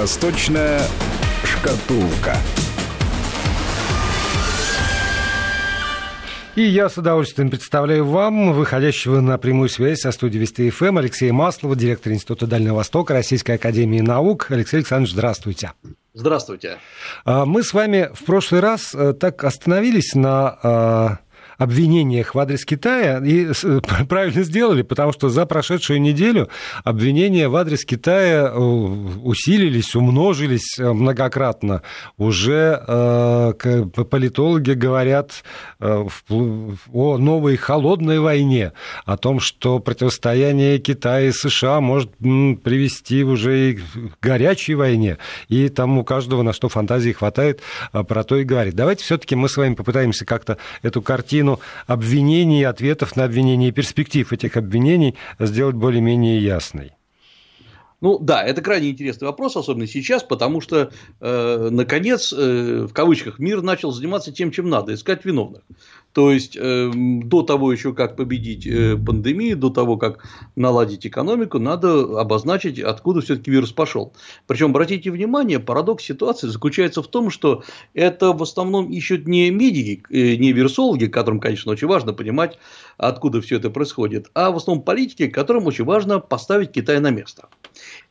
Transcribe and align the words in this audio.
Восточная 0.00 0.80
шкатулка. 1.42 2.36
И 6.54 6.62
я 6.62 6.88
с 6.88 6.96
удовольствием 6.98 7.50
представляю 7.50 8.04
вам 8.04 8.52
выходящего 8.52 9.18
на 9.18 9.38
прямую 9.38 9.68
связь 9.68 9.98
со 9.98 10.12
студией 10.12 10.42
Вести 10.42 10.70
ФМ 10.70 10.98
Алексея 10.98 11.32
Маслова, 11.32 11.74
директор 11.74 12.12
Института 12.12 12.46
Дальнего 12.46 12.76
Востока 12.76 13.12
Российской 13.12 13.56
Академии 13.56 13.98
Наук. 14.00 14.46
Алексей 14.50 14.76
Александрович, 14.76 15.14
здравствуйте. 15.14 15.72
Здравствуйте. 16.14 16.78
А, 17.24 17.44
мы 17.44 17.64
с 17.64 17.74
вами 17.74 18.08
в 18.14 18.24
прошлый 18.24 18.60
раз 18.60 18.94
э, 18.94 19.14
так 19.14 19.42
остановились 19.42 20.14
на 20.14 20.58
а, 20.62 21.18
обвинениях 21.58 22.34
в 22.34 22.38
адрес 22.38 22.64
Китая, 22.64 23.18
и 23.18 23.48
правильно 24.08 24.44
сделали, 24.44 24.82
потому 24.82 25.12
что 25.12 25.28
за 25.28 25.44
прошедшую 25.44 26.00
неделю 26.00 26.48
обвинения 26.84 27.48
в 27.48 27.56
адрес 27.56 27.84
Китая 27.84 28.48
э, 28.48 28.58
усилились, 28.58 29.94
умножились 29.96 30.78
э, 30.78 30.92
многократно. 30.92 31.82
Уже 32.16 32.82
э, 32.86 33.52
политологи 34.08 34.72
говорят 34.72 35.42
о 35.80 36.08
новой 37.18 37.56
холодной 37.56 38.20
войне, 38.20 38.72
о 39.04 39.16
том, 39.16 39.40
что 39.40 39.80
противостояние 39.80 40.78
Китая 40.78 41.28
и 41.28 41.32
США 41.32 41.80
может 41.80 42.16
привести 42.18 43.24
уже 43.24 43.70
и 43.70 43.74
к 43.74 43.80
горячей 44.22 44.74
войне. 44.74 45.18
И 45.48 45.68
там 45.68 45.98
у 45.98 46.04
каждого 46.04 46.42
на 46.42 46.52
что 46.52 46.68
фантазии 46.68 47.10
хватает, 47.10 47.60
про 47.92 48.22
то 48.22 48.36
и 48.36 48.44
говорит. 48.44 48.74
Давайте 48.74 49.04
все-таки 49.04 49.34
мы 49.34 49.48
с 49.48 49.56
вами 49.56 49.74
попытаемся 49.74 50.24
как-то 50.24 50.58
эту 50.82 51.02
картину 51.02 51.47
картину 51.56 51.60
обвинений, 51.86 52.64
ответов 52.64 53.16
на 53.16 53.24
обвинения 53.24 53.68
и 53.68 53.72
перспектив 53.72 54.32
этих 54.32 54.56
обвинений 54.56 55.14
сделать 55.38 55.76
более-менее 55.76 56.42
ясной. 56.42 56.92
Ну 58.00 58.18
да, 58.20 58.44
это 58.44 58.62
крайне 58.62 58.90
интересный 58.90 59.26
вопрос, 59.26 59.56
особенно 59.56 59.88
сейчас, 59.88 60.22
потому 60.22 60.60
что, 60.60 60.92
э, 61.20 61.68
наконец, 61.70 62.32
э, 62.32 62.86
в 62.88 62.92
кавычках, 62.92 63.40
мир 63.40 63.60
начал 63.60 63.90
заниматься 63.90 64.30
тем, 64.30 64.52
чем 64.52 64.68
надо, 64.68 64.94
искать 64.94 65.24
виновных. 65.24 65.62
То 66.18 66.32
есть, 66.32 66.56
э, 66.60 66.90
до 66.94 67.42
того 67.42 67.70
еще, 67.70 67.94
как 67.94 68.16
победить 68.16 68.66
э, 68.66 68.96
пандемию, 68.96 69.56
до 69.56 69.70
того, 69.70 69.96
как 69.96 70.24
наладить 70.56 71.06
экономику, 71.06 71.60
надо 71.60 72.20
обозначить, 72.20 72.80
откуда 72.80 73.20
все-таки 73.20 73.52
вирус 73.52 73.70
пошел. 73.70 74.12
Причем, 74.48 74.70
обратите 74.70 75.12
внимание, 75.12 75.60
парадокс 75.60 76.02
ситуации 76.02 76.48
заключается 76.48 77.04
в 77.04 77.06
том, 77.06 77.30
что 77.30 77.62
это 77.94 78.32
в 78.32 78.42
основном 78.42 78.90
ищут 78.90 79.28
не 79.28 79.48
медики, 79.50 80.02
э, 80.10 80.34
не 80.34 80.50
вирусологи, 80.50 81.06
которым, 81.06 81.38
конечно, 81.38 81.70
очень 81.70 81.86
важно 81.86 82.12
понимать, 82.12 82.58
откуда 82.96 83.40
все 83.40 83.58
это 83.58 83.70
происходит, 83.70 84.28
а 84.34 84.50
в 84.50 84.56
основном 84.56 84.82
политики, 84.82 85.28
которым 85.28 85.68
очень 85.68 85.84
важно 85.84 86.18
поставить 86.18 86.72
Китай 86.72 86.98
на 86.98 87.10
место. 87.10 87.48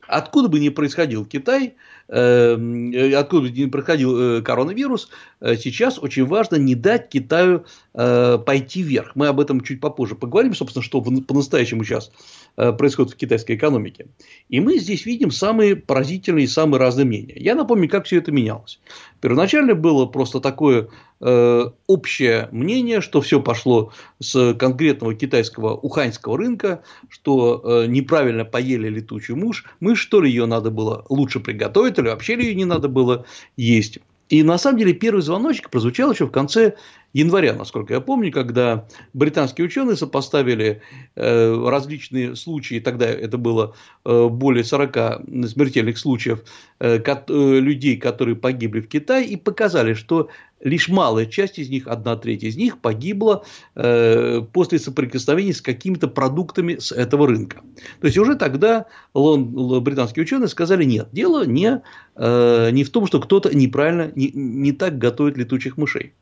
Откуда 0.08 0.48
бы 0.48 0.60
ни 0.60 0.70
происходил 0.70 1.26
Китай, 1.26 1.76
Эм, 2.10 2.94
э, 2.94 3.14
откуда 3.16 3.50
не 3.50 3.66
проходил 3.66 4.18
э, 4.18 4.42
коронавирус, 4.42 5.10
э, 5.42 5.58
сейчас 5.58 6.00
очень 6.00 6.26
важно 6.26 6.56
не 6.56 6.74
дать 6.74 7.10
Китаю 7.10 7.66
пойти 7.94 8.84
вверх. 8.84 9.16
Мы 9.16 9.26
об 9.26 9.40
этом 9.40 9.62
чуть 9.62 9.82
попозже 9.82 10.14
поговорим, 10.14 10.54
собственно, 10.54 10.84
что 10.84 11.02
по-настоящему 11.02 11.84
сейчас 11.84 12.12
происходит 12.56 13.14
в 13.14 13.16
китайской 13.16 13.56
экономике. 13.56 14.06
И 14.50 14.60
мы 14.60 14.78
здесь 14.78 15.08
видим 15.08 15.32
самые 15.32 15.76
поразительные 15.76 16.46
и 16.46 16.48
самые 16.48 16.80
разные 16.80 17.06
мнения. 17.06 17.34
Я 17.36 17.56
напомню, 17.56 17.90
как 17.90 18.06
все 18.06 18.20
это 18.20 18.32
менялось. 18.32 18.80
Первоначально 19.20 19.74
было 19.74 20.06
просто 20.06 20.40
такое 20.40 20.90
общее 21.20 22.50
мнение, 22.52 23.02
что 23.02 23.22
все 23.22 23.42
пошло 23.42 23.92
с 24.20 24.54
конкретного 24.54 25.16
китайского 25.16 25.76
уханьского 25.76 26.38
рынка, 26.38 26.84
что 27.10 27.86
неправильно 27.88 28.46
поели 28.46 28.88
летучую 28.90 29.38
мышь, 29.38 29.66
мышь, 29.80 30.00
что 30.00 30.22
ли 30.22 30.30
ее 30.30 30.46
надо 30.46 30.70
было 30.70 31.06
лучше 31.10 31.40
приготовить, 31.40 31.98
или 31.98 32.08
вообще 32.08 32.36
ли 32.36 32.46
ее 32.46 32.56
не 32.56 32.66
надо 32.66 32.88
было 32.88 33.26
есть. 33.56 34.00
И 34.30 34.44
на 34.44 34.58
самом 34.58 34.80
деле 34.80 34.94
первый 34.94 35.22
звоночек 35.22 35.70
прозвучал 35.70 36.12
еще 36.12 36.28
в 36.28 36.32
конце 36.32 36.76
января, 37.14 37.54
насколько 37.54 37.94
я 37.94 38.02
помню, 38.02 38.32
когда 38.32 38.86
британские 39.14 39.66
ученые 39.66 39.96
сопоставили 39.96 40.82
э, 41.16 41.66
различные 41.68 42.36
случаи, 42.36 42.80
тогда 42.80 43.08
это 43.08 43.38
было 43.38 43.74
э, 44.04 44.28
более 44.28 44.66
40 44.66 45.48
смертельных 45.48 45.98
случаев 45.98 46.44
э, 46.80 47.00
людей, 47.28 47.98
которые 47.98 48.36
погибли 48.36 48.82
в 48.82 48.90
Китае, 48.90 49.26
и 49.28 49.38
показали, 49.38 49.94
что 49.94 50.30
лишь 50.60 50.90
малая 50.90 51.26
часть 51.26 51.60
из 51.60 51.70
них, 51.70 51.88
одна 51.88 52.16
треть 52.16 52.44
из 52.44 52.58
них 52.58 52.80
погибла 52.80 53.44
э, 53.76 54.42
после 54.54 54.80
соприкосновения 54.80 55.54
с 55.54 55.62
какими-то 55.62 56.08
продуктами 56.08 56.78
с 56.78 56.92
этого 56.92 57.28
рынка. 57.28 57.62
То 58.02 58.08
есть 58.08 58.18
уже 58.18 58.36
тогда 58.36 58.88
лон, 59.14 59.84
британские 59.84 60.24
ученые 60.24 60.48
сказали, 60.48 60.84
нет, 60.84 61.10
дело 61.12 61.46
не, 61.46 61.82
э, 62.16 62.70
не 62.72 62.84
в 62.84 62.90
том, 62.90 63.08
что 63.08 63.20
кто-то 63.20 63.56
неправильно, 63.56 64.12
не, 64.16 64.32
не 64.32 64.72
так 64.72 64.98
готовит 64.98 65.38
летучих 65.38 65.78
мышей. 65.78 66.14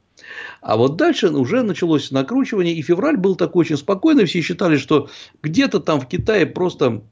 А 0.61 0.77
вот 0.77 0.95
дальше 0.95 1.29
уже 1.29 1.61
началось 1.61 2.11
накручивание, 2.11 2.73
и 2.73 2.81
февраль 2.81 3.17
был 3.17 3.35
такой 3.35 3.61
очень 3.61 3.77
спокойный, 3.77 4.25
все 4.25 4.41
считали, 4.41 4.77
что 4.77 5.09
где-то 5.43 5.79
там 5.79 5.99
в 5.99 6.07
Китае 6.07 6.45
просто 6.45 7.03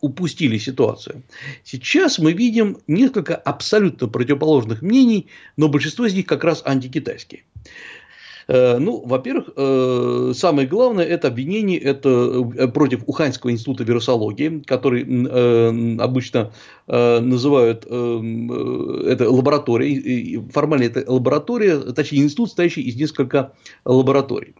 упустили 0.00 0.58
ситуацию. 0.58 1.22
Сейчас 1.64 2.18
мы 2.18 2.32
видим 2.32 2.78
несколько 2.86 3.34
абсолютно 3.34 4.08
противоположных 4.08 4.82
мнений, 4.82 5.28
но 5.56 5.68
большинство 5.68 6.06
из 6.06 6.14
них 6.14 6.26
как 6.26 6.44
раз 6.44 6.62
антикитайские. 6.64 7.44
Э, 8.48 8.78
ну, 8.78 9.02
во-первых, 9.04 9.50
э, 9.56 10.32
самое 10.34 10.68
главное 10.68 11.04
это 11.04 11.28
обвинение 11.28 11.78
это 11.80 12.44
э, 12.56 12.68
против 12.68 13.02
Уханьского 13.06 13.50
института 13.50 13.82
вирусологии, 13.84 14.62
который 14.64 15.02
обычно 15.98 16.52
называют 16.86 17.84
это 17.86 19.30
лабораторией. 19.30 20.48
Формально 20.50 20.84
это 20.84 21.10
лаборатория, 21.10 21.78
точнее 21.92 22.22
институт, 22.22 22.50
стоящий 22.50 22.82
из 22.82 22.96
нескольких 22.96 23.50
лабораторий. 23.84 24.54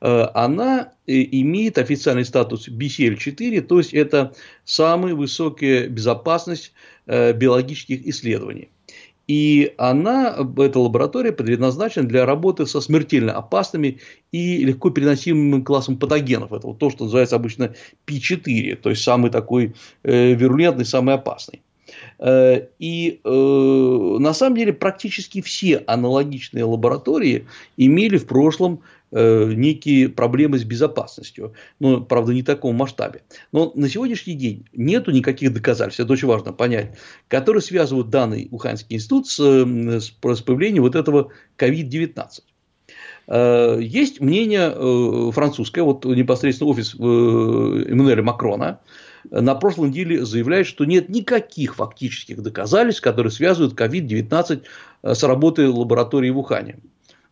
Она 0.00 0.92
имеет 1.06 1.78
официальный 1.78 2.24
статус 2.24 2.68
BCL4, 2.68 3.62
то 3.62 3.78
есть 3.78 3.94
это 3.94 4.34
самая 4.64 5.14
высокая 5.14 5.88
безопасность 5.88 6.72
биологических 7.06 8.06
исследований. 8.06 8.68
И 9.30 9.74
она, 9.78 10.36
эта 10.56 10.80
лаборатория 10.80 11.30
предназначена 11.30 12.08
для 12.08 12.26
работы 12.26 12.66
со 12.66 12.80
смертельно 12.80 13.32
опасными 13.32 14.00
и 14.32 14.64
легко 14.64 14.90
переносимым 14.90 15.62
классом 15.62 15.98
патогенов. 15.98 16.52
Это 16.52 16.66
вот 16.66 16.80
то, 16.80 16.90
что 16.90 17.04
называется 17.04 17.36
обычно 17.36 17.76
P4, 18.08 18.74
то 18.74 18.90
есть 18.90 19.04
самый 19.04 19.30
такой 19.30 19.76
э, 20.02 20.32
вирулентный, 20.32 20.84
самый 20.84 21.14
опасный. 21.14 21.62
Э, 22.18 22.66
и 22.80 23.20
э, 23.22 24.16
на 24.18 24.34
самом 24.34 24.56
деле 24.56 24.72
практически 24.72 25.42
все 25.42 25.76
аналогичные 25.86 26.64
лаборатории 26.64 27.46
имели 27.76 28.18
в 28.18 28.26
прошлом 28.26 28.80
Э, 29.12 29.52
некие 29.52 30.08
проблемы 30.08 30.60
с 30.60 30.64
безопасностью. 30.64 31.54
Но, 31.80 32.00
правда, 32.00 32.32
не 32.32 32.42
в 32.42 32.44
таком 32.44 32.76
масштабе. 32.76 33.22
Но 33.50 33.72
на 33.74 33.88
сегодняшний 33.88 34.34
день 34.34 34.66
нету 34.72 35.10
никаких 35.10 35.52
доказательств, 35.52 35.98
это 35.98 36.12
очень 36.12 36.28
важно 36.28 36.52
понять, 36.52 36.96
которые 37.26 37.60
связывают 37.60 38.08
данный 38.08 38.46
Уханьский 38.52 38.94
институт 38.94 39.26
с, 39.26 39.40
с, 39.40 40.12
с 40.22 40.40
появлением 40.42 40.84
вот 40.84 40.94
этого 40.94 41.32
COVID-19. 41.58 42.14
Э, 43.26 43.78
есть 43.82 44.20
мнение 44.20 44.72
э, 44.72 45.30
французское, 45.32 45.82
вот 45.82 46.04
непосредственно 46.04 46.70
офис 46.70 46.94
Эммануэля 46.94 48.22
Макрона, 48.22 48.78
на 49.28 49.56
прошлой 49.56 49.88
неделе 49.88 50.24
заявляет, 50.24 50.68
что 50.68 50.84
нет 50.84 51.08
никаких 51.08 51.74
фактических 51.74 52.42
доказательств, 52.42 53.02
которые 53.02 53.32
связывают 53.32 53.74
COVID-19 53.74 54.62
с 55.02 55.22
работой 55.24 55.66
лаборатории 55.66 56.30
в 56.30 56.38
Ухане. 56.38 56.78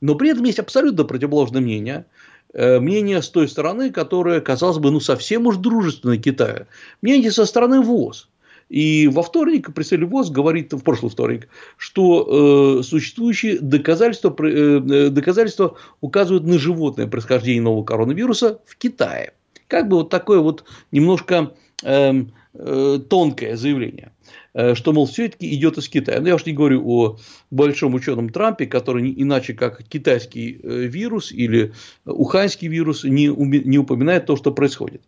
Но 0.00 0.14
при 0.14 0.31
этом 0.31 0.44
есть 0.44 0.59
абсолютно 0.59 1.04
противоположное 1.04 1.60
мнение. 1.60 2.06
Э, 2.53 2.81
мнение 2.81 3.22
с 3.22 3.28
той 3.28 3.48
стороны, 3.48 3.91
которое, 3.91 4.41
казалось 4.41 4.78
бы, 4.78 4.91
ну, 4.91 5.00
совсем 5.00 5.47
уж 5.47 5.56
дружественное 5.56 6.19
Китаю. 6.19 6.66
Мнение 7.03 7.30
со 7.30 7.45
стороны 7.45 7.80
ВОЗ. 7.80 8.28
И 8.68 9.09
во 9.09 9.22
вторник 9.22 9.72
представитель 9.72 10.09
ВОЗ 10.09 10.30
говорит, 10.30 10.72
в 10.72 10.83
прошлый 10.83 11.10
вторник, 11.10 11.48
что 11.77 12.78
э, 12.80 12.83
существующие 12.83 13.59
доказательства, 13.60 14.34
э, 14.45 15.09
доказательства 15.10 15.77
указывают 16.01 16.44
на 16.44 16.59
животное 16.59 17.06
происхождение 17.06 17.62
нового 17.62 17.84
коронавируса 17.84 18.60
в 18.66 18.77
Китае. 18.77 19.33
Как 19.68 19.89
бы 19.89 19.98
вот 19.98 20.10
такое 20.10 20.41
вот 20.41 20.65
немножко 20.92 21.54
э, 21.83 22.24
э, 22.54 22.98
тонкое 23.09 23.56
заявление. 23.56 24.12
Э, 24.55 24.75
что, 24.75 24.93
мол, 24.93 25.07
все-таки 25.07 25.55
идет 25.55 25.79
из 25.79 25.89
Китая. 25.89 26.21
Но 26.21 26.29
я 26.29 26.35
уж 26.35 26.47
не 26.47 26.53
говорю 26.53 26.83
о 26.89 27.19
большом 27.51 27.95
ученом 27.95 28.31
Трампе, 28.31 28.67
который 28.67 29.03
не 29.03 29.23
иначе 29.23 29.55
как 29.55 29.85
китайский 29.85 30.61
э, 30.63 30.69
вирус 30.87 31.33
или 31.33 31.73
уханьский 32.05 32.69
вирус 32.69 33.05
не, 33.05 33.27
не 33.27 33.79
упоминает 33.79 34.27
то, 34.27 34.37
что 34.37 34.53
происходит. 34.53 35.03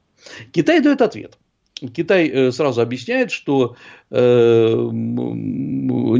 Китай 0.52 0.80
дает 0.80 1.02
ответ. 1.02 1.38
Китай 1.94 2.28
э, 2.28 2.52
сразу 2.52 2.82
объясняет, 2.82 3.30
что 3.30 3.76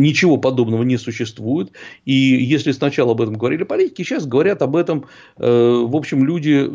ничего 0.01 0.37
подобного 0.37 0.85
не 0.85 0.97
существует. 0.97 1.73
И 2.05 2.13
если 2.13 2.71
сначала 2.73 3.13
об 3.13 3.21
этом 3.21 3.35
говорили 3.35 3.65
политики, 3.65 4.03
сейчас 4.03 4.27
говорят 4.27 4.63
об 4.63 4.77
этом, 4.77 5.07
в 5.37 5.97
общем, 5.97 6.25
люди 6.25 6.71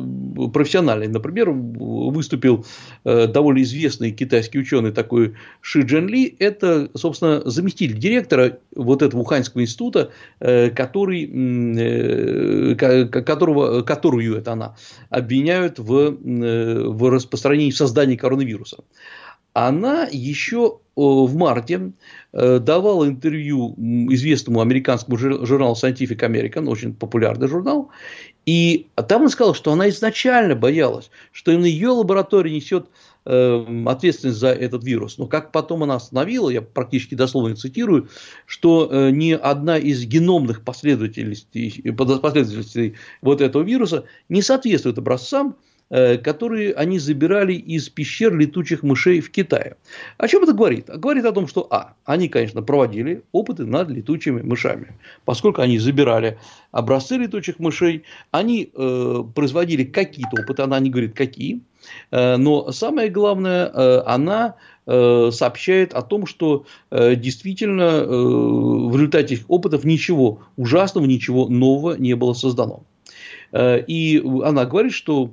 профессиональные. 0.52 1.08
Например, 1.10 1.52
выступил 1.52 2.66
довольно 3.04 3.62
известный 3.62 4.12
китайский 4.12 4.60
ученый 4.60 4.92
такой 4.92 5.36
Ши 5.62 5.82
Джен 5.82 6.08
Ли. 6.08 6.36
Это, 6.40 6.90
собственно, 6.96 7.42
заместитель 7.46 7.98
директора 7.98 8.58
вот 8.76 9.02
этого 9.02 9.22
Уханьского 9.22 9.62
института, 9.62 10.12
который, 10.40 11.28
которого, 12.76 13.84
которую 13.84 14.38
это 14.38 14.52
она 14.52 14.76
обвиняют 15.10 15.80
в, 15.80 16.18
в 16.20 17.10
распространении, 17.10 17.72
в 17.72 17.78
создании 17.78 18.18
коронавируса 18.18 18.78
она 19.56 20.06
еще 20.12 20.80
в 20.98 21.36
марте 21.36 21.94
э, 22.34 22.60
давала 22.60 23.08
интервью 23.08 23.74
известному 24.12 24.60
американскому 24.60 25.18
журналу 25.18 25.76
Scientific 25.76 26.20
American, 26.20 26.70
очень 26.70 26.94
популярный 26.94 27.48
журнал, 27.48 27.90
и 28.46 28.88
там 29.08 29.22
она 29.22 29.30
сказала, 29.30 29.56
что 29.56 29.72
она 29.72 29.88
изначально 29.90 30.56
боялась, 30.56 31.10
что 31.32 31.52
на 31.58 31.66
ее 31.66 31.90
лаборатории 31.90 32.52
несет 32.52 32.88
э, 33.26 33.66
ответственность 33.86 34.40
за 34.40 34.50
этот 34.50 34.84
вирус. 34.84 35.18
Но 35.18 35.28
как 35.28 35.54
потом 35.54 35.84
она 35.84 35.96
остановила, 35.96 36.50
я 36.50 36.62
практически 36.62 37.16
дословно 37.16 37.56
цитирую, 37.56 38.10
что 38.46 38.90
э, 38.92 39.10
ни 39.12 39.32
одна 39.32 39.78
из 39.78 40.06
геномных 40.06 40.64
последовательностей, 40.64 41.94
последовательностей 41.94 42.96
вот 43.22 43.40
этого 43.40 43.64
вируса 43.64 44.04
не 44.28 44.42
соответствует 44.42 44.98
образцам, 44.98 45.56
Э, 45.56 45.75
которые 45.90 46.74
они 46.74 46.98
забирали 46.98 47.54
из 47.54 47.90
пещер 47.90 48.36
летучих 48.36 48.82
мышей 48.82 49.22
в 49.22 49.32
Китае. 49.32 49.76
О 50.18 50.28
чем 50.28 50.44
это 50.44 50.54
говорит? 50.54 50.88
Говорит 50.88 51.26
о 51.26 51.32
том, 51.32 51.48
что, 51.48 51.68
а, 51.70 51.94
они, 52.06 52.28
конечно, 52.28 52.62
проводили 52.62 53.24
опыты 53.32 53.66
над 53.66 53.90
летучими 53.90 54.42
мышами, 54.42 54.94
поскольку 55.26 55.62
они 55.62 55.78
забирали 55.78 56.38
образцы 56.72 57.18
летучих 57.18 57.60
мышей, 57.60 58.04
они 58.32 58.72
э, 58.74 59.24
производили 59.34 59.84
какие-то 59.84 60.42
опыты, 60.42 60.64
она 60.64 60.80
не 60.80 60.90
говорит, 60.90 61.16
какие, 61.16 61.62
э, 62.12 62.38
но 62.38 62.72
самое 62.72 63.10
главное, 63.10 63.72
э, 63.74 64.02
она 64.06 64.56
э, 64.86 65.30
сообщает 65.32 65.94
о 65.94 66.02
том, 66.02 66.26
что 66.26 66.66
э, 66.92 67.16
действительно 67.16 68.06
в 68.06 68.96
результате 68.96 69.36
этих 69.36 69.46
опытов 69.48 69.84
ничего 69.84 70.40
ужасного, 70.58 71.06
ничего 71.06 71.48
нового 71.48 71.96
не 71.96 72.16
было 72.16 72.34
создано. 72.34 72.84
Э, 73.56 73.82
и 73.88 74.22
она 74.44 74.66
говорит, 74.66 74.92
что, 74.92 75.32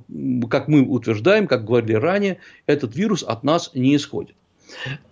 как 0.48 0.68
мы 0.68 0.82
утверждаем, 0.82 1.48
как 1.48 1.64
говорили 1.64 1.94
ранее, 1.94 2.38
этот 2.66 2.94
вирус 2.94 3.24
от 3.24 3.42
нас 3.42 3.72
не 3.74 3.96
исходит. 3.96 4.36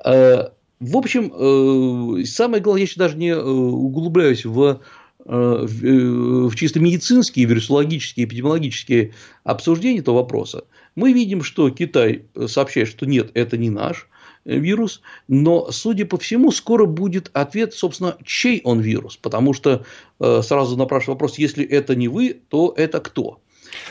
Э, 0.04 0.50
в 0.78 0.96
общем, 0.96 1.32
э, 1.34 2.24
самое 2.24 2.62
главное, 2.62 2.82
я 2.82 2.86
еще 2.86 3.00
даже 3.00 3.16
не 3.16 3.36
углубляюсь 3.36 4.44
в 4.44 4.80
в 5.22 6.56
чисто 6.56 6.80
медицинские, 6.80 7.44
вирусологические, 7.44 8.24
эпидемиологические 8.24 9.12
обсуждения 9.44 9.98
этого 10.00 10.16
вопроса, 10.16 10.64
мы 10.96 11.12
видим, 11.12 11.42
что 11.44 11.68
Китай 11.68 12.24
сообщает, 12.46 12.88
что 12.88 13.04
нет, 13.04 13.30
это 13.34 13.58
не 13.58 13.68
наш, 13.68 14.08
вирус, 14.44 15.02
но, 15.28 15.70
судя 15.70 16.06
по 16.06 16.16
всему, 16.18 16.50
скоро 16.50 16.86
будет 16.86 17.30
ответ, 17.32 17.74
собственно, 17.74 18.16
чей 18.24 18.60
он 18.64 18.80
вирус, 18.80 19.16
потому 19.16 19.52
что 19.52 19.84
э, 20.18 20.42
сразу 20.42 20.76
напрашиваю 20.76 21.14
вопрос, 21.14 21.38
если 21.38 21.64
это 21.64 21.94
не 21.94 22.08
вы, 22.08 22.40
то 22.48 22.72
это 22.76 23.00
кто? 23.00 23.40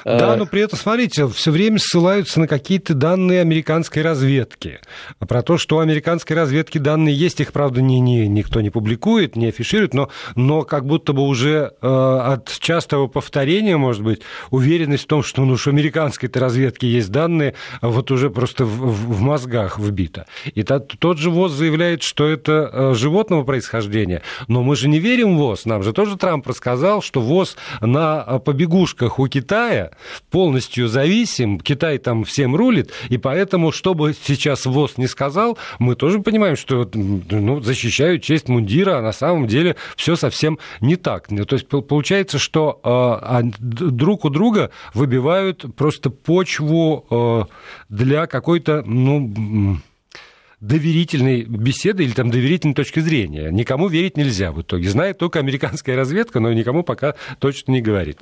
Да, 0.05 0.33
э, 0.33 0.37
но 0.37 0.45
при 0.45 0.61
этом, 0.61 0.77
смотрите, 0.77 1.27
все 1.27 1.51
время 1.51 1.79
ссылаются 1.79 2.39
на 2.39 2.47
какие-то 2.47 2.93
данные 2.93 3.41
американской 3.41 4.01
разведки. 4.01 4.79
Про 5.19 5.41
то, 5.41 5.57
что 5.57 5.77
у 5.77 5.79
американской 5.79 6.35
разведки 6.35 6.77
данные 6.77 7.15
есть, 7.15 7.39
их, 7.39 7.51
правда, 7.51 7.81
не, 7.81 7.99
не, 7.99 8.27
никто 8.27 8.61
не 8.61 8.69
публикует, 8.69 9.35
не 9.35 9.47
афиширует, 9.47 9.93
но, 9.93 10.09
но 10.35 10.63
как 10.63 10.85
будто 10.85 11.13
бы 11.13 11.23
уже 11.23 11.73
э, 11.81 11.87
от 11.87 12.49
частого 12.59 13.07
повторения, 13.07 13.77
может 13.77 14.03
быть, 14.03 14.21
уверенность 14.49 15.03
в 15.03 15.07
том, 15.07 15.23
что 15.23 15.43
ну, 15.45 15.53
у 15.53 15.69
американской-то 15.69 16.39
разведки 16.39 16.85
есть 16.85 17.11
данные, 17.11 17.55
вот 17.81 18.11
уже 18.11 18.29
просто 18.29 18.65
в, 18.65 18.69
в 18.69 19.21
мозгах 19.21 19.79
вбито. 19.79 20.25
И 20.53 20.63
тот, 20.63 20.93
тот 20.99 21.17
же 21.17 21.29
ВОЗ 21.29 21.53
заявляет, 21.53 22.03
что 22.03 22.27
это 22.27 22.69
э, 22.71 22.93
животного 22.95 23.43
происхождения, 23.43 24.21
но 24.47 24.63
мы 24.63 24.75
же 24.75 24.87
не 24.87 24.99
верим 24.99 25.35
в 25.35 25.39
ВОЗ. 25.39 25.65
Нам 25.65 25.83
же 25.83 25.93
тоже 25.93 26.17
Трамп 26.17 26.47
рассказал, 26.47 27.01
что 27.01 27.21
ВОЗ 27.21 27.57
на 27.81 28.23
э, 28.25 28.39
побегушках 28.39 29.19
у 29.19 29.27
Китая 29.27 29.68
Китая 29.69 29.91
полностью 30.31 30.87
зависим, 30.87 31.59
Китай 31.59 31.97
там 31.97 32.23
всем 32.23 32.55
рулит, 32.55 32.91
и 33.09 33.17
поэтому, 33.17 33.71
что 33.71 33.93
бы 33.93 34.13
сейчас 34.13 34.65
ВОЗ 34.65 34.97
не 34.97 35.07
сказал, 35.07 35.57
мы 35.77 35.95
тоже 35.95 36.19
понимаем, 36.19 36.55
что 36.55 36.89
ну, 36.93 37.61
защищают 37.61 38.23
честь 38.23 38.49
мундира, 38.49 38.97
а 38.97 39.01
на 39.01 39.11
самом 39.11 39.47
деле 39.47 39.75
все 39.95 40.15
совсем 40.15 40.59
не 40.81 40.95
так. 40.95 41.29
Ну, 41.29 41.45
то 41.45 41.55
есть 41.55 41.67
получается, 41.67 42.39
что 42.39 42.79
э, 42.83 43.41
друг 43.59 44.25
у 44.25 44.29
друга 44.29 44.71
выбивают 44.93 45.65
просто 45.75 46.09
почву 46.09 47.05
э, 47.09 47.43
для 47.89 48.27
какой-то, 48.27 48.83
ну, 48.85 49.77
доверительной 50.61 51.43
беседы 51.43 52.03
или 52.03 52.11
там 52.11 52.31
доверительной 52.31 52.75
точки 52.75 52.99
зрения. 52.99 53.49
Никому 53.49 53.87
верить 53.87 54.17
нельзя 54.17 54.51
в 54.51 54.61
итоге. 54.61 54.89
Знает 54.89 55.17
только 55.17 55.39
американская 55.39 55.95
разведка, 55.95 56.39
но 56.39 56.51
никому 56.51 56.83
пока 56.83 57.15
точно 57.39 57.73
не 57.73 57.81
говорит. 57.81 58.19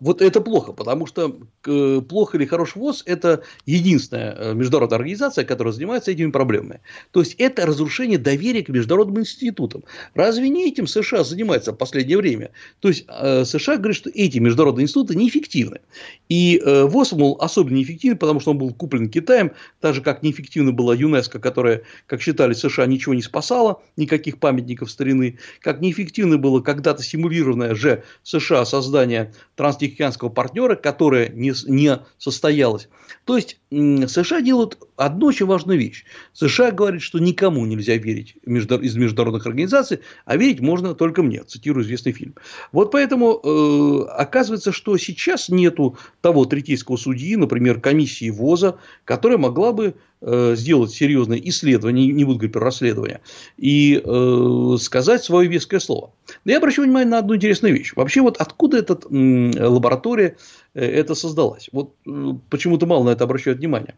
Вот 0.00 0.22
это 0.22 0.40
плохо, 0.40 0.72
потому 0.72 1.06
что 1.06 1.40
э, 1.66 2.00
плохо 2.08 2.36
или 2.36 2.46
хорош 2.46 2.76
ВОЗ– 2.76 3.02
это 3.06 3.42
единственная 3.66 4.32
э, 4.32 4.54
международная 4.54 4.98
организация, 4.98 5.44
которая 5.44 5.72
занимается 5.72 6.12
этими 6.12 6.30
проблемами. 6.30 6.80
То 7.10 7.18
есть, 7.18 7.34
это 7.38 7.66
разрушение 7.66 8.16
доверия 8.16 8.62
к 8.62 8.68
международным 8.68 9.22
институтам. 9.22 9.82
Разве 10.14 10.50
не 10.50 10.68
этим 10.68 10.86
США 10.86 11.24
занимается 11.24 11.72
в 11.72 11.76
последнее 11.76 12.16
время? 12.16 12.52
То 12.78 12.88
есть, 12.88 13.06
э, 13.08 13.44
США 13.44 13.76
говорят, 13.76 13.96
что 13.96 14.08
эти 14.10 14.38
международные 14.38 14.84
институты 14.84 15.16
неэффективны. 15.16 15.80
И 16.28 16.62
ВОЗ, 16.64 17.12
мол, 17.12 17.36
особенно 17.40 17.76
неэффективен, 17.76 18.18
потому 18.18 18.38
что 18.38 18.52
он 18.52 18.58
был 18.58 18.72
куплен 18.72 19.08
Китаем, 19.08 19.50
так 19.80 19.96
же, 19.96 20.00
как 20.00 20.22
неэффективна 20.22 20.70
была 20.70 20.94
ЮНЕСКО, 20.94 21.40
которая, 21.40 21.82
как 22.06 22.22
считали 22.22 22.52
США, 22.52 22.86
ничего 22.86 23.14
не 23.14 23.22
спасала, 23.22 23.82
никаких 23.96 24.38
памятников 24.38 24.92
старины, 24.92 25.38
как 25.60 25.80
неэффективно 25.80 26.38
было 26.38 26.60
когда-то 26.60 27.02
симулированное 27.02 27.74
же 27.74 28.04
США 28.22 28.64
создание 28.64 29.32
транстехнического 29.56 29.87
тихоокеанского 29.88 30.28
партнера, 30.28 30.76
которая 30.76 31.28
не, 31.28 31.52
не 31.66 31.98
состоялась. 32.18 32.88
То 33.24 33.36
есть 33.36 33.58
США 33.70 34.40
делают 34.40 34.78
одну 34.96 35.26
очень 35.26 35.46
важную 35.46 35.78
вещь. 35.78 36.04
США 36.32 36.70
говорят, 36.70 37.02
что 37.02 37.18
никому 37.18 37.66
нельзя 37.66 37.96
верить 37.96 38.36
из 38.44 38.96
международных 38.96 39.46
организаций, 39.46 40.00
а 40.24 40.36
верить 40.36 40.60
можно 40.60 40.94
только 40.94 41.22
мне, 41.22 41.42
цитирую 41.42 41.84
известный 41.84 42.12
фильм. 42.12 42.34
Вот 42.72 42.90
поэтому 42.90 43.40
э, 43.42 44.04
оказывается, 44.12 44.72
что 44.72 44.96
сейчас 44.96 45.48
нету 45.48 45.98
того 46.20 46.44
третейского 46.44 46.96
судьи, 46.96 47.36
например, 47.36 47.80
комиссии 47.80 48.30
ВОЗа, 48.30 48.78
которая 49.04 49.38
могла 49.38 49.72
бы 49.72 49.94
сделать 50.20 50.90
серьезное 50.90 51.38
исследование, 51.38 52.06
не 52.08 52.24
буду 52.24 52.38
говорить 52.38 52.52
про 52.52 52.60
расследование, 52.60 53.20
и 53.56 54.02
э, 54.04 54.76
сказать 54.80 55.22
свое 55.22 55.48
веское 55.48 55.80
слово. 55.80 56.12
Но 56.44 56.52
я 56.52 56.58
обращу 56.58 56.82
внимание 56.82 57.08
на 57.08 57.18
одну 57.18 57.36
интересную 57.36 57.74
вещь. 57.74 57.92
Вообще, 57.94 58.20
вот 58.20 58.36
откуда 58.38 58.78
эта 58.78 58.98
лаборатория 59.08 60.36
э, 60.74 60.84
это 60.84 61.14
создалась? 61.14 61.68
Вот 61.72 61.94
э, 62.06 62.32
почему-то 62.50 62.86
мало 62.86 63.04
на 63.04 63.10
это 63.10 63.24
обращают 63.24 63.58
внимание. 63.58 63.94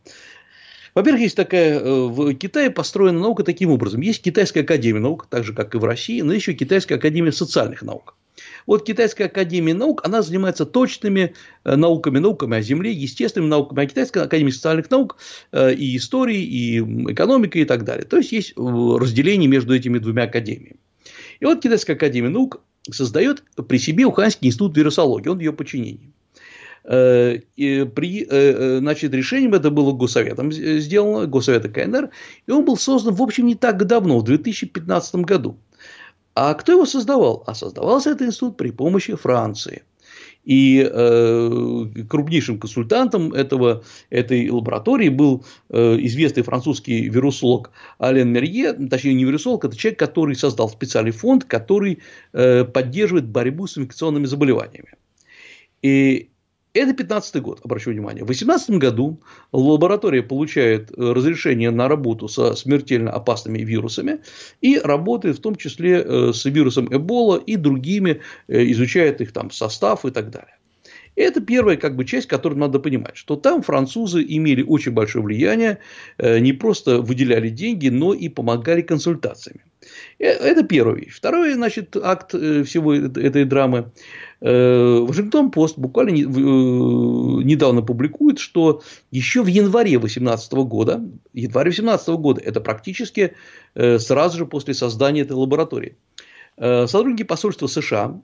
Во-первых, 0.95 1.23
есть 1.23 1.37
такая, 1.37 1.79
э, 1.79 2.07
в 2.07 2.35
Китае 2.35 2.71
построена 2.71 3.19
наука 3.21 3.45
таким 3.45 3.71
образом. 3.71 4.01
Есть 4.01 4.23
Китайская 4.23 4.61
академия 4.61 5.01
наук, 5.01 5.27
так 5.29 5.45
же, 5.45 5.55
как 5.55 5.75
и 5.75 5.79
в 5.79 5.85
России, 5.85 6.21
но 6.21 6.33
еще 6.33 6.53
Китайская 6.53 6.97
академия 6.97 7.33
социальных 7.33 7.83
наук. 7.83 8.15
Вот 8.67 8.85
Китайская 8.85 9.25
академия 9.25 9.75
наук, 9.75 10.01
она 10.05 10.23
занимается 10.23 10.65
точными 10.65 11.35
э, 11.65 11.77
науками, 11.77 12.19
науками 12.19 12.57
о 12.57 12.63
Земле, 12.63 12.93
естественными 12.93 13.51
науками, 13.51 13.83
а 13.83 13.87
Китайская 13.87 14.25
академия 14.25 14.53
социальных 14.53 14.91
наук 14.91 15.17
э, 15.53 15.75
и 15.75 15.97
истории, 15.97 16.43
и 16.43 16.79
экономика 17.13 17.59
и 17.59 17.65
так 17.65 17.85
далее. 17.85 18.07
То 18.07 18.17
есть, 18.17 18.33
есть 18.33 18.55
разделение 18.57 19.49
между 19.49 19.75
этими 19.75 19.99
двумя 19.99 20.25
академиями. 20.25 20.77
И 21.41 21.45
вот 21.45 21.63
Китайская 21.63 21.95
академия 21.95 22.31
наук 22.31 22.61
создает 22.91 23.43
при 23.69 23.79
себе 23.79 24.05
Уханьский 24.07 24.49
институт 24.49 24.77
вирусологии, 24.77 25.29
он 25.29 25.39
в 25.39 25.41
ее 25.41 25.53
подчинении. 25.53 26.13
Э, 26.85 27.39
при, 27.57 28.23
э, 28.23 28.27
э, 28.31 28.79
значит, 28.79 29.13
решением 29.13 29.55
это 29.55 29.71
было 29.71 29.93
Госсоветом 29.93 30.51
сделано, 30.51 31.27
Госсовета 31.27 31.69
КНР, 31.69 32.11
и 32.47 32.51
он 32.51 32.65
был 32.65 32.77
создан, 32.77 33.15
в 33.15 33.23
общем, 33.23 33.47
не 33.47 33.55
так 33.55 33.87
давно, 33.87 34.19
в 34.19 34.25
2015 34.25 35.17
году. 35.17 35.59
А 36.35 36.55
кто 36.55 36.73
его 36.73 36.87
создавал? 36.87 37.43
А 37.47 37.55
создавался 37.55 38.11
этот 38.11 38.29
институт 38.29 38.57
при 38.57 38.71
помощи 38.71 39.15
Франции. 39.15 39.83
И 40.45 40.89
э, 40.91 41.85
крупнейшим 42.09 42.59
консультантом 42.59 43.33
этого, 43.35 43.85
этой 44.09 44.49
лаборатории 44.49 45.11
был 45.11 45.45
э, 45.69 45.99
известный 46.01 46.43
французский 46.43 47.11
вирусолог 47.11 47.73
Ален 48.01 48.33
Мерье, 48.33 48.73
точнее 48.73 49.15
не 49.15 49.25
вирусолог, 49.25 49.67
это 49.67 49.77
человек, 49.77 49.99
который 49.99 50.35
создал 50.35 50.71
специальный 50.71 51.11
фонд, 51.11 51.45
который 51.45 51.99
э, 52.33 52.65
поддерживает 52.65 53.29
борьбу 53.29 53.67
с 53.67 53.77
инфекционными 53.77 54.25
заболеваниями. 54.25 54.95
И 55.83 56.30
Это 56.73 56.93
15 56.93 57.43
год, 57.43 57.61
обращу 57.65 57.91
внимание. 57.91 58.23
В 58.23 58.29
18 58.29 58.71
году 58.79 59.21
лаборатория 59.53 60.23
получает 60.23 60.93
э, 60.93 61.13
разрешение 61.13 61.73
на 61.73 61.89
работу 61.89 62.29
со 62.29 62.55
смертельно 62.55 63.11
опасными 63.11 63.59
вирусами 63.59 64.21
и 64.61 64.79
работает 64.79 65.39
в 65.39 65.41
том 65.41 65.57
числе 65.57 66.01
э, 66.01 66.33
с 66.33 66.45
вирусом 66.45 66.87
Эбола 66.95 67.39
и 67.39 67.57
другими, 67.57 68.21
э, 68.47 68.71
изучает 68.71 69.21
их 69.21 69.33
там 69.33 69.51
состав 69.51 70.05
и 70.05 70.11
так 70.13 70.31
далее. 70.31 70.60
Это 71.17 71.41
первая 71.41 71.77
как 71.77 71.97
бы, 71.97 72.05
часть, 72.05 72.29
которую 72.29 72.59
надо 72.59 72.79
понимать, 72.79 73.17
что 73.17 73.37
там 73.37 73.63
французы 73.63 74.25
имели 74.27 74.63
очень 74.63 74.93
большое 74.93 75.25
влияние, 75.25 75.79
не 76.19 76.53
просто 76.53 77.03
выделяли 77.03 77.49
деньги, 77.49 77.89
но 77.89 78.15
и 78.15 78.29
помогали 78.29 78.81
консультациями. 78.81 79.61
Это 80.19 80.63
первая 80.63 80.97
вещь. 80.97 81.15
Второй, 81.15 81.53
значит, 81.55 81.97
акт 81.97 82.31
всего 82.31 82.95
этой 82.95 83.45
драмы 83.45 83.91
Э, 84.41 85.01
Вашингтон 85.01 85.51
Пост 85.51 85.77
буквально 85.79 86.11
э, 86.11 86.15
недавно 86.23 87.83
публикует, 87.83 88.39
что 88.39 88.83
еще 89.11 89.43
в 89.43 89.47
январе 89.47 89.99
2018 89.99 90.53
года, 90.53 91.03
январь 91.35 91.65
2018 91.65 92.09
года, 92.09 92.41
это 92.41 92.61
практически 92.61 93.35
э, 93.75 93.99
сразу 93.99 94.39
же 94.39 94.47
после 94.47 94.75
создания 94.75 95.23
этой 95.23 95.33
лаборатории, 95.33 95.97
сотрудники 96.57 97.23
посольства 97.23 97.69
США 97.69 98.21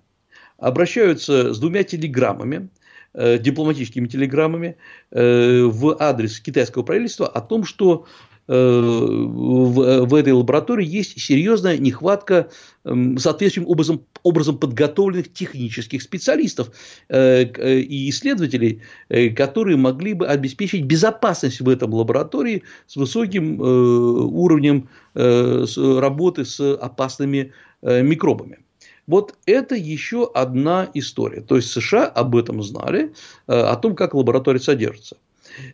обращаются 0.59 1.55
с 1.55 1.59
двумя 1.59 1.85
телеграммами, 1.85 2.69
дипломатическими 3.17 4.07
телеграммами 4.07 4.77
в 5.11 5.97
адрес 5.99 6.39
китайского 6.41 6.83
правительства 6.83 7.27
о 7.27 7.41
том, 7.41 7.65
что 7.65 8.07
в, 8.47 10.07
в 10.07 10.15
этой 10.15 10.33
лаборатории 10.33 10.87
есть 10.87 11.21
серьезная 11.21 11.79
нехватка 11.79 12.49
соответствующим 12.85 13.69
образом, 13.69 14.03
образом 14.23 14.59
подготовленных 14.59 15.33
технических 15.33 16.03
специалистов 16.03 16.71
э, 17.09 17.45
э, 17.45 17.79
и 17.81 18.11
исследователей, 18.11 18.83
э, 19.09 19.31
которые 19.31 19.77
могли 19.77 20.15
бы 20.15 20.27
обеспечить 20.27 20.85
безопасность 20.85 21.61
в 21.61 21.69
этом 21.69 21.95
лаборатории 21.95 22.63
с 22.87 22.97
высоким 22.97 23.61
уровнем 23.61 24.89
работы 25.15 26.45
с 26.45 26.61
опасными 26.61 27.53
микробами. 27.83 28.59
Вот 29.07 29.35
это 29.47 29.75
еще 29.75 30.31
одна 30.35 30.91
история. 30.95 31.41
То 31.41 31.57
есть 31.57 31.71
США 31.71 32.07
об 32.07 32.35
этом 32.37 32.63
знали, 32.63 33.15
о 33.47 33.77
том, 33.77 33.95
как 33.95 34.15
лаборатория 34.15 34.61
содержится. 34.61 35.17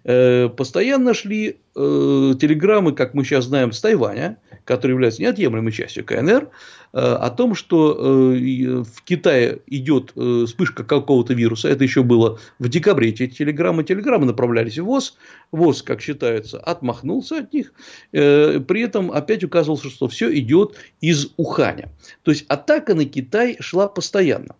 Э, 0.04 0.48
постоянно 0.48 1.14
шли 1.14 1.56
э, 1.74 2.34
телеграммы, 2.40 2.92
как 2.92 3.14
мы 3.14 3.24
сейчас 3.24 3.46
знаем, 3.46 3.72
с 3.72 3.80
Тайваня, 3.80 4.38
который 4.64 4.92
является 4.92 5.22
неотъемлемой 5.22 5.72
частью 5.72 6.04
КНР, 6.04 6.48
э, 6.92 6.98
о 6.98 7.30
том, 7.30 7.54
что 7.54 7.94
в 7.94 9.02
Китае 9.04 9.58
идет 9.66 10.12
вспышка 10.46 10.84
какого-то 10.84 11.34
вируса. 11.34 11.68
Это 11.68 11.84
еще 11.84 12.02
было 12.02 12.38
в 12.58 12.68
декабре 12.68 13.10
эти 13.10 13.26
телеграммы. 13.26 13.84
Телеграммы 13.84 14.26
направлялись 14.26 14.78
в 14.78 14.84
ВОЗ. 14.84 15.16
ВОЗ, 15.50 15.82
как 15.82 16.00
считается, 16.00 16.58
отмахнулся 16.58 17.38
от 17.38 17.52
них. 17.52 17.72
При 18.10 18.82
этом 18.82 19.10
опять 19.10 19.44
указывался, 19.44 19.88
что 19.88 20.08
все 20.08 20.32
идет 20.38 20.76
из 21.00 21.32
Уханя. 21.36 21.90
То 22.22 22.30
есть 22.30 22.44
атака 22.48 22.94
на 22.94 23.04
Китай 23.04 23.56
шла 23.60 23.88
постоянно. 23.88 24.54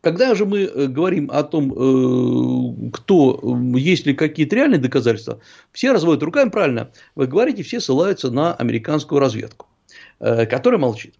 Когда 0.00 0.34
же 0.34 0.46
мы 0.46 0.60
э, 0.60 0.86
говорим 0.86 1.28
о 1.30 1.42
том, 1.42 1.72
э, 1.72 2.90
кто, 2.92 3.58
есть 3.76 4.06
ли 4.06 4.14
какие-то 4.14 4.54
реальные 4.54 4.78
доказательства, 4.78 5.40
все 5.72 5.92
разводят 5.92 6.22
руками 6.22 6.50
правильно. 6.50 6.90
Вы 7.16 7.26
говорите, 7.26 7.64
все 7.64 7.80
ссылаются 7.80 8.30
на 8.30 8.54
американскую 8.54 9.18
разведку, 9.18 9.66
э, 10.20 10.46
которая 10.46 10.80
молчит. 10.80 11.14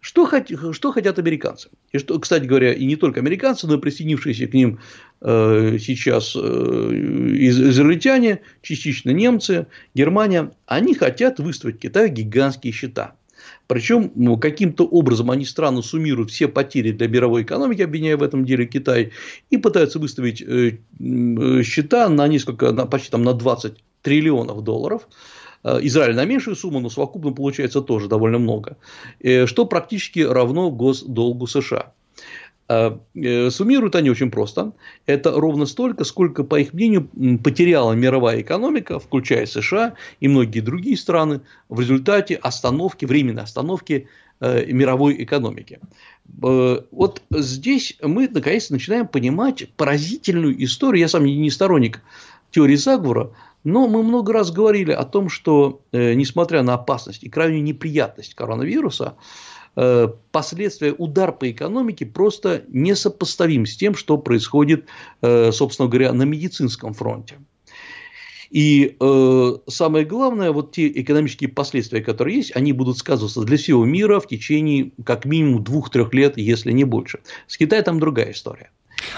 Что, 0.00 0.26
хот, 0.26 0.50
что 0.72 0.92
хотят 0.92 1.18
американцы? 1.18 1.70
И 1.92 1.98
что, 1.98 2.18
кстати 2.18 2.44
говоря, 2.44 2.72
и 2.72 2.86
не 2.86 2.96
только 2.96 3.20
американцы, 3.20 3.66
но 3.66 3.74
и 3.74 3.78
присоединившиеся 3.78 4.46
к 4.46 4.54
ним 4.54 4.78
сейчас 5.20 6.34
израильтяне, 6.34 8.40
частично 8.62 9.10
немцы, 9.10 9.66
Германия, 9.94 10.52
они 10.64 10.94
хотят 10.94 11.38
выставить 11.38 11.80
Китаю 11.80 12.08
гигантские 12.08 12.72
счета. 12.72 13.14
Причем 13.70 14.10
ну, 14.16 14.36
каким-то 14.36 14.84
образом 14.84 15.30
они 15.30 15.44
странно 15.44 15.80
суммируют 15.80 16.32
все 16.32 16.48
потери 16.48 16.90
для 16.90 17.06
мировой 17.06 17.42
экономики, 17.42 17.82
обвиняя 17.82 18.16
в 18.16 18.22
этом 18.24 18.44
деле 18.44 18.66
Китай, 18.66 19.12
и 19.48 19.58
пытаются 19.58 20.00
выставить 20.00 20.42
э, 20.42 20.78
э, 20.98 21.62
счета 21.62 22.08
на 22.08 22.26
несколько, 22.26 22.72
на, 22.72 22.86
почти 22.86 23.12
там 23.12 23.22
на 23.22 23.32
20 23.32 23.74
триллионов 24.02 24.64
долларов. 24.64 25.06
Э, 25.62 25.78
Израиль 25.82 26.16
на 26.16 26.24
меньшую 26.24 26.56
сумму, 26.56 26.80
но 26.80 26.90
совокупно 26.90 27.30
получается 27.30 27.80
тоже 27.80 28.08
довольно 28.08 28.40
много, 28.40 28.76
что 29.46 29.66
практически 29.66 30.18
равно 30.18 30.72
госдолгу 30.72 31.46
США. 31.46 31.92
А, 32.70 33.00
э, 33.16 33.50
суммируют 33.50 33.96
они 33.96 34.10
очень 34.10 34.30
просто. 34.30 34.72
Это 35.04 35.32
ровно 35.32 35.66
столько, 35.66 36.04
сколько, 36.04 36.44
по 36.44 36.60
их 36.60 36.72
мнению, 36.72 37.08
потеряла 37.42 37.94
мировая 37.94 38.42
экономика, 38.42 39.00
включая 39.00 39.46
США 39.46 39.94
и 40.20 40.28
многие 40.28 40.60
другие 40.60 40.96
страны, 40.96 41.40
в 41.68 41.80
результате 41.80 42.36
остановки, 42.36 43.06
временной 43.06 43.42
остановки 43.42 44.06
э, 44.38 44.66
мировой 44.66 45.20
экономики. 45.20 45.80
Э, 46.44 46.82
вот 46.92 47.22
здесь 47.32 47.98
мы 48.02 48.28
наконец 48.28 48.70
начинаем 48.70 49.08
понимать 49.08 49.68
поразительную 49.70 50.62
историю. 50.62 51.00
Я 51.00 51.08
сам 51.08 51.24
не 51.24 51.50
сторонник 51.50 52.00
теории 52.52 52.76
заговора, 52.76 53.32
но 53.64 53.88
мы 53.88 54.04
много 54.04 54.32
раз 54.32 54.52
говорили 54.52 54.92
о 54.92 55.02
том, 55.02 55.28
что 55.28 55.82
несмотря 55.92 56.62
на 56.62 56.74
опасность 56.74 57.24
и 57.24 57.28
крайнюю 57.28 57.64
неприятность 57.64 58.34
коронавируса, 58.34 59.14
Э, 59.14 59.16
последствия, 60.32 60.92
удар 60.92 61.32
по 61.32 61.50
экономике 61.50 62.06
просто 62.06 62.64
несопоставим 62.68 63.66
с 63.66 63.76
тем, 63.76 63.94
что 63.94 64.18
происходит, 64.18 64.86
э, 65.22 65.52
собственно 65.52 65.88
говоря, 65.88 66.12
на 66.12 66.24
медицинском 66.24 66.92
фронте. 66.92 67.38
И 68.50 68.96
э, 68.98 69.52
самое 69.68 70.04
главное, 70.04 70.50
вот 70.50 70.72
те 70.72 70.88
экономические 70.88 71.50
последствия, 71.50 72.00
которые 72.00 72.38
есть, 72.38 72.56
они 72.56 72.72
будут 72.72 72.98
сказываться 72.98 73.42
для 73.42 73.56
всего 73.56 73.84
мира 73.84 74.18
в 74.18 74.26
течение 74.26 74.90
как 75.04 75.24
минимум 75.24 75.62
двух-трех 75.62 76.12
лет, 76.12 76.36
если 76.36 76.72
не 76.72 76.84
больше. 76.84 77.20
С 77.46 77.56
Китаем 77.56 77.84
там 77.84 78.00
другая 78.00 78.32
история. 78.32 78.70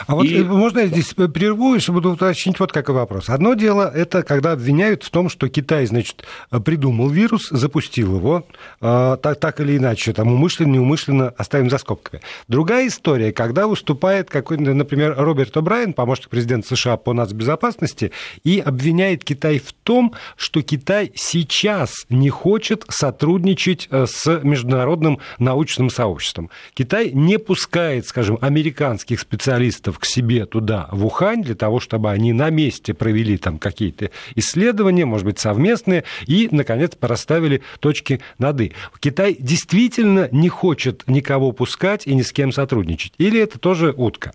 А 0.07 0.15
вот 0.15 0.27
и... 0.27 0.43
можно 0.43 0.81
я 0.81 0.87
здесь 0.87 1.15
прерву, 1.15 1.79
чтобы 1.81 2.11
уточнить 2.11 2.59
вот 2.61 2.73
какой 2.73 2.95
вопрос. 2.95 3.29
Одно 3.29 3.55
дело, 3.55 3.91
это 3.93 4.23
когда 4.23 4.53
обвиняют 4.53 5.03
в 5.03 5.11
том, 5.11 5.29
что 5.29 5.49
Китай, 5.49 5.87
значит, 5.87 6.25
придумал 6.65 7.09
вирус, 7.09 7.49
запустил 7.51 8.17
его, 8.17 8.47
так, 8.81 9.41
так 9.41 9.61
или 9.61 9.77
иначе, 9.77 10.13
там 10.13 10.33
умышленно, 10.33 10.73
неумышленно, 10.73 11.29
оставим 11.37 11.71
за 11.71 11.79
скобками. 11.79 12.23
Другая 12.49 12.89
история, 12.89 13.33
когда 13.33 13.67
выступает 13.67 14.31
какой-то, 14.31 14.63
например, 14.63 15.15
Роберт 15.17 15.57
О'Брайен, 15.57 15.93
помощник 15.93 16.29
президента 16.29 16.69
США 16.75 16.97
по 16.97 17.13
нацбезопасности, 17.13 18.13
и 18.45 18.61
обвиняет 18.61 19.25
Китай 19.25 19.59
в 19.59 19.73
том, 19.73 20.15
что 20.37 20.63
Китай 20.63 21.13
сейчас 21.15 22.07
не 22.09 22.31
хочет 22.31 22.85
сотрудничать 22.89 23.89
э, 23.91 24.07
с 24.07 24.41
международным 24.43 25.19
научным 25.39 25.91
сообществом. 25.91 26.51
Китай 26.75 27.11
не 27.13 27.39
пускает, 27.39 28.07
скажем, 28.07 28.39
американских 28.41 29.21
специалистов 29.21 29.72
специалистов 29.73 29.99
к 29.99 30.05
себе 30.05 30.47
туда, 30.47 30.89
в 30.93 31.05
Ухань, 31.07 31.43
для 31.43 31.55
того, 31.55 31.81
чтобы 31.81 32.11
они 32.11 32.33
на 32.33 32.51
месте 32.51 32.95
провели 32.95 33.39
там 33.39 33.59
какие-то 33.59 34.11
исследования, 34.35 35.05
может 35.05 35.27
быть, 35.27 35.39
совместные, 35.39 36.05
и, 36.27 36.49
наконец, 36.51 36.95
порасставили 36.95 37.63
точки 37.81 38.21
над 38.39 38.61
«и». 38.61 38.73
Китай 39.01 39.37
действительно 39.39 40.29
не 40.31 40.49
хочет 40.49 41.05
никого 41.07 41.53
пускать 41.53 42.07
и 42.07 42.15
ни 42.15 42.23
с 42.23 42.33
кем 42.33 42.53
сотрудничать? 42.53 43.15
Или 43.19 43.41
это 43.41 43.59
тоже 43.59 43.95
утка? 43.97 44.33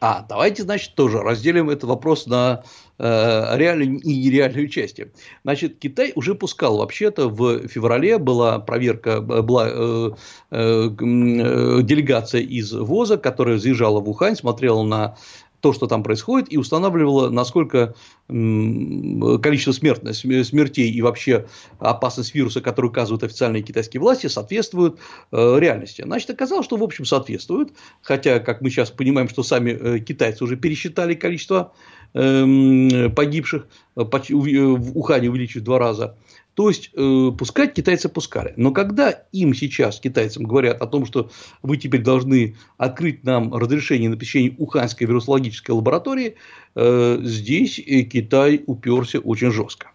А, 0.00 0.24
давайте, 0.28 0.62
значит, 0.62 0.94
тоже 0.94 1.18
разделим 1.18 1.70
этот 1.70 1.84
вопрос 1.84 2.26
на 2.26 2.62
э, 2.98 3.56
реальную 3.56 4.00
и 4.00 4.16
нереальную 4.16 4.68
части. 4.68 5.12
Значит, 5.42 5.78
Китай 5.78 6.12
уже 6.14 6.34
пускал 6.34 6.78
вообще-то 6.78 7.28
в 7.28 7.66
феврале 7.66 8.18
была 8.18 8.60
проверка, 8.60 9.20
была 9.20 9.68
э, 9.68 10.10
э, 10.50 10.90
э 10.90 11.82
делегация 11.82 12.42
из 12.42 12.72
ВОЗа, 12.72 13.16
которая 13.16 13.58
заезжала 13.58 14.00
в 14.00 14.08
Ухань, 14.08 14.36
смотрела 14.36 14.82
на 14.84 15.16
то, 15.60 15.72
что 15.72 15.86
там 15.86 16.02
происходит, 16.02 16.52
и 16.52 16.56
устанавливала, 16.56 17.30
насколько 17.30 17.94
количество 18.28 19.72
смертей 19.72 20.90
и 20.90 21.02
вообще 21.02 21.46
опасность 21.78 22.34
вируса, 22.34 22.60
который 22.60 22.86
указывают 22.86 23.24
официальные 23.24 23.62
китайские 23.62 24.00
власти, 24.00 24.26
соответствуют 24.26 24.98
э, 25.32 25.58
реальности. 25.58 26.02
Значит, 26.04 26.30
оказалось, 26.30 26.66
что 26.66 26.76
в 26.76 26.82
общем 26.82 27.04
соответствует, 27.04 27.72
хотя, 28.02 28.38
как 28.38 28.60
мы 28.60 28.70
сейчас 28.70 28.90
понимаем, 28.90 29.28
что 29.28 29.42
сами 29.42 29.70
э, 29.70 29.98
китайцы 30.00 30.44
уже 30.44 30.56
пересчитали 30.56 31.14
количество 31.14 31.72
эм, 32.14 33.12
погибших, 33.14 33.66
э, 33.96 34.02
в 34.02 34.98
Ухане 34.98 35.30
увеличив 35.30 35.62
в 35.62 35.64
два 35.64 35.78
раза. 35.78 36.16
То 36.58 36.70
есть, 36.70 36.90
э, 36.92 37.30
пускать 37.38 37.72
китайцы 37.72 38.08
пускали. 38.08 38.52
Но 38.56 38.72
когда 38.72 39.10
им 39.30 39.54
сейчас, 39.54 40.00
китайцам, 40.00 40.42
говорят 40.42 40.82
о 40.82 40.88
том, 40.88 41.06
что 41.06 41.30
вы 41.62 41.76
теперь 41.76 42.02
должны 42.02 42.56
открыть 42.78 43.22
нам 43.22 43.54
разрешение 43.54 44.10
на 44.10 44.16
посещение 44.16 44.56
Уханьской 44.58 45.06
вирусологической 45.06 45.72
лаборатории, 45.72 46.34
э, 46.74 47.20
здесь 47.22 47.78
э, 47.78 48.02
Китай 48.02 48.64
уперся 48.66 49.20
очень 49.20 49.52
жестко. 49.52 49.92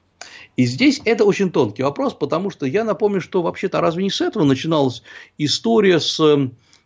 И 0.55 0.63
здесь 0.63 1.01
это 1.03 1.25
очень 1.25 1.51
тонкий 1.51 1.83
вопрос, 1.83 2.13
потому 2.13 2.49
что 2.49 2.65
я 2.65 2.85
напомню, 2.85 3.19
что 3.19 3.41
вообще-то 3.41 3.81
разве 3.81 4.03
не 4.03 4.09
с 4.09 4.21
этого 4.21 4.45
начиналась 4.45 5.03
история 5.37 5.99
с, 5.99 6.17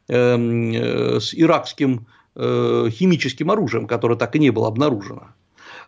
э, 0.07 1.19
с 1.19 1.36
иракским 1.36 2.07
химическим 2.36 3.51
оружием, 3.51 3.86
которое 3.86 4.15
так 4.15 4.36
и 4.36 4.39
не 4.39 4.50
было 4.50 4.67
обнаружено. 4.67 5.34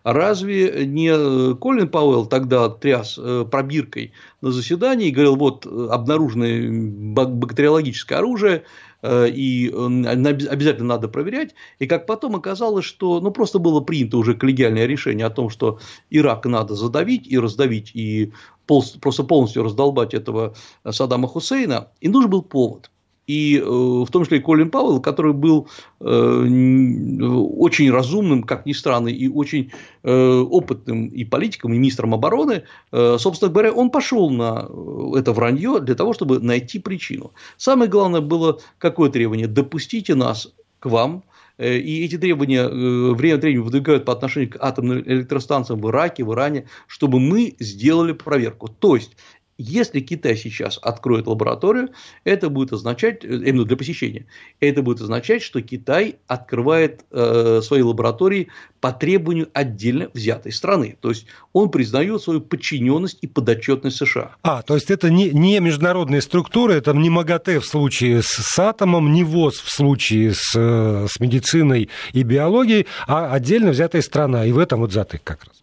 Разве 0.04 0.86
не 0.86 1.56
Колин 1.56 1.90
Пауэлл 1.90 2.26
тогда 2.26 2.70
тряс 2.70 3.20
пробиркой 3.52 4.14
на 4.42 4.52
заседании 4.52 5.10
и 5.10 5.12
говорил, 5.12 5.36
вот 5.36 5.66
обнаруженное 5.66 6.70
бактериологическое 6.70 8.18
оружие, 8.20 8.64
и 9.04 9.72
обязательно 9.74 10.88
надо 10.88 11.08
проверять. 11.08 11.56
И 11.80 11.88
как 11.88 12.06
потом 12.06 12.36
оказалось, 12.36 12.86
что 12.86 13.22
ну, 13.22 13.32
просто 13.32 13.60
было 13.60 13.80
принято 13.80 14.18
уже 14.18 14.34
коллегиальное 14.34 14.86
решение 14.86 15.26
о 15.26 15.30
том, 15.30 15.50
что 15.50 15.80
Ирак 16.10 16.46
надо 16.46 16.76
задавить 16.76 17.28
и 17.28 17.40
раздавить, 17.40 17.92
и 17.94 18.34
просто 18.66 19.24
полностью 19.24 19.64
раздолбать 19.64 20.14
этого 20.14 20.54
Саддама 20.90 21.28
Хусейна, 21.28 21.88
и 22.02 22.10
нужен 22.10 22.30
был 22.30 22.42
повод 22.42 22.92
и 23.30 23.60
э, 23.60 23.64
в 23.64 24.08
том 24.10 24.24
числе 24.24 24.40
и 24.40 24.42
Колин 24.42 24.72
Пауэлл, 24.72 25.02
который 25.02 25.34
был 25.34 25.68
э, 26.00 26.04
очень 26.04 27.92
разумным, 27.92 28.42
как 28.42 28.66
ни 28.66 28.74
странно, 28.74 29.10
и 29.10 29.28
очень 29.28 29.72
э, 30.02 30.40
опытным 30.40 31.10
и 31.10 31.24
политиком, 31.26 31.72
и 31.74 31.78
министром 31.78 32.16
обороны, 32.16 32.64
собственно 32.92 33.52
говоря, 33.52 33.72
он 33.72 33.92
пошел 33.92 34.32
на 34.32 34.68
это 35.16 35.32
вранье 35.32 35.80
для 35.80 35.94
того, 35.94 36.14
чтобы 36.14 36.40
найти 36.40 36.80
причину. 36.80 37.32
Самое 37.58 37.88
главное 37.90 38.22
было 38.22 38.60
какое 38.80 39.12
требование? 39.12 39.48
Допустите 39.48 40.16
нас 40.16 40.52
к 40.80 40.88
вам, 40.88 41.24
и 41.60 42.06
эти 42.06 42.18
требования 42.18 42.68
время 42.68 43.36
от 43.36 43.42
времени 43.42 43.62
выдвигают 43.62 44.06
по 44.06 44.14
отношению 44.14 44.52
к 44.52 44.58
атомным 44.60 45.02
электростанциям 45.02 45.82
в 45.82 45.90
Ираке, 45.90 46.24
в 46.24 46.34
Иране, 46.34 46.68
чтобы 46.88 47.20
мы 47.20 47.56
сделали 47.60 48.14
проверку. 48.14 48.70
То 48.70 48.96
есть, 48.96 49.18
если 49.60 50.00
Китай 50.00 50.38
сейчас 50.38 50.80
откроет 50.82 51.28
лабораторию, 51.28 51.90
это 52.24 52.50
будет 52.50 52.72
означать, 52.72 53.26
э, 53.26 53.28
именно 53.28 53.66
для 53.66 53.76
посещения, 53.76 54.26
это 54.62 54.82
будет 54.82 55.02
означать, 55.02 55.44
что 55.44 55.62
Китай 55.62 56.16
открывает 56.28 57.06
э, 57.12 57.60
свои 57.62 57.82
лаборатории 57.82 58.48
по 58.80 58.94
требованию 58.94 59.50
отдельно 59.54 60.10
взятой 60.14 60.54
страны. 60.54 60.98
То 61.02 61.10
есть 61.10 61.26
он 61.52 61.70
признает 61.70 62.22
свою 62.22 62.40
подчиненность 62.40 63.18
и 63.22 63.28
подотчетность 63.28 63.98
США. 63.98 64.38
А, 64.44 64.62
то 64.62 64.76
есть 64.76 64.90
это 64.90 65.10
не, 65.10 65.30
не 65.32 65.60
международные 65.60 66.22
структуры, 66.22 66.76
это 66.76 66.94
не 66.94 67.10
МАГАТЭ 67.10 67.60
в 67.60 67.66
случае 67.66 68.22
с, 68.22 68.28
с 68.28 68.60
атомом, 68.60 69.12
не 69.12 69.26
ВОЗ 69.26 69.60
в 69.60 69.70
случае 69.70 70.34
с, 70.34 70.54
э, 70.56 71.08
с 71.12 71.20
медициной 71.20 71.90
и 72.14 72.24
биологией, 72.24 72.88
а 73.08 73.34
отдельно 73.34 73.72
взятая 73.72 74.02
страна. 74.02 74.46
И 74.46 74.54
в 74.54 74.58
этом 74.58 74.80
вот 74.80 74.94
затык 74.94 75.22
как 75.24 75.44
раз. 75.44 75.60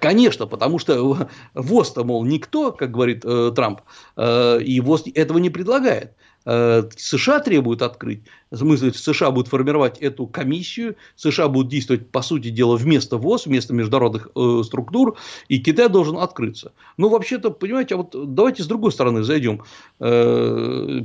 Конечно, 0.00 0.46
потому 0.46 0.78
что 0.78 1.28
ВОЗ-то, 1.54 2.04
мол, 2.04 2.24
никто, 2.24 2.72
как 2.72 2.90
говорит 2.90 3.24
э, 3.24 3.52
Трамп, 3.54 3.82
э, 4.16 4.60
и 4.62 4.80
ВОЗ 4.80 5.04
этого 5.14 5.38
не 5.38 5.50
предлагает. 5.50 6.14
Э, 6.46 6.84
США 6.96 7.40
требуют 7.40 7.82
открыть, 7.82 8.24
смысле, 8.58 8.92
США 8.92 9.30
будут 9.30 9.48
формировать 9.48 9.98
эту 9.98 10.26
комиссию, 10.26 10.96
США 11.16 11.48
будут 11.48 11.70
действовать, 11.70 12.08
по 12.10 12.22
сути 12.22 12.50
дела, 12.50 12.76
вместо 12.76 13.16
ВОЗ, 13.16 13.46
вместо 13.46 13.74
международных 13.74 14.28
э, 14.34 14.62
структур, 14.64 15.16
и 15.48 15.58
Китай 15.58 15.88
должен 15.88 16.18
открыться. 16.18 16.72
Ну, 16.96 17.08
вообще-то, 17.08 17.50
понимаете, 17.50 17.94
а 17.94 17.98
вот 17.98 18.14
давайте 18.34 18.62
с 18.62 18.66
другой 18.66 18.92
стороны 18.92 19.22
зайдем. 19.22 19.62
Э, 20.00 21.00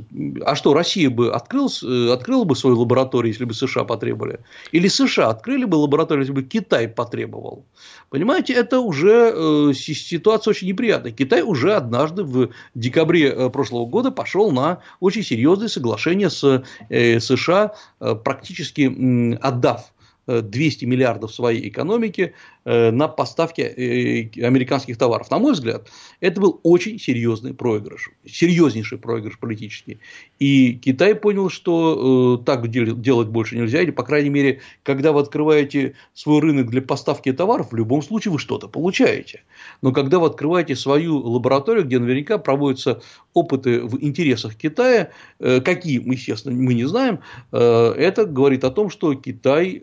а 0.45 0.55
что, 0.55 0.73
Россия 0.73 1.09
бы 1.09 1.31
открыл, 1.31 1.69
открыла 2.11 2.43
бы 2.43 2.55
свою 2.55 2.79
лабораторию, 2.79 3.31
если 3.31 3.45
бы 3.45 3.53
США 3.53 3.83
потребовали? 3.83 4.39
Или 4.71 4.87
США 4.87 5.29
открыли 5.29 5.65
бы 5.65 5.75
лабораторию, 5.75 6.23
если 6.23 6.33
бы 6.33 6.43
Китай 6.43 6.87
потребовал? 6.87 7.65
Понимаете, 8.09 8.53
это 8.53 8.79
уже 8.79 9.73
ситуация 9.73 10.51
очень 10.51 10.67
неприятная. 10.67 11.11
Китай 11.11 11.43
уже 11.43 11.73
однажды 11.73 12.23
в 12.23 12.49
декабре 12.73 13.49
прошлого 13.49 13.85
года 13.85 14.11
пошел 14.11 14.51
на 14.51 14.79
очень 14.99 15.23
серьезные 15.23 15.69
соглашения 15.69 16.29
с 16.29 16.63
э, 16.89 17.19
США, 17.19 17.38
э, 17.47 18.15
практически 18.15 19.37
отдав 19.41 19.91
200 20.29 20.85
миллиардов 20.85 21.33
своей 21.33 21.67
экономики 21.69 22.21
э, 22.21 22.58
на 22.69 23.07
поставки 23.07 23.61
э, 23.61 24.45
американских 24.45 24.97
товаров. 24.97 25.31
На 25.31 25.39
мой 25.39 25.53
взгляд, 25.53 25.89
это 26.19 26.39
был 26.39 26.59
очень 26.61 26.99
серьезный 26.99 27.53
проигрыш, 27.53 28.11
серьезнейший 28.27 28.99
проигрыш 28.99 29.39
политический. 29.39 29.99
И 30.37 30.73
Китай 30.73 31.15
понял, 31.15 31.49
что 31.49 32.39
э, 32.39 32.45
так 32.45 32.67
делать 32.67 33.27
больше 33.29 33.57
нельзя, 33.57 33.81
или, 33.81 33.89
по 33.89 34.03
крайней 34.03 34.29
мере, 34.29 34.61
когда 34.83 35.13
вы 35.13 35.21
открываете 35.21 35.95
свой 36.13 36.41
рынок 36.41 36.69
для 36.69 36.83
поставки 36.83 37.33
товаров, 37.33 37.71
в 37.71 37.75
любом 37.75 38.03
случае 38.03 38.33
вы 38.33 38.39
что-то 38.39 38.67
получаете. 38.67 39.41
Но 39.81 39.91
когда 39.91 40.19
вы 40.19 40.27
открываете 40.27 40.75
свою 40.75 41.17
лабораторию, 41.17 41.85
где 41.85 41.97
наверняка 41.97 42.37
проводятся 42.37 43.01
опыты 43.33 43.81
в 43.81 44.03
интересах 44.03 44.55
Китая, 44.55 45.09
какие, 45.39 46.01
естественно, 46.07 46.55
мы 46.55 46.73
не 46.75 46.85
знаем, 46.85 47.19
это 47.51 48.25
говорит 48.25 48.63
о 48.63 48.69
том, 48.69 48.89
что 48.89 49.15
Китай 49.15 49.81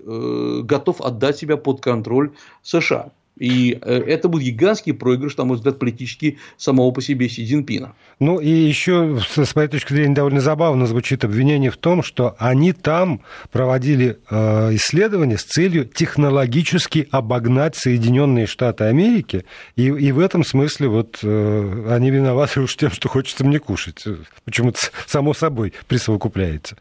готов 0.62 1.01
отдать 1.01 1.38
себя 1.38 1.57
под 1.57 1.81
контроль 1.81 2.33
США. 2.81 3.11
И 3.39 3.79
э, 3.83 3.95
это 4.07 4.29
был 4.29 4.41
гигантский 4.41 4.95
проигрыш, 4.95 5.37
на 5.37 5.45
мой 5.45 5.57
взгляд, 5.59 5.79
политический 5.79 6.39
самого 6.57 6.91
по 6.91 7.03
себе 7.03 7.29
Си 7.29 7.45
Цзиньпина. 7.45 7.95
Ну 8.19 8.41
и 8.41 8.49
еще, 8.49 9.21
с 9.37 9.55
моей 9.55 9.69
точки 9.69 9.93
зрения, 9.93 10.15
довольно 10.15 10.41
забавно 10.41 10.87
звучит 10.87 11.23
обвинение 11.23 11.71
в 11.71 11.77
том, 11.77 12.03
что 12.03 12.35
они 12.39 12.73
там 12.73 13.21
проводили 13.53 14.19
э, 14.31 14.75
исследования 14.77 15.37
с 15.37 15.45
целью 15.45 15.85
технологически 15.85 17.09
обогнать 17.11 17.77
Соединенные 17.77 18.47
Штаты 18.47 18.85
Америки, 18.85 19.45
и, 19.77 19.89
и 19.89 20.12
в 20.12 20.19
этом 20.19 20.43
смысле 20.43 20.89
вот 20.89 21.19
э, 21.23 21.87
они 21.91 22.11
виноваты 22.11 22.61
уж 22.62 22.75
тем, 22.75 22.91
что 22.91 23.11
хочется 23.11 23.45
мне 23.45 23.59
кушать. 23.59 24.03
Почему-то 24.47 24.79
само 25.07 25.35
собой 25.35 25.75
присовокупляется. 25.89 26.77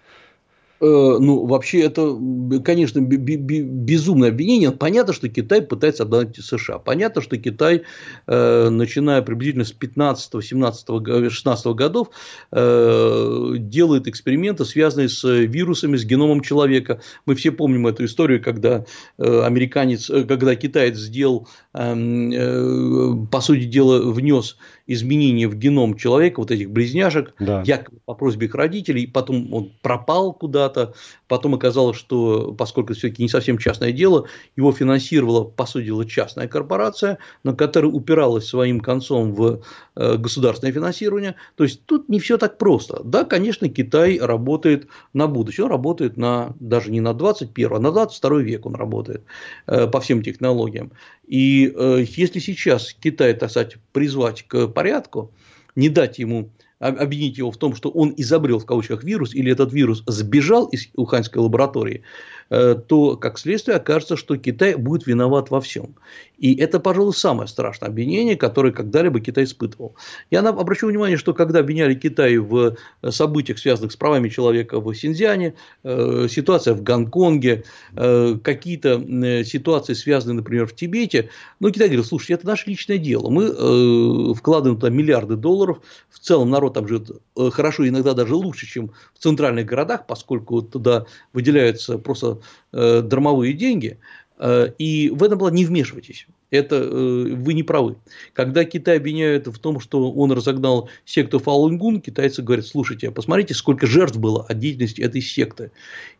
Э, 0.81 1.17
ну, 1.19 1.45
вообще, 1.45 1.81
это, 1.81 2.17
конечно, 2.63 2.99
безумное 2.99 4.29
обвинение. 4.29 4.71
Понятно, 4.71 5.13
что 5.13 5.29
Китай 5.29 5.61
пытается 5.61 6.03
обдать 6.03 6.35
США. 6.35 6.79
Понятно, 6.79 7.21
что 7.21 7.37
Китай, 7.37 7.83
э, 8.27 8.69
начиная 8.69 9.21
приблизительно 9.21 9.63
с 9.63 9.71
15, 9.71 10.43
17, 10.43 11.31
16 11.31 11.65
годов, 11.75 12.09
э, 12.51 13.53
делает 13.57 14.07
эксперименты, 14.07 14.65
связанные 14.65 15.09
с 15.09 15.23
вирусами, 15.23 15.95
с 15.95 16.03
геномом 16.03 16.41
человека. 16.41 17.01
Мы 17.25 17.35
все 17.35 17.51
помним 17.51 17.87
эту 17.87 18.05
историю, 18.05 18.41
когда 18.43 18.85
американец, 19.17 20.07
когда 20.27 20.55
китаец 20.55 20.97
сделал, 20.97 21.47
эм, 21.73 23.27
по 23.27 23.41
сути 23.41 23.65
дела, 23.65 24.11
внес 24.11 24.57
изменения 24.87 25.47
в 25.47 25.55
геном 25.55 25.95
человека, 25.95 26.39
вот 26.39 26.51
этих 26.51 26.69
близняшек, 26.69 27.33
да. 27.39 27.63
якобы 27.65 27.99
по 28.05 28.13
просьбе 28.13 28.47
их 28.47 28.55
родителей, 28.55 29.07
потом 29.07 29.53
он 29.53 29.71
пропал 29.81 30.33
куда-то, 30.33 30.93
потом 31.27 31.55
оказалось, 31.55 31.97
что, 31.97 32.53
поскольку 32.53 32.93
все-таки 32.93 33.23
не 33.23 33.29
совсем 33.29 33.57
частное 33.57 33.91
дело, 33.91 34.27
его 34.55 34.71
финансировала, 34.71 35.43
по 35.43 35.65
сути 35.65 35.85
дела, 35.85 36.05
частная 36.05 36.47
корпорация, 36.47 37.17
но 37.43 37.55
которая 37.55 37.91
упиралась 37.91 38.47
своим 38.47 38.79
концом 38.79 39.33
в 39.33 39.61
государственное 39.95 40.73
финансирование. 40.73 41.35
То 41.55 41.63
есть 41.63 41.85
тут 41.85 42.09
не 42.09 42.19
все 42.19 42.37
так 42.37 42.57
просто. 42.57 43.01
Да, 43.03 43.23
конечно, 43.23 43.69
Китай 43.69 44.19
работает 44.19 44.87
на 45.13 45.27
будущее, 45.27 45.65
он 45.65 45.71
работает 45.71 46.17
на, 46.17 46.53
даже 46.59 46.91
не 46.91 47.01
на 47.01 47.13
21, 47.13 47.73
а 47.73 47.79
на 47.79 47.91
22 47.91 48.41
век 48.41 48.65
он 48.65 48.75
работает 48.75 49.23
э, 49.67 49.87
по 49.87 49.99
всем 49.99 50.21
технологиям. 50.21 50.91
И 51.27 51.73
э, 51.75 52.05
если 52.07 52.39
сейчас 52.39 52.93
Китай, 52.93 53.33
так 53.33 53.49
сказать, 53.49 53.77
призвать 53.93 54.43
к 54.43 54.67
порядку, 54.67 55.31
не 55.75 55.89
дать 55.89 56.19
ему 56.19 56.49
обвинить 56.79 57.37
его 57.37 57.51
в 57.51 57.57
том, 57.57 57.73
что 57.73 57.89
он 57.89 58.13
изобрел 58.17 58.59
в 58.59 58.65
кавычках 58.65 59.03
вирус, 59.03 59.33
или 59.33 59.51
этот 59.51 59.71
вирус 59.71 60.03
сбежал 60.07 60.65
из 60.67 60.89
уханьской 60.95 61.41
лаборатории, 61.41 62.03
Э, 62.44 62.44
то, 62.49 63.17
как 63.17 63.39
следствие, 63.39 63.77
окажется, 63.77 64.15
что 64.15 64.37
Китай 64.37 64.75
будет 64.75 65.07
виноват 65.07 65.49
во 65.49 65.59
всем. 65.61 65.95
И 66.37 66.55
это, 66.55 66.79
пожалуй, 66.79 67.13
самое 67.13 67.47
страшное 67.47 67.89
обвинение, 67.89 68.35
которое 68.35 68.71
когда-либо 68.71 69.19
Китай 69.19 69.45
испытывал. 69.45 69.95
Я 70.31 70.41
обращу 70.41 70.87
внимание, 70.87 71.17
что 71.17 71.33
когда 71.33 71.59
обвиняли 71.59 71.95
Китай 71.95 72.37
в 72.37 72.75
событиях, 73.09 73.57
связанных 73.57 73.93
с 73.93 73.95
правами 73.95 74.29
человека 74.29 74.79
в 74.79 74.93
Синьцзяне, 74.93 75.55
э, 75.83 76.27
ситуация 76.29 76.73
в 76.73 76.83
Гонконге, 76.83 77.63
э, 77.95 78.37
какие-то 78.43 79.43
ситуации, 79.45 79.93
связанные, 79.93 80.35
например, 80.35 80.67
в 80.67 80.75
Тибете, 80.75 81.29
ну, 81.59 81.71
Китай 81.71 81.87
говорил, 81.87 82.03
слушайте, 82.03 82.33
это 82.33 82.47
наше 82.47 82.69
личное 82.69 82.97
дело, 82.97 83.29
мы 83.29 84.33
вкладываем 84.35 84.79
туда 84.79 84.89
миллиарды 84.89 85.35
долларов, 85.35 85.79
в 86.09 86.19
целом 86.19 86.49
народ 86.49 86.73
там 86.73 86.87
живет 86.87 87.11
хорошо, 87.35 87.87
иногда 87.87 88.13
даже 88.13 88.35
лучше, 88.35 88.67
чем 88.67 88.91
в 89.13 89.19
центральных 89.19 89.65
городах, 89.65 90.05
поскольку 90.07 90.61
туда 90.61 91.05
выделяются 91.33 91.97
просто 91.97 92.34
э, 92.71 93.01
дармовые 93.01 93.53
деньги, 93.53 93.99
э, 94.37 94.69
и 94.77 95.09
в 95.09 95.23
этом 95.23 95.37
было 95.37 95.49
не 95.49 95.65
вмешивайтесь. 95.65 96.27
Это 96.55 96.81
вы 96.83 97.53
не 97.53 97.63
правы. 97.63 97.97
Когда 98.33 98.63
Китай 98.65 98.97
обвиняют 98.97 99.47
в 99.47 99.59
том, 99.59 99.79
что 99.79 100.11
он 100.11 100.31
разогнал 100.31 100.89
секту 101.05 101.39
Фалунгун, 101.39 102.01
китайцы 102.01 102.41
говорят, 102.41 102.65
слушайте, 102.65 103.11
посмотрите, 103.11 103.53
сколько 103.53 103.85
жертв 103.87 104.17
было 104.17 104.45
от 104.47 104.59
деятельности 104.59 105.01
этой 105.01 105.21
секты. 105.21 105.71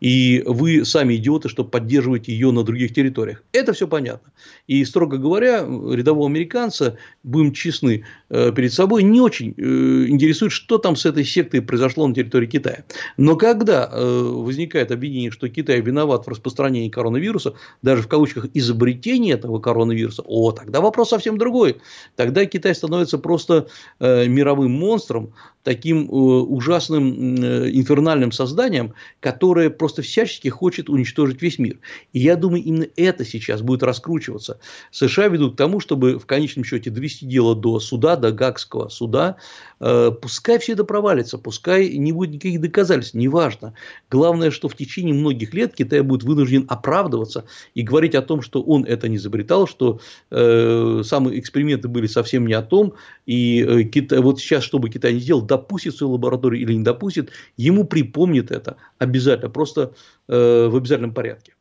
И 0.02 0.44
вы 0.46 0.86
сами 0.86 1.16
идиоты, 1.16 1.50
что 1.50 1.64
поддерживаете 1.64 2.34
ее 2.34 2.52
на 2.52 2.64
других 2.64 2.94
территориях. 2.94 3.44
Это 3.52 3.74
все 3.74 3.88
понятно. 3.88 4.32
И, 4.68 4.84
строго 4.86 5.18
говоря, 5.18 5.60
рядового 5.60 6.28
американца, 6.28 6.98
будем 7.24 7.54
честны 7.54 8.04
перед 8.30 8.74
собой, 8.74 9.04
не 9.04 9.22
очень 9.22 9.52
интересует, 9.52 10.52
что 10.52 10.78
там 10.78 10.96
с 10.96 11.06
этой 11.06 11.24
сектой 11.24 11.62
произошло 11.62 12.08
на 12.08 12.14
территории 12.14 12.48
Китая. 12.48 12.84
Но 13.18 13.36
когда 13.36 13.90
возникает 13.94 14.92
обвинение, 14.92 15.32
что 15.32 15.48
Китай 15.50 15.82
виноват 15.82 16.26
в 16.26 16.30
распространении 16.30 16.90
коронавируса, 16.90 17.54
даже 17.82 18.02
в 18.02 18.08
кавычках 18.08 18.48
изобретении 18.54 19.34
этого 19.34 19.60
коронавируса, 19.60 20.22
о, 20.28 20.52
тогда 20.52 20.82
вопрос 20.82 21.10
совсем 21.10 21.38
другой. 21.38 21.78
Тогда 22.16 22.46
Китай 22.46 22.76
становится 22.76 23.18
просто 23.18 23.68
э, 24.00 24.28
мировым 24.28 24.72
монстром, 24.72 25.34
таким 25.66 26.08
э, 26.08 26.12
ужасным 26.12 27.44
э, 27.44 27.72
инфернальным 27.72 28.32
созданием, 28.32 28.94
которое 29.20 29.72
просто 29.72 30.04
всячески 30.04 30.48
хочет 30.48 30.90
уничтожить 30.90 31.42
весь 31.42 31.58
мир. 31.58 31.80
И 32.14 32.20
я 32.20 32.36
думаю, 32.36 32.64
именно 32.64 32.88
это 32.96 33.26
сейчас 33.26 33.62
будет 33.62 33.82
раскручиваться. 33.82 34.60
США 34.92 35.28
ведут 35.28 35.56
к 35.56 35.58
тому, 35.58 35.80
чтобы 35.80 36.20
в 36.20 36.26
конечном 36.28 36.64
счете 36.64 36.92
довести 36.92 37.26
дело 37.26 37.56
до 37.56 37.80
суда, 37.80 38.16
до 38.16 38.32
Гагского 38.32 38.90
суда. 38.90 39.38
Э, 39.80 40.12
пускай 40.12 40.60
все 40.60 40.74
это 40.74 40.84
провалится, 40.84 41.40
пускай 41.40 41.98
не 41.98 42.12
будет 42.12 42.32
никаких 42.32 42.62
доказательств, 42.62 43.16
неважно. 43.16 43.74
Главное, 44.12 44.52
что 44.52 44.70
в 44.70 44.76
течение 44.76 45.16
многих 45.16 45.56
лет 45.56 45.74
Китай 45.74 46.02
будет 46.02 46.24
вынужден 46.24 46.66
оправдываться 46.70 47.46
и 47.74 47.82
говорить 47.82 48.14
о 48.14 48.22
том, 48.22 48.44
что 48.44 48.62
он 48.62 48.86
это 48.86 49.10
не 49.10 49.16
изобретал, 49.16 49.68
что 49.68 50.00
э, 50.32 51.02
самые 51.04 51.40
эксперименты 51.40 51.88
были 51.88 52.08
совсем 52.08 52.48
не 52.48 52.54
о 52.54 52.62
том. 52.62 52.94
И 53.26 53.64
э, 53.64 53.84
Китай, 53.84 54.20
вот 54.20 54.40
сейчас, 54.40 54.64
что 54.64 54.80
бы 54.80 54.90
Китай 54.90 55.14
не 55.14 55.20
сделал, 55.20 55.42
допустит 55.42 55.96
свою 55.96 56.14
лабораторию 56.14 56.62
или 56.62 56.74
не 56.74 56.84
допустит, 56.84 57.32
ему 57.58 57.86
припомнит 57.86 58.52
это 58.52 58.78
обязательно, 58.98 59.50
просто 59.50 59.94
э, 60.28 60.68
в 60.68 60.76
обязательном 60.76 61.14
порядке. 61.14 61.54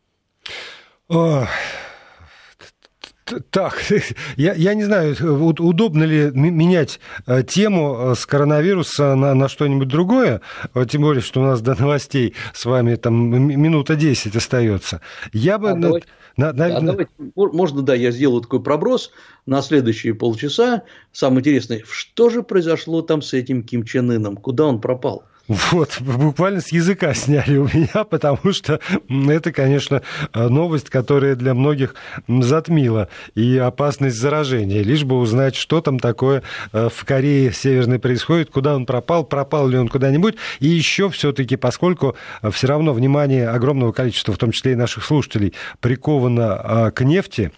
Так, 3.50 3.82
я, 4.36 4.54
я 4.54 4.74
не 4.74 4.84
знаю, 4.84 5.16
удобно 5.40 6.04
ли 6.04 6.30
менять 6.32 7.00
э, 7.26 7.42
тему 7.42 7.96
э, 7.98 8.14
с 8.14 8.26
коронавируса 8.26 9.14
на, 9.14 9.34
на 9.34 9.48
что-нибудь 9.48 9.88
другое, 9.88 10.42
тем 10.88 11.02
более, 11.02 11.22
что 11.22 11.40
у 11.40 11.44
нас 11.44 11.62
до 11.62 11.74
новостей 11.80 12.34
с 12.52 12.64
вами 12.66 12.96
там 12.96 13.14
минута 13.16 13.96
10 13.96 14.36
остается. 14.36 15.00
Я 15.32 15.58
бы... 15.58 15.70
А, 15.70 15.74
давайте, 15.74 16.06
на, 16.36 16.52
на, 16.52 16.66
а, 16.66 16.80
на... 16.80 16.92
давайте, 16.92 17.12
можно, 17.34 17.82
да, 17.82 17.94
я 17.94 18.10
сделаю 18.10 18.42
такой 18.42 18.62
проброс 18.62 19.10
на 19.46 19.62
следующие 19.62 20.14
полчаса. 20.14 20.82
Самое 21.12 21.40
интересное, 21.40 21.82
что 21.88 22.28
же 22.28 22.42
произошло 22.42 23.02
там 23.02 23.22
с 23.22 23.32
этим 23.32 23.62
Ким 23.62 23.84
Чен 23.84 24.10
Ыном? 24.10 24.36
Куда 24.36 24.66
он 24.66 24.80
пропал? 24.80 25.24
Вот, 25.46 26.00
буквально 26.00 26.62
с 26.62 26.72
языка 26.72 27.12
сняли 27.12 27.58
у 27.58 27.64
меня, 27.64 28.04
потому 28.10 28.52
что 28.52 28.80
это, 29.28 29.52
конечно, 29.52 30.02
новость, 30.32 30.88
которая 30.88 31.34
для 31.34 31.52
многих 31.52 31.94
затмила 32.26 33.08
и 33.34 33.58
опасность 33.58 34.16
заражения. 34.16 34.82
Лишь 34.82 35.04
бы 35.04 35.18
узнать, 35.18 35.54
что 35.54 35.82
там 35.82 35.98
такое 35.98 36.42
э, 36.72 36.88
в 36.88 37.04
Корее 37.04 37.52
Северной 37.52 37.98
происходит, 37.98 38.50
куда 38.50 38.74
он 38.74 38.86
пропал, 38.86 39.24
пропал 39.24 39.68
ли 39.68 39.76
он 39.76 39.88
куда-нибудь. 39.88 40.36
И 40.60 40.68
еще 40.68 41.10
все-таки, 41.10 41.56
поскольку 41.56 42.16
все 42.50 42.66
равно 42.66 42.94
внимание 42.94 43.48
огромного 43.48 43.92
количества, 43.92 44.32
в 44.32 44.38
том 44.38 44.50
числе 44.50 44.72
и 44.72 44.76
наших 44.76 45.04
слушателей, 45.04 45.52
приковано 45.80 46.60
э, 46.62 46.90
к 46.92 47.02
нефти, 47.04 47.52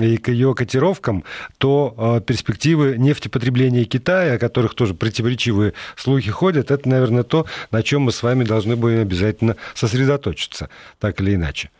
и 0.00 0.16
к 0.16 0.28
ее 0.28 0.54
котировкам, 0.54 1.24
то 1.58 1.94
э, 1.96 2.20
перспективы 2.22 2.96
нефтепотребления 2.96 3.84
Китая, 3.84 4.34
о 4.34 4.38
которых 4.38 4.74
тоже 4.74 4.94
противоречивые 4.94 5.74
слухи 5.96 6.30
ходят, 6.30 6.70
это, 6.70 6.88
наверное, 6.88 7.22
то, 7.30 7.46
на 7.70 7.82
чем 7.82 8.02
мы 8.02 8.12
с 8.12 8.22
вами 8.22 8.44
должны 8.44 8.76
будем 8.76 9.00
обязательно 9.00 9.56
сосредоточиться, 9.74 10.68
так 10.98 11.20
или 11.20 11.34
иначе 11.34 11.70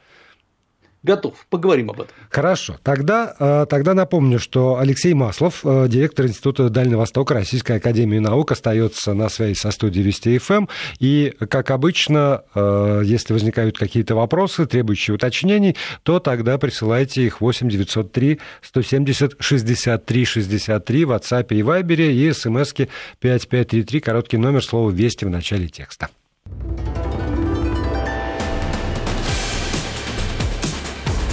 готов. 1.02 1.46
Поговорим 1.48 1.90
об 1.90 2.00
этом. 2.00 2.14
Хорошо. 2.28 2.76
Тогда, 2.82 3.34
э, 3.38 3.66
тогда 3.68 3.94
напомню, 3.94 4.38
что 4.38 4.78
Алексей 4.78 5.14
Маслов, 5.14 5.60
э, 5.64 5.86
директор 5.88 6.26
Института 6.26 6.68
Дальнего 6.68 7.00
Востока 7.00 7.34
Российской 7.34 7.76
Академии 7.76 8.18
Наук, 8.18 8.52
остается 8.52 9.14
на 9.14 9.28
связи 9.28 9.54
со 9.54 9.70
студией 9.70 10.04
Вести 10.04 10.38
ФМ. 10.38 10.54
Эм. 10.54 10.68
И, 10.98 11.34
как 11.48 11.70
обычно, 11.70 12.42
э, 12.54 13.02
если 13.04 13.32
возникают 13.32 13.78
какие-то 13.78 14.14
вопросы, 14.14 14.66
требующие 14.66 15.14
уточнений, 15.14 15.76
то 16.02 16.20
тогда 16.20 16.58
присылайте 16.58 17.22
их 17.22 17.40
8 17.40 17.68
903 17.68 18.38
170 18.62 19.36
63 19.38 20.24
63 20.24 21.04
в 21.04 21.12
WhatsApp 21.12 21.46
и 21.50 21.62
Viber 21.62 22.12
и 22.12 22.32
смски 22.32 22.88
5533, 23.20 24.00
короткий 24.00 24.36
номер, 24.36 24.62
слова 24.62 24.90
«Вести» 24.90 25.24
в 25.24 25.30
начале 25.30 25.68
текста. 25.68 26.08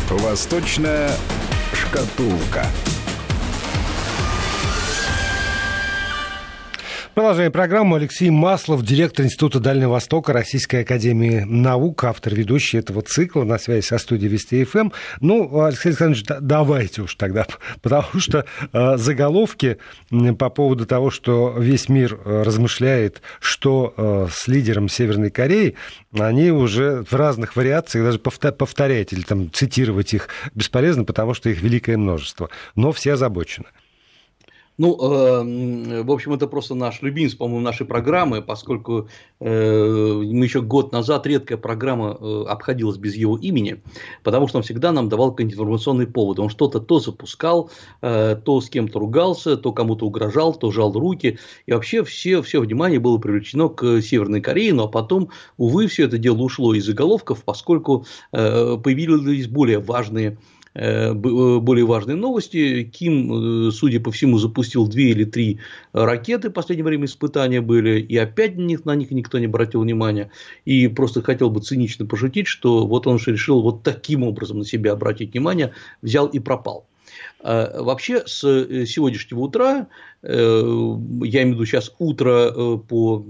Восточная 0.09 1.11
шкатулка. 1.73 2.65
Продолжаем 7.17 7.51
программу. 7.51 7.95
Алексей 7.95 8.29
Маслов, 8.29 8.83
директор 8.83 9.25
Института 9.25 9.59
Дальнего 9.59 9.93
Востока 9.93 10.33
Российской 10.33 10.81
Академии 10.81 11.39
Наук, 11.47 12.03
автор 12.03 12.35
ведущий 12.35 12.77
этого 12.77 13.01
цикла 13.01 13.43
на 13.43 13.57
связи 13.57 13.83
со 13.83 13.97
студией 13.97 14.29
Вести 14.31 14.63
ФМ. 14.63 14.77
Эм. 14.77 14.93
Ну, 15.19 15.63
Алексей 15.63 15.89
Александрович, 15.89 16.25
давайте 16.39 17.01
уж 17.01 17.15
тогда, 17.15 17.47
потому 17.81 18.19
что 18.19 18.45
э, 18.71 18.97
заголовки 18.97 19.79
по 20.37 20.51
поводу 20.51 20.85
того, 20.85 21.09
что 21.09 21.55
весь 21.57 21.89
мир 21.89 22.19
э, 22.23 22.43
размышляет, 22.43 23.23
что 23.39 23.95
э, 23.97 24.27
с 24.31 24.47
лидером 24.47 24.87
Северной 24.87 25.31
Кореи, 25.31 25.73
они 26.13 26.51
уже 26.51 27.03
в 27.09 27.13
разных 27.15 27.55
вариациях, 27.55 28.05
даже 28.05 28.19
повторять 28.19 29.11
или 29.11 29.21
там 29.21 29.51
цитировать 29.51 30.13
их 30.13 30.29
бесполезно, 30.53 31.03
потому 31.03 31.33
что 31.33 31.49
их 31.49 31.63
великое 31.63 31.97
множество. 31.97 32.51
Но 32.75 32.91
все 32.91 33.13
озабочены. 33.13 33.65
Ну, 34.77 34.95
э, 34.95 36.03
в 36.03 36.11
общем, 36.11 36.33
это 36.33 36.45
просто 36.45 36.75
наш 36.75 37.01
любимец, 37.01 37.33
по-моему, 37.33 37.61
нашей 37.61 37.87
программы, 37.87 38.43
поскольку 38.43 39.09
э, 39.39 40.21
мы 40.23 40.45
еще 40.45 40.61
год 40.61 40.91
назад 40.91 41.25
редкая 41.25 41.57
программа 41.57 42.15
э, 42.19 42.43
обходилась 42.47 42.97
без 42.97 43.15
его 43.15 43.37
имени, 43.37 43.81
потому 44.23 44.47
что 44.47 44.57
он 44.57 44.63
всегда 44.63 44.91
нам 44.91 45.09
давал 45.09 45.35
информационный 45.39 46.05
повод. 46.05 46.39
Он 46.39 46.49
что-то 46.49 46.79
то 46.79 46.99
запускал, 46.99 47.71
э, 48.01 48.35
то 48.43 48.61
с 48.61 48.69
кем-то 48.69 48.99
ругался, 48.99 49.57
то 49.57 49.73
кому-то 49.73 50.05
угрожал, 50.05 50.53
то 50.53 50.71
жал 50.71 50.91
руки. 50.93 51.39
И 51.65 51.73
вообще 51.73 52.03
все, 52.03 52.43
все 52.43 52.59
внимание 52.61 52.99
было 52.99 53.17
привлечено 53.17 53.69
к 53.69 54.01
Северной 54.01 54.41
Корее, 54.41 54.73
но 54.73 54.87
потом, 54.87 55.29
увы, 55.57 55.87
все 55.87 56.05
это 56.05 56.19
дело 56.19 56.37
ушло 56.43 56.75
из 56.75 56.85
заголовков, 56.85 57.43
поскольку 57.43 58.05
э, 58.31 58.77
появились 58.77 59.47
более 59.47 59.79
важные 59.79 60.37
более 61.13 61.85
важные 61.85 62.15
новости. 62.15 62.83
Ким, 62.83 63.67
э, 63.67 63.71
судя 63.71 63.99
по 63.99 64.11
всему, 64.11 64.37
запустил 64.37 64.87
две 64.87 65.09
или 65.09 65.23
три 65.23 65.59
ракеты, 65.93 66.49
в 66.49 66.53
последнее 66.53 66.85
время 66.85 67.05
испытания 67.05 67.61
были, 67.61 67.99
и 67.99 68.15
опять 68.17 68.57
на 68.57 68.61
них, 68.61 68.85
на 68.85 68.95
них 68.95 69.11
никто 69.11 69.39
не 69.39 69.45
обратил 69.45 69.81
внимания. 69.81 70.31
И 70.65 70.87
просто 70.87 71.21
хотел 71.21 71.49
бы 71.49 71.61
цинично 71.61 72.05
пошутить, 72.05 72.47
что 72.47 72.85
вот 72.85 73.07
он 73.07 73.17
решил 73.25 73.61
вот 73.61 73.83
таким 73.83 74.23
образом 74.23 74.59
на 74.59 74.65
себя 74.65 74.93
обратить 74.93 75.33
внимание, 75.33 75.73
взял 76.01 76.27
и 76.27 76.39
пропал. 76.39 76.85
Вообще, 77.47 78.27
с 78.27 78.39
сегодняшнего 78.41 79.39
утра, 79.39 79.87
я 80.21 80.29
имею 80.33 81.21
в 81.21 81.53
виду 81.53 81.65
сейчас 81.65 81.93
утро 81.97 82.77
по 82.77 83.25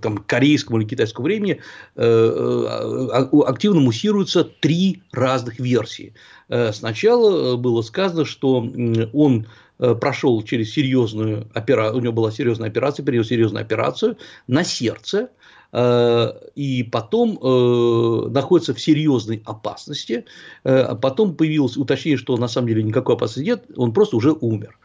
там, 0.00 0.18
корейскому 0.18 0.80
или 0.80 0.88
китайскому 0.88 1.26
времени, 1.26 1.60
активно 1.94 3.80
муссируются 3.80 4.44
три 4.44 5.02
разных 5.12 5.58
версии. 5.60 6.14
Э, 6.48 6.72
сначала 6.72 7.54
э, 7.54 7.56
было 7.56 7.82
сказано, 7.82 8.24
что 8.24 8.66
он 9.12 9.46
э, 9.78 9.94
прошел 9.94 10.42
через 10.42 10.72
серьезную 10.72 11.48
операцию, 11.54 11.98
у 11.98 12.02
него 12.02 12.12
была 12.12 12.30
серьезная 12.30 12.68
операция, 12.68 13.04
перенес 13.04 13.28
серьезную 13.28 13.62
операцию 13.62 14.16
на 14.46 14.64
сердце, 14.64 15.30
и 15.72 16.88
потом 16.90 17.34
находится 18.32 18.72
в 18.72 18.80
серьезной 18.80 19.42
опасности. 19.44 20.24
Потом 20.62 21.34
появилось 21.34 21.76
уточнение, 21.76 22.16
что 22.16 22.36
на 22.36 22.48
самом 22.48 22.68
деле 22.68 22.82
никакой 22.82 23.16
опасности 23.16 23.48
нет, 23.50 23.64
он 23.76 23.92
просто 23.92 24.16
уже 24.16 24.32
умер. 24.32 24.78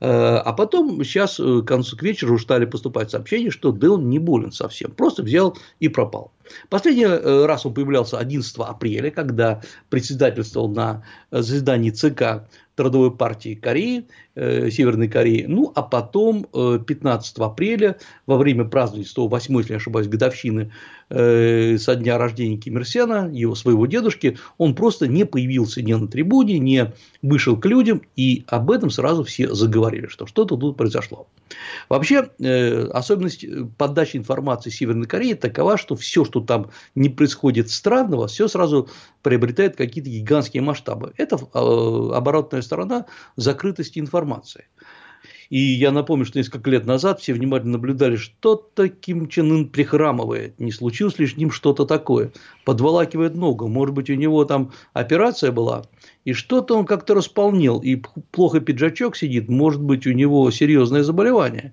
А 0.00 0.52
потом 0.52 1.02
сейчас 1.02 1.38
к 1.38 1.62
концу 1.62 1.96
к 1.96 2.02
вечеру 2.02 2.38
стали 2.38 2.66
поступать 2.66 3.10
сообщения, 3.10 3.50
что 3.50 3.72
Дэн 3.72 4.08
не 4.08 4.20
болен 4.20 4.52
совсем, 4.52 4.92
просто 4.92 5.24
взял 5.24 5.58
и 5.80 5.88
пропал. 5.88 6.30
Последний 6.68 7.04
э, 7.04 7.46
раз 7.46 7.66
он 7.66 7.74
появлялся 7.74 8.18
11 8.18 8.56
апреля, 8.58 9.10
когда 9.10 9.62
председательствовал 9.90 10.68
на 10.68 11.04
заседании 11.30 11.90
ЦК 11.90 12.48
Трудовой 12.74 13.10
партии 13.10 13.54
Кореи. 13.54 14.06
Северной 14.38 15.08
Кореи. 15.08 15.46
Ну, 15.48 15.72
а 15.74 15.82
потом 15.82 16.44
15 16.44 17.38
апреля, 17.38 17.96
во 18.26 18.36
время 18.36 18.64
празднования 18.64 19.08
108 19.08 19.58
если 19.58 19.72
не 19.72 19.76
ошибаюсь, 19.76 20.08
годовщины 20.08 20.72
со 21.10 21.94
дня 21.96 22.18
рождения 22.18 22.58
Ким 22.58 22.76
Ир 22.76 22.86
Сена, 22.86 23.30
его 23.32 23.54
своего 23.54 23.86
дедушки, 23.86 24.36
он 24.58 24.74
просто 24.74 25.08
не 25.08 25.24
появился 25.24 25.80
ни 25.80 25.94
на 25.94 26.06
трибуне, 26.06 26.58
не 26.58 26.92
вышел 27.22 27.56
к 27.56 27.64
людям, 27.64 28.02
и 28.14 28.44
об 28.46 28.70
этом 28.70 28.90
сразу 28.90 29.24
все 29.24 29.54
заговорили, 29.54 30.06
что 30.06 30.26
что-то 30.26 30.56
тут 30.56 30.76
произошло. 30.76 31.26
Вообще, 31.88 32.28
особенность 32.92 33.46
подачи 33.78 34.18
информации 34.18 34.70
Северной 34.70 35.06
Кореи 35.06 35.32
такова, 35.32 35.78
что 35.78 35.96
все, 35.96 36.24
что 36.26 36.40
там 36.40 36.70
не 36.94 37.08
происходит 37.08 37.70
странного, 37.70 38.26
все 38.26 38.46
сразу 38.46 38.88
приобретает 39.22 39.76
какие-то 39.76 40.10
гигантские 40.10 40.62
масштабы. 40.62 41.12
Это 41.16 41.36
э, 41.36 41.38
оборотная 42.14 42.62
сторона 42.62 43.06
закрытости 43.36 43.98
информации. 43.98 44.27
И 45.50 45.58
я 45.58 45.92
напомню, 45.92 46.26
что 46.26 46.38
несколько 46.38 46.70
лет 46.70 46.84
назад 46.84 47.20
все 47.20 47.32
внимательно 47.32 47.72
наблюдали, 47.72 48.16
что-то 48.16 48.88
Ким 48.88 49.28
Чен 49.28 49.50
Ын 49.50 49.68
прихрамывает, 49.68 50.60
не 50.60 50.72
случилось 50.72 51.18
ли 51.18 51.26
с 51.26 51.36
ним 51.36 51.50
что-то 51.50 51.86
такое, 51.86 52.32
подволакивает 52.64 53.34
ногу, 53.34 53.66
может 53.66 53.94
быть, 53.94 54.10
у 54.10 54.14
него 54.14 54.44
там 54.44 54.72
операция 54.92 55.50
была, 55.50 55.86
и 56.26 56.34
что-то 56.34 56.76
он 56.76 56.84
как-то 56.84 57.14
располнел, 57.14 57.80
и 57.80 57.96
плохо 58.30 58.60
пиджачок 58.60 59.16
сидит, 59.16 59.48
может 59.48 59.80
быть, 59.80 60.06
у 60.06 60.12
него 60.12 60.50
серьезное 60.50 61.02
заболевание. 61.02 61.72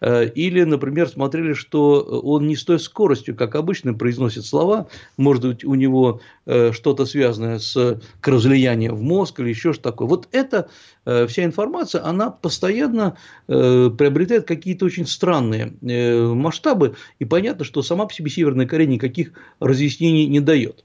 Э, 0.00 0.26
или, 0.26 0.62
например, 0.62 1.08
смотрели, 1.08 1.52
что 1.52 2.00
он 2.02 2.46
не 2.46 2.56
с 2.56 2.64
той 2.64 2.78
скоростью, 2.78 3.34
как 3.34 3.54
обычно 3.54 3.94
произносит 3.94 4.44
слова, 4.44 4.88
может 5.16 5.44
быть, 5.44 5.64
у 5.64 5.74
него 5.74 6.20
э, 6.46 6.72
что-то 6.72 7.06
связанное 7.06 7.58
с 7.58 8.00
кровоизлиянием 8.20 8.94
в 8.94 9.02
мозг 9.02 9.40
или 9.40 9.48
еще 9.48 9.72
что 9.72 9.82
такое. 9.82 10.08
Вот 10.08 10.28
эта 10.32 10.68
э, 11.04 11.26
вся 11.26 11.44
информация, 11.44 12.04
она 12.04 12.30
постоянно 12.30 13.16
приобретает 13.46 14.46
какие-то 14.46 14.84
очень 14.86 15.06
странные 15.06 15.74
масштабы, 15.80 16.96
и 17.18 17.24
понятно, 17.24 17.64
что 17.64 17.82
сама 17.82 18.06
по 18.06 18.12
себе 18.12 18.30
Северная 18.30 18.66
Корея 18.66 18.88
никаких 18.88 19.32
разъяснений 19.60 20.26
не 20.26 20.40
дает. 20.40 20.84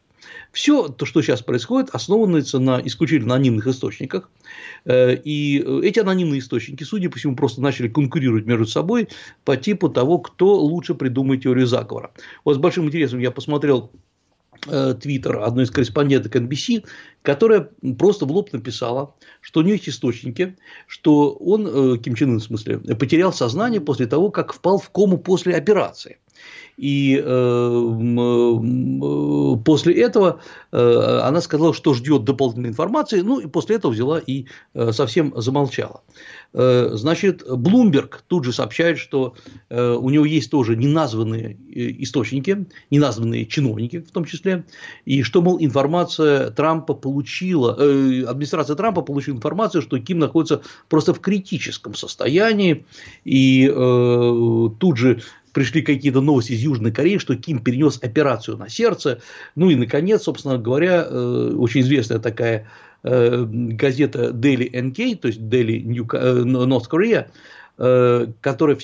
Все 0.52 0.88
то, 0.88 1.06
что 1.06 1.22
сейчас 1.22 1.42
происходит, 1.42 1.90
основывается 1.92 2.60
на 2.60 2.82
исключительно 2.84 3.36
анонимных 3.36 3.68
источниках. 3.68 4.30
Э, 4.86 5.16
и 5.16 5.58
эти 5.84 6.00
анонимные 6.00 6.40
источники, 6.40 6.84
судя 6.84 7.10
по 7.10 7.18
всему, 7.18 7.36
просто 7.36 7.62
начали 7.62 7.88
конкурировать 7.88 8.46
между 8.46 8.66
собой 8.66 9.10
по 9.46 9.58
типу 9.58 9.90
того, 9.90 10.20
кто 10.20 10.56
лучше 10.60 10.96
придумает 10.96 11.44
теорию 11.44 11.68
заговора. 11.68 12.12
Вот 12.46 12.56
с 12.56 12.60
большим 12.60 12.86
интересом 12.86 13.20
я 13.20 13.32
посмотрел 13.32 13.92
э, 14.68 14.96
твиттер 15.02 15.40
одной 15.40 15.66
из 15.66 15.72
корреспонденток 15.72 16.36
NBC, 16.36 16.86
которая 17.22 17.70
просто 17.98 18.26
в 18.26 18.32
лоб 18.32 18.52
написала, 18.54 19.16
что 19.42 19.62
у 19.62 19.64
нее 19.64 19.76
есть 19.76 19.90
источники, 19.90 20.58
что 20.88 21.32
он, 21.34 21.68
э, 21.68 21.98
Ким 21.98 22.16
Чен 22.16 22.32
Ын 22.34 22.40
в 22.40 22.44
смысле, 22.44 22.80
потерял 22.80 23.34
сознание 23.34 23.82
после 23.82 24.06
того, 24.08 24.32
как 24.32 24.54
впал 24.54 24.78
в 24.78 24.90
кому 24.90 25.18
после 25.18 25.56
операции. 25.56 26.18
И 26.82 27.16
э, 27.16 27.22
э, 27.24 28.58
после 29.64 30.02
этого 30.02 30.40
э, 30.72 31.20
она 31.22 31.40
сказала, 31.42 31.76
что 31.76 31.94
ждет 31.94 32.24
дополнительной 32.24 32.72
информации, 32.72 33.22
ну 33.22 33.40
и 33.40 33.46
после 33.46 33.76
этого 33.76 33.92
взяла 33.92 34.18
и 34.18 34.46
совсем 34.92 35.32
замолчала. 35.36 36.02
Значит, 36.54 37.44
Блумберг 37.50 38.24
тут 38.28 38.44
же 38.44 38.52
сообщает, 38.52 38.98
что 38.98 39.36
у 39.70 40.10
него 40.10 40.26
есть 40.26 40.52
тоже 40.52 40.76
неназванные 40.76 41.58
источники, 42.04 42.66
неназванные 42.90 43.46
чиновники 43.46 44.00
в 44.00 44.12
том 44.12 44.26
числе, 44.26 44.66
и 45.06 45.24
что, 45.24 45.42
мол, 45.42 45.60
информация 45.62 46.50
Трампа 46.50 46.94
получила, 46.94 47.72
администрация 47.74 48.76
Трампа 48.76 49.02
получила 49.02 49.36
информацию, 49.36 49.82
что 49.82 49.98
Ким 50.00 50.20
находится 50.20 50.62
просто 50.90 51.14
в 51.14 51.22
критическом 51.22 51.96
состоянии, 51.96 52.86
и 53.24 53.68
тут 53.68 54.98
же 54.98 55.22
пришли 55.54 55.82
какие-то 55.82 56.22
новости 56.22 56.54
из 56.54 56.62
Южной 56.62 56.92
Кореи, 56.92 57.18
что 57.18 57.36
Ким 57.36 57.60
перенес 57.60 58.00
операцию 58.02 58.58
на 58.58 58.70
сердце. 58.70 59.22
Ну 59.56 59.70
и, 59.70 59.76
наконец, 59.76 60.24
собственно 60.24 60.58
говоря, 60.58 61.06
э, 61.08 61.56
очень 61.58 61.82
известная 61.82 62.20
такая 62.20 62.68
э, 63.04 63.46
газета 63.48 64.30
Daily 64.30 64.72
NK, 64.72 65.18
то 65.18 65.28
есть 65.28 65.40
Daily 65.40 65.82
New, 65.84 66.08
э, 66.14 66.44
North 66.44 66.90
Korea, 66.90 67.28
которая 68.42 68.78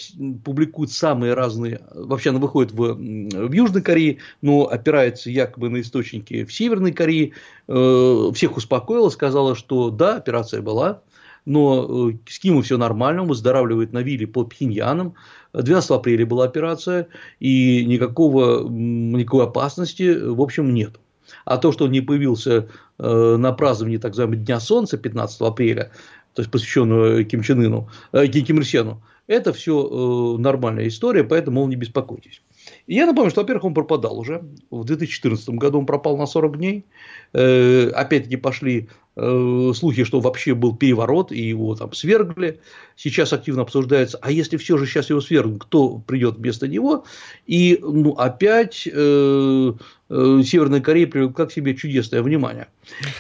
публикует 0.44 0.92
самые 0.92 1.36
разные, 1.36 1.82
вообще 1.94 2.32
она 2.32 2.40
выходит 2.40 2.72
в, 2.72 2.96
в 2.96 3.52
Южной 3.52 3.84
Корее, 3.84 4.18
но 4.42 4.66
опирается 4.66 5.30
якобы 5.30 5.70
на 5.70 5.82
источники 5.82 6.46
в 6.46 6.54
Северной 6.54 6.94
Корее, 6.94 7.34
всех 7.68 8.58
успокоила, 8.58 9.10
сказала, 9.10 9.56
что 9.56 9.92
да, 9.92 10.16
операция 10.16 10.64
была, 10.64 11.02
но 11.48 12.12
с 12.28 12.40
Кимом 12.40 12.62
все 12.62 12.78
нормально, 12.78 13.22
он 13.22 13.30
выздоравливает 13.30 13.94
на 13.94 14.00
вилле 14.00 14.28
под 14.28 14.50
Пхеньяном, 14.50 15.16
12 15.54 15.92
апреля 15.92 16.26
была 16.26 16.46
операция, 16.46 17.08
и 17.40 17.86
никакого, 17.86 18.68
никакой 18.68 19.46
опасности, 19.46 20.18
в 20.18 20.42
общем, 20.42 20.74
нет. 20.74 21.00
А 21.46 21.58
то, 21.58 21.72
что 21.72 21.86
он 21.86 21.92
не 21.92 22.02
появился 22.02 22.68
э, 23.00 23.36
на 23.38 23.52
праздновании 23.54 23.98
так 23.98 24.12
называемого 24.12 24.38
Дня 24.38 24.60
Солнца 24.60 24.98
15 24.98 25.42
апреля, 25.42 25.92
то 26.34 26.42
есть 26.42 26.52
посвященного 26.52 27.24
Ким 27.24 27.42
Чен 27.44 27.64
Ыну, 27.64 27.90
э, 28.12 28.28
Ким 28.28 28.60
Ир 28.60 28.98
это 29.28 29.52
все 29.52 30.36
э, 30.38 30.42
нормальная 30.42 30.88
история, 30.88 31.24
поэтому, 31.24 31.60
мол, 31.60 31.68
не 31.68 31.76
беспокойтесь. 31.76 32.42
И 32.88 32.96
я 32.96 33.06
напомню, 33.06 33.30
что, 33.30 33.42
во-первых, 33.42 33.66
он 33.66 33.74
пропадал 33.74 34.18
уже. 34.18 34.42
В 34.72 34.86
2014 34.86 35.50
году 35.50 35.80
он 35.80 35.86
пропал 35.86 36.18
на 36.18 36.26
40 36.26 36.58
дней. 36.58 36.86
Э, 37.34 37.90
опять-таки 37.90 38.38
пошли 38.38 38.88
э, 39.18 39.74
слухи, 39.76 40.04
что 40.04 40.20
вообще 40.20 40.54
был 40.54 40.76
переворот, 40.76 41.32
и 41.32 41.42
его 41.42 41.76
там 41.76 41.94
свергли. 41.94 42.60
Сейчас 42.96 43.34
активно 43.34 43.64
обсуждается, 43.64 44.18
а 44.22 44.32
если 44.32 44.58
все 44.58 44.78
же 44.78 44.86
сейчас 44.86 45.10
его 45.10 45.20
свергнут, 45.20 45.64
кто 45.64 45.98
придет 45.98 46.38
вместо 46.38 46.68
него? 46.68 47.06
И 47.46 47.80
ну, 47.82 48.12
опять 48.12 48.88
э, 48.88 49.74
Северная 50.10 50.82
Корея 50.82 51.08
привлекла 51.08 51.48
к 51.48 51.52
себе 51.52 51.76
чудесное 51.76 52.22
внимание. 52.22 52.68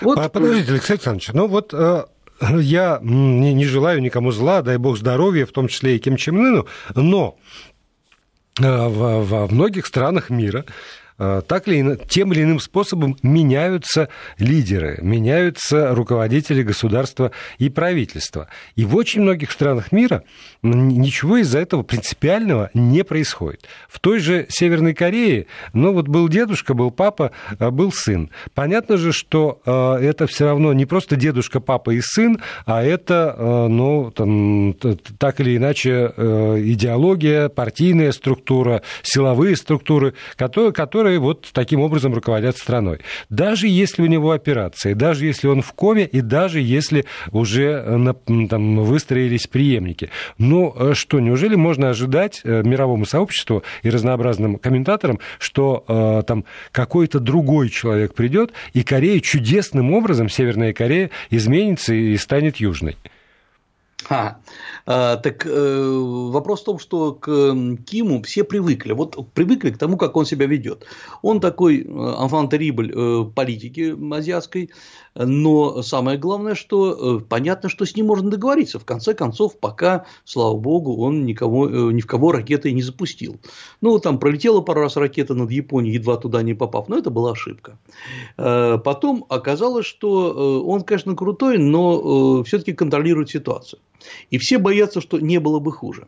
Вот... 0.02 0.32
Подождите, 0.32 0.72
Алексей 0.72 0.94
Александрович, 0.94 1.30
ну 1.34 1.48
вот 1.48 1.74
я 2.42 3.00
не, 3.02 3.54
не 3.54 3.66
желаю 3.66 4.02
никому 4.02 4.32
зла, 4.32 4.62
дай 4.62 4.78
бог 4.78 4.98
здоровья, 4.98 5.46
в 5.46 5.52
том 5.52 5.68
числе 5.68 5.96
и 5.96 6.00
Ким 6.00 6.18
Чен 6.18 6.38
Ыну, 6.38 6.68
но 6.96 7.38
во, 8.60 9.24
во 9.24 9.48
многих 9.48 9.86
странах 9.86 10.30
мира 10.30 10.64
Э, 10.66 10.72
так 11.18 11.68
или 11.68 11.98
тем 12.08 12.34
или 12.34 12.44
иным 12.44 12.60
способом 12.60 13.18
меняются 13.24 14.10
лидеры, 14.38 15.00
меняются 15.02 15.96
руководители 15.96 16.64
государства 16.64 17.32
и 17.58 17.70
правительства. 17.70 18.48
И 18.76 18.86
в 18.86 18.96
очень 18.96 19.22
многих 19.22 19.52
странах 19.52 19.92
мира 19.92 20.24
ничего 20.62 21.38
из-за 21.38 21.60
этого 21.60 21.84
принципиального 21.84 22.70
не 22.74 23.04
происходит. 23.04 23.66
В 23.90 24.00
той 24.00 24.20
же 24.20 24.46
Северной 24.50 24.94
Корее, 24.94 25.48
ну 25.74 25.94
вот 25.94 26.08
был 26.08 26.28
дедушка, 26.30 26.74
был 26.74 26.92
папа, 26.92 27.32
э, 27.60 27.70
был 27.70 27.92
сын. 27.92 28.30
Понятно 28.54 28.98
же, 28.98 29.12
что 29.12 29.62
э, 29.66 29.96
это 30.04 30.28
все 30.28 30.46
равно 30.46 30.74
не 30.74 30.86
просто 30.86 31.16
дедушка, 31.16 31.60
папа 31.60 31.92
и 31.92 32.02
сын, 32.02 32.40
а 32.66 32.84
это, 32.84 33.36
ну, 33.70 34.12
там, 34.12 34.74
так 35.18 35.40
или 35.40 35.58
иначе, 35.58 36.14
идеология, 36.18 37.50
партийная 37.50 38.12
структура, 38.12 38.82
силовые 39.04 39.56
структуры, 39.56 40.14
которые, 40.36 40.72
которые 41.08 41.20
вот 41.20 41.50
таким 41.54 41.80
образом 41.80 42.14
руководят 42.14 42.58
страной. 42.58 43.00
Даже 43.30 43.70
если 43.70 44.02
у 44.02 44.08
него 44.08 44.32
операция, 44.32 44.94
даже 44.94 45.26
если 45.26 45.48
он 45.48 45.62
в 45.62 45.72
коме, 45.72 46.06
и 46.06 46.20
даже 46.20 46.60
если 46.60 47.06
уже 47.32 47.82
э, 47.86 48.48
там, 48.50 48.84
выстроились 48.84 49.48
преемники. 49.48 50.10
Ну 50.38 50.74
э, 50.76 50.94
что, 50.96 51.22
неужели 51.22 51.56
можно 51.56 51.92
ожидать 51.92 52.42
э, 52.44 52.62
мировому 52.64 53.06
сообществу 53.06 53.64
и 53.84 53.90
разнообразным 53.90 54.58
комментаторам, 54.58 55.20
что 55.40 56.24
там 56.28 56.44
какой-то 56.72 57.20
другой 57.20 57.70
человек 57.70 58.14
придет, 58.14 58.52
и 58.74 58.84
Корея 58.84 59.20
чудесным 59.22 59.94
образом, 59.94 60.30
Северная 60.30 60.74
Корея, 60.74 61.10
изменится 61.30 61.94
и 61.94 62.18
станет 62.18 62.58
южной? 62.58 62.98
А, 64.10 64.38
так 64.88 65.46
э, 65.46 66.30
вопрос 66.32 66.62
в 66.62 66.64
том, 66.64 66.80
что 66.80 67.14
к 67.14 67.28
Киму 67.86 68.22
все 68.24 68.46
привыкли. 68.46 68.94
Вот 68.94 69.18
привыкли 69.34 69.72
к 69.72 69.78
тому, 69.78 69.98
как 69.98 70.16
он 70.16 70.26
себя 70.26 70.46
ведет. 70.46 70.86
Он 71.22 71.42
такой 71.42 71.84
enfant 71.84 72.54
э, 72.54 72.58
э, 72.58 73.32
политики 73.36 73.96
азиатской, 74.14 74.70
но 75.26 75.82
самое 75.82 76.18
главное, 76.18 76.56
что 76.56 77.18
э, 77.18 77.22
понятно, 77.22 77.70
что 77.70 77.86
с 77.86 77.96
ним 77.96 78.08
можно 78.08 78.30
договориться. 78.30 78.80
В 78.80 78.86
конце 78.86 79.14
концов, 79.14 79.60
пока, 79.60 80.06
слава 80.26 80.56
богу, 80.58 80.98
он 80.98 81.26
никого, 81.26 81.68
э, 81.68 81.92
ни 81.92 82.02
в 82.02 82.08
кого 82.08 82.32
ракетой 82.32 82.74
не 82.74 82.82
запустил. 82.82 83.38
Ну, 83.82 83.98
там 84.00 84.20
пролетела 84.20 84.62
пару 84.62 84.82
раз 84.82 84.96
ракета 84.96 85.34
над 85.34 85.52
Японией, 85.52 85.96
едва 85.96 86.18
туда 86.18 86.42
не 86.44 86.54
попав, 86.54 86.88
но 86.88 86.98
это 86.98 87.10
была 87.10 87.32
ошибка. 87.32 87.80
Э, 88.38 88.78
потом 88.78 89.26
оказалось, 89.30 89.86
что 89.86 90.64
он, 90.64 90.82
конечно, 90.82 91.16
крутой, 91.16 91.58
но 91.58 92.44
все-таки 92.44 92.74
контролирует 92.74 93.30
ситуацию. 93.30 93.80
И 94.30 94.38
все 94.38 94.58
боятся, 94.58 95.02
что 95.02 95.20
не 95.20 95.40
было 95.40 95.60
бы 95.60 95.72
хуже. 95.72 96.08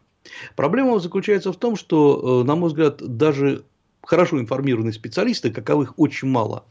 Проблема 0.56 1.00
заключается 1.00 1.52
в 1.52 1.58
том, 1.58 1.76
что, 1.76 2.44
на 2.44 2.56
мой 2.56 2.70
взгляд, 2.70 3.02
даже 3.02 3.64
хорошо 4.10 4.40
информированные 4.40 4.94
специалисты, 4.94 5.52
каковых 5.52 5.94
очень 5.98 6.28
мало, 6.28 6.66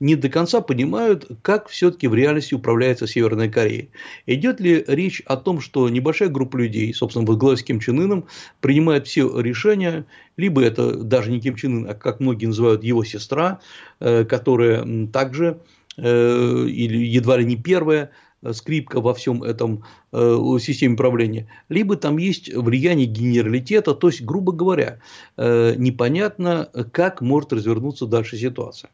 не 0.00 0.16
до 0.16 0.28
конца 0.28 0.60
понимают, 0.60 1.28
как 1.42 1.68
все-таки 1.68 2.06
в 2.06 2.14
реальности 2.14 2.54
управляется 2.54 3.06
Северная 3.06 3.48
Корея. 3.48 3.88
Идет 4.26 4.60
ли 4.60 4.84
речь 4.86 5.22
о 5.26 5.36
том, 5.36 5.60
что 5.60 5.88
небольшая 5.88 6.28
группа 6.28 6.56
людей, 6.56 6.92
собственно, 6.94 7.26
во 7.26 7.36
главе 7.36 7.56
с 7.56 7.62
Ким 7.62 7.80
Чен 7.80 8.00
Ыном, 8.00 8.26
принимает 8.60 9.06
все 9.06 9.40
решения, 9.40 10.06
либо 10.36 10.62
это 10.62 10.94
даже 10.96 11.30
не 11.30 11.40
Ким 11.40 11.56
Чен 11.56 11.78
Ын, 11.78 11.90
а 11.90 11.94
как 11.94 12.20
многие 12.20 12.46
называют 12.46 12.84
его 12.84 13.04
сестра, 13.04 13.60
э, 14.00 14.24
которая 14.24 15.06
также 15.08 15.60
э, 15.96 16.66
или 16.66 16.98
едва 17.04 17.36
ли 17.38 17.44
не 17.44 17.56
первая 17.56 18.10
Э, 18.42 18.52
скрипка 18.52 19.00
во 19.00 19.14
всем 19.14 19.42
этом 19.42 19.84
системе 20.12 20.94
управления, 20.94 21.48
либо 21.68 21.96
там 21.96 22.18
есть 22.18 22.54
влияние 22.54 23.06
генералитета, 23.06 23.94
то 23.94 24.08
есть, 24.08 24.22
грубо 24.22 24.52
говоря, 24.52 25.00
непонятно, 25.36 26.70
как 26.92 27.20
может 27.20 27.52
развернуться 27.52 28.06
дальше 28.06 28.38
ситуация. 28.38 28.90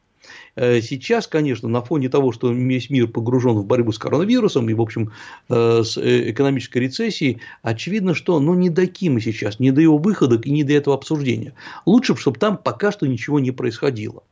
Э, 0.57 0.81
сейчас, 0.81 1.27
конечно, 1.27 1.69
на 1.69 1.83
фоне 1.83 2.09
того, 2.09 2.33
что 2.33 2.53
весь 2.53 2.91
мир 2.91 3.09
погружен 3.09 3.55
в 3.55 3.67
борьбу 3.67 3.93
с 3.93 3.99
коронавирусом 3.99 4.69
и, 4.69 4.75
в 4.75 4.81
общем, 4.81 5.13
э, 5.49 5.83
с 5.83 5.97
э, 5.97 6.31
экономической 6.31 6.79
рецессией, 6.79 7.41
очевидно, 7.63 8.15
что 8.15 8.39
ну, 8.41 8.55
не 8.55 8.71
до 8.71 8.87
Кима 8.87 9.21
сейчас, 9.21 9.59
не 9.59 9.71
до 9.71 9.81
его 9.81 9.99
выхода 9.99 10.37
и 10.37 10.51
не 10.51 10.65
до 10.65 10.73
этого 10.75 10.97
обсуждения. 10.97 11.55
Лучше, 11.87 12.17
чтобы 12.17 12.39
там 12.39 12.57
пока 12.57 12.93
что 12.93 13.07
ничего 13.07 13.41
не 13.41 13.51
происходило. 13.51 14.23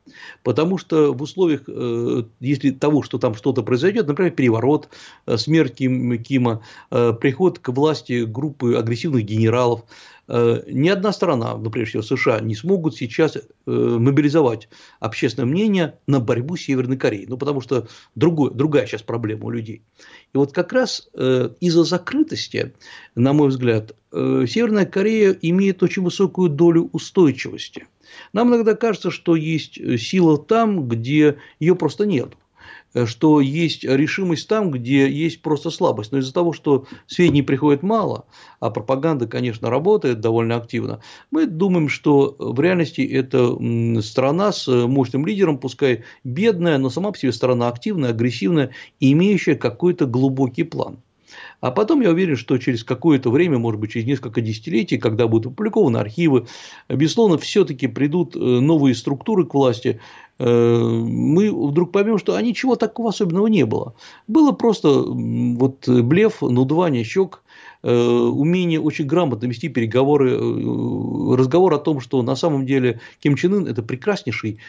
Потому 0.43 0.77
что 0.77 1.13
в 1.13 1.21
условиях, 1.21 1.63
если 2.39 2.71
того, 2.71 3.03
что 3.03 3.17
там 3.17 3.35
что-то 3.35 3.63
произойдет, 3.63 4.07
например, 4.07 4.31
переворот, 4.31 4.89
смерть 5.37 5.75
Кима, 5.75 6.61
приход 6.89 7.59
к 7.59 7.69
власти 7.69 8.23
группы 8.25 8.75
агрессивных 8.75 9.25
генералов, 9.25 9.83
ни 10.27 10.87
одна 10.87 11.11
страна, 11.11 11.55
прежде 11.55 11.99
всего 11.99 12.17
США, 12.17 12.39
не 12.39 12.55
смогут 12.55 12.95
сейчас 12.95 13.35
э, 13.35 13.41
мобилизовать 13.65 14.69
общественное 14.99 15.47
мнение 15.47 15.99
на 16.07 16.19
борьбу 16.19 16.55
с 16.55 16.61
Северной 16.61 16.97
Кореей. 16.97 17.27
Ну, 17.27 17.37
потому 17.37 17.59
что 17.61 17.87
другой, 18.15 18.51
другая 18.53 18.85
сейчас 18.85 19.01
проблема 19.01 19.45
у 19.45 19.49
людей. 19.49 19.81
И 20.33 20.37
вот 20.37 20.53
как 20.53 20.71
раз 20.71 21.09
э, 21.13 21.49
из-за 21.59 21.83
закрытости, 21.83 22.73
на 23.15 23.33
мой 23.33 23.49
взгляд, 23.49 23.95
Северная 24.11 24.85
Корея 24.85 25.35
имеет 25.41 25.81
очень 25.81 26.03
высокую 26.03 26.49
долю 26.49 26.89
устойчивости. 26.93 27.87
Нам 28.31 28.49
иногда 28.49 28.75
кажется, 28.75 29.09
что 29.09 29.35
есть 29.35 29.75
сила 29.99 30.37
там, 30.37 30.87
где 30.87 31.37
ее 31.59 31.75
просто 31.75 32.05
нет. 32.05 32.33
Что 33.05 33.41
есть 33.41 33.83
решимость 33.83 34.47
там, 34.47 34.71
где 34.71 35.09
есть 35.09 35.41
просто 35.41 35.69
слабость. 35.71 36.11
Но 36.11 36.19
из-за 36.19 36.33
того, 36.33 36.53
что 36.53 36.85
сведений 37.07 37.41
приходит 37.41 37.81
мало, 37.83 38.25
а 38.59 38.69
пропаганда, 38.69 39.27
конечно, 39.27 39.69
работает 39.69 40.19
довольно 40.19 40.55
активно, 40.55 41.01
мы 41.31 41.47
думаем, 41.47 41.89
что 41.89 42.35
в 42.37 42.59
реальности 42.59 43.01
это 43.01 43.57
страна 44.01 44.51
с 44.51 44.67
мощным 44.67 45.25
лидером, 45.25 45.57
пускай 45.57 46.03
бедная, 46.23 46.77
но 46.77 46.89
сама 46.89 47.11
по 47.11 47.17
себе 47.17 47.31
страна 47.31 47.67
активная, 47.67 48.11
агрессивная 48.11 48.71
имеющая 48.99 49.55
какой-то 49.55 50.05
глубокий 50.05 50.63
план. 50.63 50.99
А 51.61 51.71
потом 51.71 52.01
я 52.01 52.09
уверен, 52.09 52.35
что 52.35 52.57
через 52.57 52.83
какое-то 52.83 53.29
время, 53.29 53.57
может 53.57 53.79
быть, 53.79 53.91
через 53.91 54.05
несколько 54.05 54.41
десятилетий, 54.41 54.97
когда 54.97 55.27
будут 55.27 55.53
опубликованы 55.53 55.97
архивы, 55.97 56.47
безусловно, 56.89 57.37
все-таки 57.37 57.87
придут 57.87 58.35
э, 58.35 58.39
новые 58.39 58.95
структуры 58.95 59.45
к 59.45 59.53
власти, 59.53 59.99
мы 60.39 61.51
вдруг 61.51 61.91
поймем, 61.91 62.17
что 62.17 62.35
а 62.35 62.41
ничего 62.41 62.75
такого 62.75 63.09
особенного 63.09 63.47
не 63.47 63.65
было. 63.65 63.95
Было 64.27 64.51
просто 64.51 64.89
вот 64.89 65.87
блеф, 65.87 66.41
надувание 66.41 67.03
щек, 67.03 67.43
Э, 67.85 67.93
умение 67.93 68.79
очень 68.79 69.05
грамотно 69.05 69.45
вести 69.47 69.67
переговоры, 69.67 70.31
э, 70.31 71.35
разговор 71.35 71.73
о 71.73 71.79
том, 71.79 71.99
что 71.99 72.21
на 72.21 72.37
самом 72.37 72.65
деле 72.65 73.01
Ким 73.19 73.35
Чен 73.35 73.55
Ын– 73.55 73.67
это 73.67 73.83
прекраснейший 73.83 74.59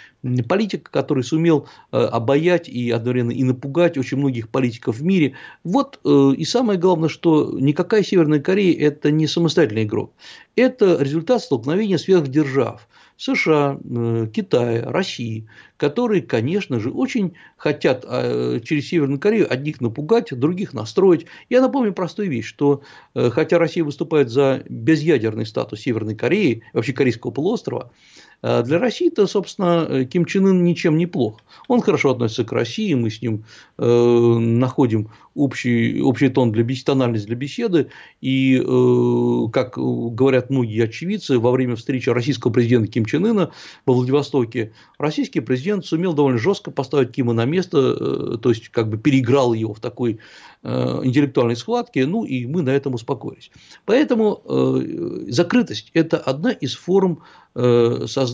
политик, 0.48 0.90
который 0.90 1.22
сумел 1.22 1.68
э, 1.92 1.96
обаять 1.96 2.68
и 2.68 2.90
одновременно 2.90 3.30
и 3.30 3.44
напугать 3.44 3.96
очень 3.96 4.18
многих 4.18 4.48
политиков 4.48 4.96
в 4.96 5.04
мире. 5.04 5.34
Вот 5.62 6.00
и 6.04 6.44
самое 6.44 6.78
главное, 6.78 7.08
что 7.08 7.56
никакая 7.58 8.02
Северная 8.02 8.40
Корея– 8.40 8.76
это 8.88 9.12
не 9.12 9.28
самостоятельный 9.28 9.84
игрок. 9.84 10.12
Это 10.56 11.00
результат 11.00 11.42
столкновения 11.42 11.98
сверхдержав– 11.98 12.88
США, 13.16 13.78
э, 13.82 14.26
Китая, 14.32 14.90
России, 14.90 15.46
которые, 15.76 16.22
конечно 16.22 16.80
же, 16.80 16.90
очень 16.90 17.34
хотят 17.56 18.04
э, 18.06 18.60
через 18.64 18.88
Северную 18.88 19.20
Корею 19.20 19.52
одних 19.52 19.80
напугать, 19.80 20.36
других 20.38 20.72
настроить. 20.72 21.26
Я 21.48 21.60
напомню 21.60 21.92
простую 21.92 22.30
вещь, 22.30 22.46
что 22.46 22.82
э, 23.14 23.30
хотя 23.30 23.58
Россия 23.58 23.84
выступает 23.84 24.30
за 24.30 24.62
безъядерный 24.68 25.46
статус 25.46 25.80
Северной 25.80 26.14
Кореи, 26.14 26.62
вообще 26.72 26.92
Корейского 26.92 27.30
полуострова, 27.30 27.92
для 28.44 28.78
России-то, 28.78 29.26
собственно, 29.26 29.86
э, 29.88 30.04
Ким 30.04 30.26
Чен 30.26 30.46
Ын 30.46 30.64
ничем 30.64 30.98
не 30.98 31.06
плох. 31.06 31.40
Он 31.66 31.80
хорошо 31.80 32.10
относится 32.10 32.44
к 32.44 32.52
России, 32.52 32.92
мы 32.92 33.08
с 33.08 33.22
ним 33.22 33.44
э, 33.78 33.84
находим 33.86 35.08
общий, 35.34 36.02
общий 36.02 36.28
тон 36.28 36.52
для 36.52 36.66
тональность 36.84 37.24
для 37.24 37.36
беседы. 37.36 37.88
И, 38.20 38.58
э, 38.62 39.50
как 39.50 39.78
говорят 39.78 40.50
многие 40.50 40.84
очевидцы, 40.84 41.38
во 41.38 41.52
время 41.52 41.74
встречи 41.74 42.10
российского 42.10 42.52
президента 42.52 42.92
Ким 42.92 43.06
Чен 43.06 43.24
Ына 43.24 43.50
во 43.86 43.94
Владивостоке, 43.94 44.72
российский 44.98 45.40
президент 45.40 45.86
сумел 45.86 46.12
довольно 46.12 46.38
жестко 46.38 46.70
поставить 46.70 47.12
Кима 47.12 47.32
на 47.32 47.46
место, 47.46 48.36
то 48.36 48.50
есть 48.50 48.68
как 48.68 48.90
бы 48.90 48.98
переиграл 48.98 49.54
его 49.54 49.72
в 49.72 49.80
такой 49.80 50.18
интеллектуальной 50.62 51.56
схватке, 51.56 52.06
ну 52.06 52.24
и 52.24 52.46
мы 52.46 52.62
на 52.62 52.70
этом 52.70 52.94
успокоились. 52.94 53.50
Поэтому 53.84 54.42
закрытость– 55.28 55.90
это 55.94 56.16
одна 56.16 56.52
из 56.52 56.74
форм 56.74 57.20
Э, 57.56 58.06
создания 58.08 58.33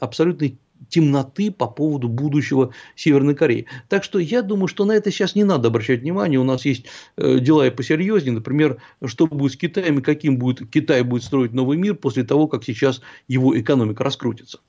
абсолютной 0.00 0.58
темноты 0.88 1.50
по 1.50 1.66
поводу 1.66 2.08
будущего 2.08 2.72
Северной 2.96 3.34
Кореи. 3.34 3.66
Так 3.88 4.04
что 4.04 4.18
я 4.18 4.42
думаю, 4.42 4.68
что 4.68 4.84
на 4.84 4.92
это 4.92 5.10
сейчас 5.10 5.34
не 5.34 5.44
надо 5.44 5.68
обращать 5.68 6.00
внимание. 6.00 6.38
У 6.38 6.44
нас 6.44 6.64
есть 6.64 6.86
э, 7.16 7.38
дела 7.40 7.66
и 7.66 7.70
посерьезнее. 7.70 8.34
Например, 8.34 8.78
что 9.04 9.26
будет 9.26 9.52
с 9.52 9.56
Китаем 9.56 9.98
и 9.98 10.02
каким 10.02 10.38
будет 10.38 10.70
Китай 10.70 11.02
будет 11.02 11.24
строить 11.24 11.52
новый 11.52 11.76
мир 11.76 11.94
после 11.94 12.24
того, 12.24 12.46
как 12.46 12.64
сейчас 12.64 13.00
его 13.26 13.58
экономика 13.58 14.04
раскрутится. 14.04 14.60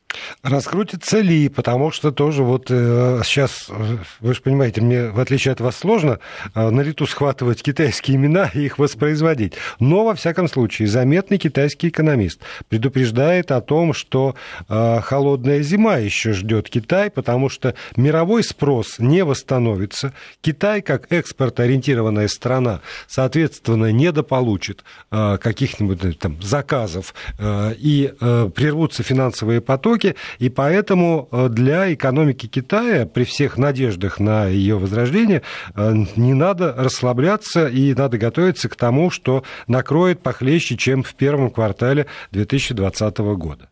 Раскрутится 0.41 1.19
ли? 1.19 1.49
Потому 1.49 1.91
что 1.91 2.11
тоже 2.11 2.43
вот 2.43 2.67
э, 2.69 3.21
сейчас, 3.23 3.67
э, 3.69 3.97
вы 4.19 4.33
же 4.33 4.41
понимаете, 4.41 4.81
мне, 4.81 5.09
в 5.09 5.19
отличие 5.19 5.51
от 5.51 5.61
вас, 5.61 5.77
сложно 5.77 6.19
на 6.55 6.81
лету 6.81 7.05
схватывать 7.05 7.61
китайские 7.61 8.17
имена 8.17 8.49
и 8.53 8.61
их 8.61 8.79
воспроизводить. 8.79 9.53
Но, 9.79 10.05
во 10.05 10.15
всяком 10.15 10.47
случае, 10.47 10.87
заметный 10.87 11.37
китайский 11.37 11.89
экономист 11.89 12.41
предупреждает 12.67 13.51
о 13.51 13.61
том, 13.61 13.93
что 13.93 14.35
холодная 14.67 15.61
зима 15.61 15.98
еще 15.99 16.33
ждет 16.33 16.69
Китай, 16.69 17.09
потому 17.09 17.49
что 17.49 17.75
мировой 17.95 18.43
спрос 18.43 18.99
не 18.99 19.23
восстановится. 19.23 20.13
Китай, 20.41 20.81
как 20.81 21.11
экспортоориентированная 21.11 22.27
страна, 22.27 22.81
соответственно, 23.07 23.91
недополучит 23.91 24.83
э, 25.11 25.37
каких-нибудь 25.37 26.03
э, 26.03 26.13
там 26.13 26.41
заказов 26.41 27.13
э, 27.37 27.73
и 27.77 28.13
прервутся 28.19 29.03
финансовые 29.03 29.61
потоки, 29.61 30.15
и 30.39 30.49
поэтому 30.49 31.29
для 31.49 31.93
экономики 31.93 32.47
Китая 32.47 33.05
при 33.05 33.23
всех 33.23 33.57
надеждах 33.57 34.19
на 34.19 34.47
ее 34.47 34.77
возрождение 34.77 35.41
не 35.75 36.33
надо 36.33 36.73
расслабляться 36.77 37.67
и 37.67 37.93
надо 37.93 38.17
готовиться 38.17 38.69
к 38.69 38.75
тому, 38.75 39.09
что 39.09 39.43
накроет 39.67 40.21
похлеще, 40.21 40.77
чем 40.77 41.03
в 41.03 41.13
первом 41.15 41.51
квартале 41.51 42.07
2020 42.31 43.17
года. 43.17 43.69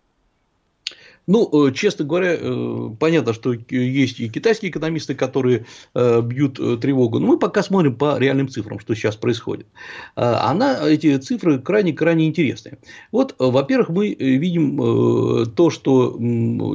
Ну, 1.28 1.68
э, 1.68 1.74
честно 1.74 2.06
говоря, 2.06 2.38
э, 2.40 2.90
понятно, 3.00 3.34
что 3.34 3.54
есть 3.70 4.22
и 4.22 4.30
китайские 4.30 4.72
экономисты, 4.72 5.14
которые 5.14 5.66
э, 5.94 6.22
бьют 6.22 6.56
тревогу, 6.80 7.20
но 7.20 7.28
мы 7.28 7.38
пока 7.38 7.64
смотрим 7.64 7.96
по 7.96 8.18
реальным 8.18 8.48
цифрам, 8.48 8.80
что 8.80 8.96
сейчас 8.96 9.18
происходит. 9.18 9.68
Она, 10.16 10.88
эти 10.88 11.18
цифры 11.18 11.60
крайне-крайне 11.60 12.28
интересные. 12.28 12.78
Вот, 13.12 13.36
во-первых, 13.38 13.90
мы 13.90 14.14
видим 14.14 15.48
то, 15.54 15.70
что, 15.70 16.18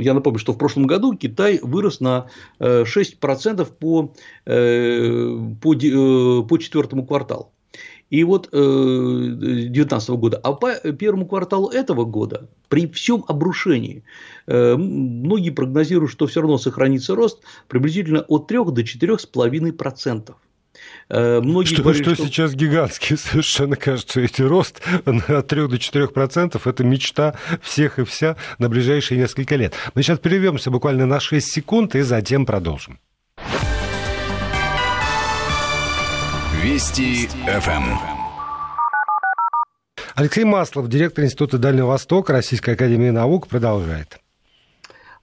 я 0.01 0.15
напомню, 0.15 0.38
что 0.38 0.53
в 0.53 0.59
прошлом 0.59 0.87
году 0.87 1.17
Китай 1.17 1.59
вырос 1.62 2.01
на 2.01 2.27
6% 2.61 3.65
по, 3.79 4.12
по, 5.61 6.43
по 6.43 6.59
четвертому 6.59 7.07
кварталу. 7.07 7.52
И 8.12 8.25
вот 8.25 8.51
2019 8.51 10.09
э, 10.09 10.12
года, 10.12 10.37
а 10.42 10.53
по 10.53 10.75
первому 10.75 11.25
кварталу 11.25 11.70
этого 11.70 12.05
года, 12.05 12.46
при 12.68 12.87
всем 12.87 13.25
обрушении, 13.27 14.05
э, 14.46 14.77
многие 14.77 15.48
прогнозируют, 15.48 16.12
что 16.12 16.27
все 16.27 16.42
равно 16.42 16.59
сохранится 16.59 17.14
рост 17.14 17.42
приблизительно 17.68 18.20
от 18.29 18.48
3 18.48 18.59
до 18.66 18.83
4,5%. 18.83 20.35
Э, 21.09 21.40
многие 21.40 21.72
что, 21.72 21.83
говорят, 21.83 22.03
что, 22.03 22.14
что 22.14 22.27
сейчас 22.27 22.55
гигантский 22.55 23.16
совершенно 23.16 23.77
кажется 23.77 24.20
эти 24.20 24.42
рост 24.42 24.83
от 25.07 25.46
3 25.48 25.68
до 25.68 25.79
4 25.79 26.09
процентов 26.09 26.66
это 26.66 26.85
мечта 26.85 27.37
всех 27.62 27.98
и 27.98 28.05
вся 28.05 28.37
на 28.59 28.68
ближайшие 28.68 29.18
несколько 29.18 29.57
лет. 29.57 29.72
Мы 29.94 30.03
сейчас 30.03 30.18
прервемся 30.18 30.70
буквально 30.70 31.07
на 31.07 31.18
6 31.18 31.46
секунд 31.46 31.94
и 31.94 32.03
затем 32.03 32.44
продолжим. 32.44 32.98
Вести 36.62 37.27
ФМ. 37.27 37.98
Алексей 40.14 40.44
Маслов, 40.44 40.88
директор 40.88 41.25
Института 41.25 41.59
Дальнего 41.59 41.87
Востока 41.87 42.35
Российской 42.35 42.75
Академии 42.75 43.11
Наук, 43.11 43.48
продолжает. 43.48 44.20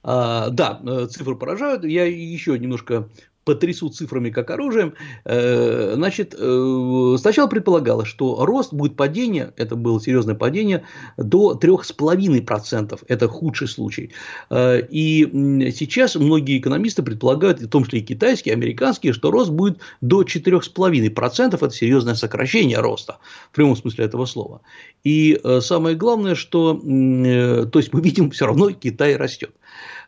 А, 0.02 0.50
да, 0.50 0.82
цифры 1.08 1.36
поражают. 1.36 1.84
Я 1.84 2.04
еще 2.04 2.58
немножко 2.58 3.08
потрясу 3.50 3.88
цифрами 3.88 4.30
как 4.30 4.50
оружием. 4.50 4.94
Э, 5.24 5.94
значит, 5.96 6.36
э, 6.38 7.16
сначала 7.18 7.48
предполагалось, 7.48 8.06
что 8.06 8.44
рост 8.44 8.72
будет 8.72 8.94
падение, 8.96 9.52
это 9.56 9.74
было 9.74 10.00
серьезное 10.00 10.36
падение, 10.36 10.84
до 11.16 11.58
3,5%. 11.60 13.00
Это 13.08 13.28
худший 13.28 13.66
случай. 13.66 14.12
Э, 14.50 14.80
и 14.88 15.72
сейчас 15.72 16.14
многие 16.14 16.58
экономисты 16.58 17.02
предполагают, 17.02 17.60
в 17.60 17.68
том 17.68 17.84
числе 17.84 17.98
и 17.98 18.02
китайские, 18.02 18.54
и 18.54 18.56
американские, 18.56 19.12
что 19.12 19.32
рост 19.32 19.50
будет 19.50 19.78
до 20.00 20.22
4,5%. 20.22 21.56
Это 21.56 21.70
серьезное 21.70 22.14
сокращение 22.14 22.78
роста, 22.78 23.18
в 23.50 23.56
прямом 23.56 23.76
смысле 23.76 24.04
этого 24.04 24.26
слова. 24.26 24.60
И 25.02 25.40
самое 25.60 25.96
главное, 25.96 26.36
что 26.36 26.74
то 26.74 27.78
есть 27.78 27.92
мы 27.92 28.00
видим, 28.08 28.30
все 28.30 28.46
равно 28.46 28.70
Китай 28.70 29.16
растет. 29.16 29.50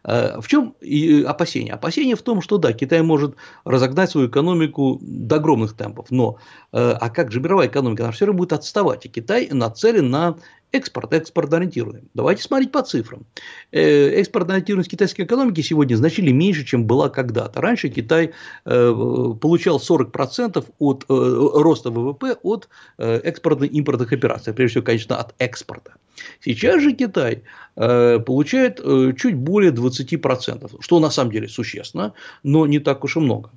Э, 0.05 0.41
в 0.41 0.49
чем 0.49 0.75
опасение? 1.27 1.75
Опасение 1.75 2.17
в 2.17 2.23
том, 2.23 2.41
что 2.41 2.59
да, 2.59 2.73
Китай 2.73 3.03
может 3.03 3.37
разогнать 3.65 4.11
свою 4.11 4.29
экономику 4.29 4.99
до 5.01 5.37
огромных 5.37 5.75
темпов, 5.75 6.11
но 6.11 6.39
э, 6.73 6.97
а 7.01 7.11
как 7.11 7.31
же 7.31 7.41
мировая 7.41 7.69
экономика, 7.69 8.05
она 8.05 8.13
все 8.13 8.27
равно 8.27 8.39
будет 8.39 8.53
отставать, 8.53 9.07
и 9.07 9.09
Китай 9.09 9.49
нацелен 9.51 10.11
на 10.11 10.37
экспорт, 10.73 11.13
экспорт 11.13 11.53
ориентированный. 11.53 12.03
Давайте 12.15 12.43
смотреть 12.43 12.73
по 12.73 12.83
цифрам. 12.83 13.25
Э, 13.71 14.09
экспорт 14.21 14.51
ориентированность 14.51 14.91
китайской 14.91 15.23
экономики 15.23 15.61
сегодня 15.61 15.97
значительно 15.97 16.35
меньше, 16.35 16.65
чем 16.65 16.87
была 16.87 17.09
когда-то. 17.09 17.61
Раньше 17.61 17.89
Китай 17.89 18.33
получал 18.65 19.79
40% 19.79 20.65
от 20.79 21.05
роста 21.09 21.91
ВВП 21.91 22.37
от 22.43 22.69
экспортно-импортных 22.99 24.13
операций, 24.13 24.53
прежде 24.53 24.73
всего, 24.73 24.85
конечно, 24.85 25.17
от 25.17 25.35
экспорта. 25.39 25.95
Сейчас 26.41 26.81
же 26.83 26.93
Китай 26.93 27.43
Э, 27.75 28.19
получает 28.19 28.81
э, 28.85 29.15
чуть 29.19 29.35
более 29.35 29.73
20%, 29.73 30.77
что 30.81 31.01
на 31.01 31.11
самом 31.11 31.33
деле 31.33 31.49
существенно, 31.49 32.13
но 32.43 32.67
не 32.67 32.81
так 32.81 33.03
уж 33.05 33.17
и 33.17 33.21
много. 33.21 33.51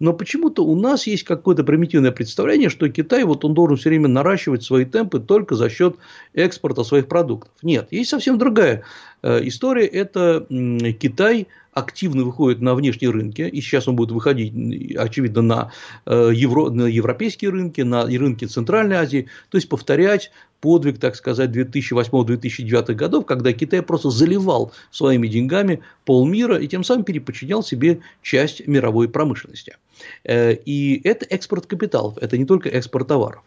Но 0.00 0.14
почему-то 0.14 0.64
у 0.64 0.74
нас 0.74 1.06
есть 1.06 1.24
какое-то 1.24 1.62
примитивное 1.62 2.10
представление, 2.10 2.70
что 2.70 2.88
Китай 2.88 3.22
вот 3.24 3.44
он 3.44 3.54
должен 3.54 3.76
все 3.76 3.90
время 3.90 4.08
наращивать 4.08 4.64
свои 4.64 4.84
темпы 4.84 5.20
только 5.20 5.54
за 5.54 5.68
счет 5.68 5.96
экспорта 6.34 6.82
своих 6.82 7.06
продуктов. 7.06 7.52
Нет, 7.62 7.88
есть 7.90 8.10
совсем 8.10 8.38
другая 8.38 8.82
э, 9.22 9.46
история. 9.46 9.86
Это 9.86 10.46
Китай 10.48 11.46
активно 11.72 12.24
выходит 12.24 12.60
на 12.60 12.74
внешние 12.74 13.10
рынки, 13.10 13.42
и 13.42 13.60
сейчас 13.60 13.86
он 13.86 13.94
будет 13.94 14.10
выходить, 14.10 14.52
очевидно, 14.96 15.42
на, 15.42 15.72
евро, 16.04 16.70
на 16.70 16.86
европейские 16.86 17.50
рынки, 17.50 17.82
на 17.82 18.06
рынки 18.06 18.44
Центральной 18.46 18.96
Азии, 18.96 19.28
то 19.50 19.56
есть 19.56 19.68
повторять 19.68 20.32
подвиг, 20.60 20.98
так 20.98 21.16
сказать, 21.16 21.50
2008-2009 21.50 22.94
годов, 22.94 23.26
когда 23.26 23.52
Китай 23.52 23.82
просто 23.82 24.10
заливал 24.10 24.72
своими 24.90 25.26
деньгами 25.28 25.80
полмира 26.04 26.58
и 26.58 26.68
тем 26.68 26.84
самым 26.84 27.04
переподчинял 27.04 27.62
себе 27.62 28.00
часть 28.22 28.66
мировой 28.66 29.08
промышленности. 29.08 29.76
Э, 30.24 30.54
и 30.54 31.00
это 31.04 31.26
экспорт 31.26 31.66
капиталов, 31.66 32.18
это 32.20 32.38
не 32.38 32.44
только 32.44 32.68
экспорт 32.68 33.08
товаров. 33.08 33.42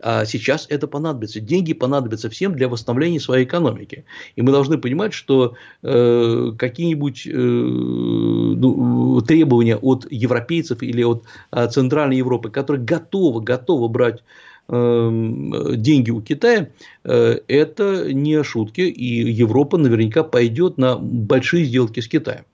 А 0.00 0.24
сейчас 0.26 0.66
это 0.68 0.86
понадобится. 0.86 1.40
Деньги 1.40 1.72
понадобятся 1.72 2.28
всем 2.28 2.54
для 2.54 2.68
восстановления 2.68 3.20
своей 3.20 3.44
экономики. 3.44 4.04
И 4.36 4.42
мы 4.42 4.52
должны 4.52 4.78
понимать, 4.78 5.14
что 5.14 5.54
э, 5.82 6.52
какие-нибудь 6.58 7.26
э, 7.26 7.30
ну, 7.30 9.20
требования 9.22 9.76
от 9.76 10.06
европейцев 10.10 10.82
или 10.82 11.02
от 11.02 11.24
э, 11.50 11.68
Центральной 11.68 12.18
Европы, 12.18 12.50
которые 12.50 12.84
готовы, 12.84 13.42
готовы 13.42 13.88
брать 13.88 14.22
деньги 14.68 16.10
у 16.10 16.20
Китая, 16.20 16.70
э, 17.04 17.38
это 17.46 18.12
не 18.12 18.42
шутки, 18.42 18.80
и 18.80 19.30
Европа 19.30 19.78
наверняка 19.78 20.24
пойдет 20.24 20.76
на 20.76 20.96
большие 20.96 21.64
сделки 21.64 22.00
с 22.00 22.08
Китаем. 22.08 22.44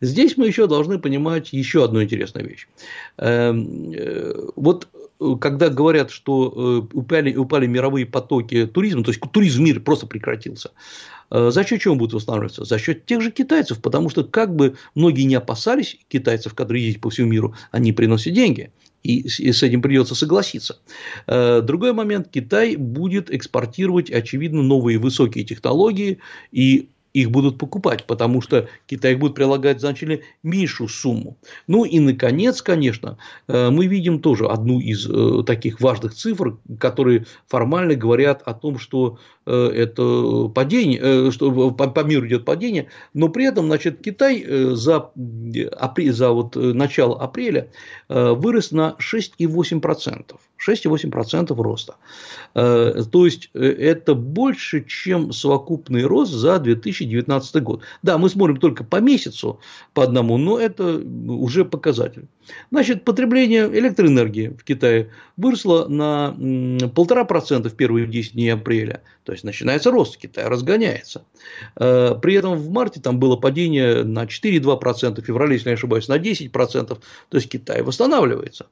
Здесь 0.00 0.36
мы 0.36 0.46
еще 0.46 0.68
должны 0.68 1.00
понимать 1.00 1.52
еще 1.52 1.84
одну 1.84 2.02
интересную 2.02 2.48
вещь. 2.48 2.68
Эм, 3.16 3.92
э, 3.92 4.34
вот 4.54 4.88
когда 5.40 5.68
говорят, 5.68 6.12
что 6.12 6.86
э, 6.92 6.96
упали, 6.96 7.34
упали 7.34 7.66
мировые 7.66 8.06
потоки 8.06 8.66
туризма, 8.66 9.02
то 9.02 9.10
есть 9.10 9.20
туризм 9.32 9.58
в 9.58 9.64
мире 9.64 9.80
просто 9.80 10.06
прекратился, 10.06 10.70
за 11.30 11.64
счет 11.64 11.80
чего 11.80 11.92
он 11.92 11.98
будет 11.98 12.12
восстанавливаться? 12.12 12.64
За 12.64 12.78
счет 12.78 13.04
тех 13.04 13.20
же 13.20 13.32
китайцев, 13.32 13.82
потому 13.82 14.10
что 14.10 14.22
как 14.22 14.54
бы 14.54 14.76
многие 14.94 15.24
не 15.24 15.34
опасались 15.34 15.98
китайцев, 16.06 16.54
которые 16.54 16.86
ездят 16.86 17.02
по 17.02 17.10
всему 17.10 17.28
миру, 17.28 17.54
они 17.72 17.92
приносят 17.92 18.32
деньги 18.32 18.70
и 19.02 19.28
с 19.28 19.62
этим 19.62 19.82
придется 19.82 20.14
согласиться. 20.14 20.78
Э, 21.26 21.60
другой 21.62 21.92
момент, 21.92 22.28
Китай 22.28 22.76
будет 22.76 23.30
экспортировать, 23.32 24.10
очевидно, 24.10 24.62
новые 24.62 24.98
высокие 24.98 25.44
технологии, 25.44 26.18
и 26.50 26.90
их 27.20 27.30
будут 27.30 27.58
покупать, 27.58 28.04
потому 28.04 28.40
что 28.40 28.68
Китай 28.86 29.14
будет 29.14 29.34
прилагать 29.34 29.80
значительно 29.80 30.20
меньшую 30.42 30.88
сумму. 30.88 31.36
Ну 31.66 31.84
и, 31.84 31.98
наконец, 31.98 32.62
конечно, 32.62 33.18
э, 33.48 33.70
мы 33.70 33.86
видим 33.86 34.20
тоже 34.20 34.46
одну 34.46 34.80
из 34.80 35.08
э, 35.08 35.42
таких 35.44 35.80
важных 35.80 36.14
цифр, 36.14 36.58
которые 36.78 37.26
формально 37.46 37.94
говорят 37.94 38.42
о 38.44 38.54
том, 38.54 38.78
что 38.78 39.18
э, 39.46 39.52
это 39.52 40.48
падение, 40.54 41.30
что 41.32 41.70
по 41.70 42.04
миру 42.04 42.26
идет 42.26 42.44
падение, 42.44 42.88
но 43.14 43.28
при 43.28 43.46
этом, 43.46 43.66
значит, 43.66 44.00
Китай 44.02 44.44
за, 44.46 45.10
за 45.14 46.30
вот 46.30 46.56
начало 46.56 47.20
апреля 47.20 47.68
вырос 48.08 48.70
на 48.72 48.96
6,8%. 48.98 50.36
6,8% 50.58 51.54
роста. 51.62 51.96
Э, 52.54 53.02
то 53.10 53.24
есть, 53.24 53.50
э, 53.54 53.60
это 53.60 54.14
больше, 54.14 54.84
чем 54.84 55.32
совокупный 55.32 56.04
рост 56.04 56.32
за 56.32 56.58
2019 56.58 57.62
год. 57.62 57.82
Да, 58.02 58.18
мы 58.18 58.28
смотрим 58.28 58.56
только 58.58 58.84
по 58.84 58.96
месяцу 58.96 59.60
по 59.94 60.02
одному, 60.02 60.36
но 60.38 60.58
это 60.58 60.98
уже 61.28 61.64
показатель. 61.64 62.26
Значит, 62.70 63.04
потребление 63.04 63.66
электроэнергии 63.66 64.48
в 64.48 64.64
Китае 64.64 65.10
выросло 65.36 65.86
на 65.88 66.34
1,5% 66.38 67.68
в 67.68 67.74
первые 67.74 68.06
10 68.06 68.32
дней 68.32 68.50
апреля. 68.50 69.02
То 69.24 69.32
есть, 69.32 69.44
начинается 69.44 69.90
рост, 69.90 70.16
Китай 70.16 70.46
разгоняется. 70.48 71.24
Э, 71.76 72.14
при 72.20 72.34
этом 72.34 72.56
в 72.56 72.70
марте 72.70 73.00
там 73.00 73.18
было 73.18 73.36
падение 73.36 74.02
на 74.02 74.24
4,2%, 74.24 75.20
в 75.20 75.24
феврале, 75.24 75.54
если 75.54 75.68
не 75.68 75.74
ошибаюсь, 75.74 76.08
на 76.08 76.18
10%. 76.18 76.88
То 77.28 77.36
есть, 77.36 77.48
Китай 77.48 77.82
восстанавливается. 77.82 78.66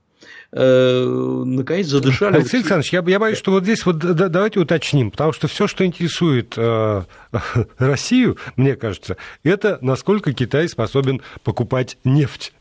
Э, 0.53 1.43
наконец 1.45 1.87
задышали. 1.87 2.37
Алексей 2.37 2.59
Александрович, 2.59 2.93
я, 2.93 3.03
я 3.07 3.19
боюсь, 3.19 3.39
что 3.39 3.51
вот 3.51 3.65
здесь 3.65 3.85
вот 3.85 3.99
давайте 3.99 4.61
уточним, 4.61 5.11
потому 5.11 5.33
что 5.33 5.49
все, 5.49 5.67
что 5.67 5.85
интересует 5.85 6.55
э, 6.57 7.03
Россию, 7.79 8.39
мне 8.57 8.77
кажется, 8.77 9.17
это 9.43 9.79
насколько 9.81 10.33
Китай 10.33 10.69
способен 10.69 11.21
покупать 11.43 11.99
нефть 12.05 12.53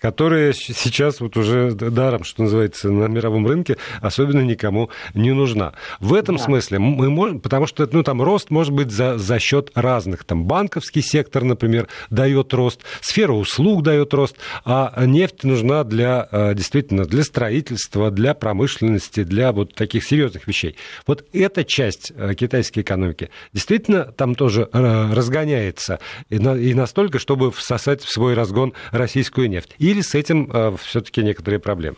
которая 0.00 0.52
сейчас 0.52 1.20
вот 1.20 1.36
уже 1.36 1.72
даром, 1.72 2.24
что 2.24 2.42
называется, 2.42 2.90
на 2.90 3.06
мировом 3.06 3.46
рынке 3.46 3.76
особенно 4.00 4.40
никому 4.40 4.90
не 5.14 5.32
нужна. 5.32 5.74
В 6.00 6.14
этом 6.14 6.36
да. 6.36 6.44
смысле 6.44 6.78
мы 6.78 7.10
можем, 7.10 7.40
потому 7.40 7.66
что 7.66 7.88
ну, 7.92 8.02
там 8.02 8.22
рост 8.22 8.50
может 8.50 8.72
быть 8.72 8.90
за, 8.90 9.18
за 9.18 9.38
счет 9.38 9.70
разных. 9.74 10.24
Там 10.24 10.44
банковский 10.44 11.02
сектор, 11.02 11.44
например, 11.44 11.88
дает 12.08 12.54
рост, 12.54 12.82
сфера 13.00 13.32
услуг 13.32 13.82
дает 13.82 14.14
рост, 14.14 14.36
а 14.64 15.04
нефть 15.04 15.44
нужна 15.44 15.84
для 15.84 16.28
э, 16.30 16.54
действительно 16.54 17.04
для 17.04 17.22
строительства, 17.22 18.10
для 18.10 18.34
промышленности, 18.34 19.24
для 19.24 19.52
вот 19.52 19.74
таких 19.74 20.04
серьезных 20.04 20.46
вещей. 20.46 20.76
Вот 21.06 21.24
эта 21.32 21.64
часть 21.64 22.12
э, 22.16 22.34
китайской 22.34 22.80
экономики 22.80 23.30
действительно 23.52 24.04
там 24.04 24.34
тоже 24.34 24.68
э, 24.72 25.12
разгоняется 25.12 26.00
и, 26.30 26.38
на, 26.38 26.56
и 26.56 26.72
настолько, 26.72 27.18
чтобы 27.18 27.50
всосать 27.50 28.02
в 28.02 28.10
свой 28.10 28.34
разгон 28.34 28.72
российскую 28.92 29.50
нефть. 29.50 29.74
И 29.78 29.89
или 29.90 30.00
с 30.00 30.14
этим 30.14 30.50
э, 30.52 30.76
все-таки 30.82 31.22
некоторые 31.22 31.60
проблемы? 31.60 31.96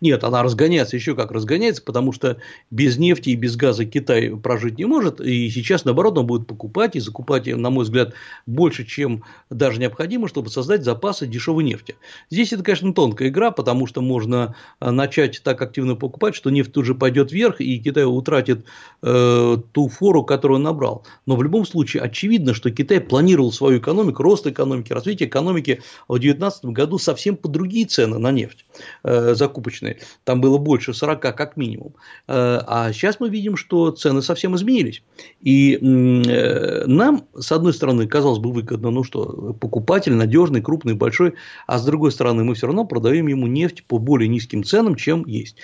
Нет, 0.00 0.24
она 0.24 0.42
разгоняется, 0.42 0.96
еще 0.96 1.14
как 1.14 1.30
разгоняется, 1.30 1.82
потому 1.82 2.12
что 2.12 2.38
без 2.70 2.96
нефти 2.96 3.30
и 3.30 3.34
без 3.34 3.56
газа 3.56 3.84
Китай 3.84 4.30
прожить 4.30 4.78
не 4.78 4.86
может, 4.86 5.20
и 5.20 5.50
сейчас, 5.50 5.84
наоборот, 5.84 6.16
он 6.16 6.26
будет 6.26 6.46
покупать 6.46 6.96
и 6.96 7.00
закупать, 7.00 7.46
на 7.46 7.70
мой 7.70 7.84
взгляд, 7.84 8.14
больше, 8.46 8.86
чем 8.86 9.24
даже 9.50 9.78
необходимо, 9.78 10.26
чтобы 10.28 10.48
создать 10.48 10.84
запасы 10.84 11.26
дешевой 11.26 11.64
нефти. 11.64 11.96
Здесь 12.30 12.52
это, 12.52 12.62
конечно, 12.62 12.94
тонкая 12.94 13.28
игра, 13.28 13.50
потому 13.50 13.86
что 13.86 14.00
можно 14.00 14.54
э, 14.80 14.90
начать 14.90 15.42
так 15.44 15.60
активно 15.60 15.96
покупать, 15.96 16.34
что 16.34 16.48
нефть 16.50 16.72
тут 16.72 16.86
же 16.86 16.94
пойдет 16.94 17.30
вверх, 17.30 17.60
и 17.60 17.78
Китай 17.78 18.04
утратит 18.04 18.64
э, 19.02 19.56
ту 19.72 19.88
фору, 19.88 20.24
которую 20.24 20.56
он 20.56 20.62
набрал. 20.62 21.04
Но 21.26 21.36
в 21.36 21.42
любом 21.42 21.66
случае 21.66 22.02
очевидно, 22.02 22.54
что 22.54 22.70
Китай 22.70 23.00
планировал 23.00 23.52
свою 23.52 23.78
экономику, 23.78 24.22
рост 24.22 24.46
экономики, 24.46 24.94
развитие 24.94 25.28
экономики 25.28 25.82
в 26.08 26.14
2019 26.18 26.64
году 26.66 26.98
совсем 26.98 27.36
по 27.36 27.48
другие 27.48 27.86
цены 27.86 28.18
на 28.18 28.32
нефть 28.32 28.64
э, 29.04 29.34
закупочные 29.34 29.89
войны. 29.90 30.06
Там 30.24 30.40
было 30.40 30.58
больше 30.58 30.94
40 30.94 31.20
как 31.20 31.56
минимум. 31.56 31.94
Э, 32.28 32.60
а 32.66 32.92
сейчас 32.92 33.20
мы 33.20 33.28
видим, 33.28 33.56
что 33.56 33.90
цены 33.90 34.22
совсем 34.22 34.56
изменились. 34.56 35.02
И 35.40 35.76
э, 35.76 36.84
нам, 36.86 37.24
с 37.38 37.52
одной 37.52 37.72
стороны, 37.72 38.06
казалось 38.06 38.38
бы, 38.38 38.52
выгодно, 38.52 38.90
ну 38.90 39.04
что, 39.04 39.54
покупатель 39.60 40.14
надежный, 40.14 40.62
крупный, 40.62 40.94
большой, 40.94 41.34
а 41.66 41.78
с 41.78 41.84
другой 41.84 42.12
стороны, 42.12 42.44
мы 42.44 42.54
все 42.54 42.66
равно 42.66 42.84
продаем 42.84 43.26
ему 43.26 43.46
нефть 43.46 43.84
по 43.84 43.98
более 43.98 44.28
низким 44.28 44.64
ценам, 44.64 44.94
чем 44.94 45.24
есть. 45.26 45.56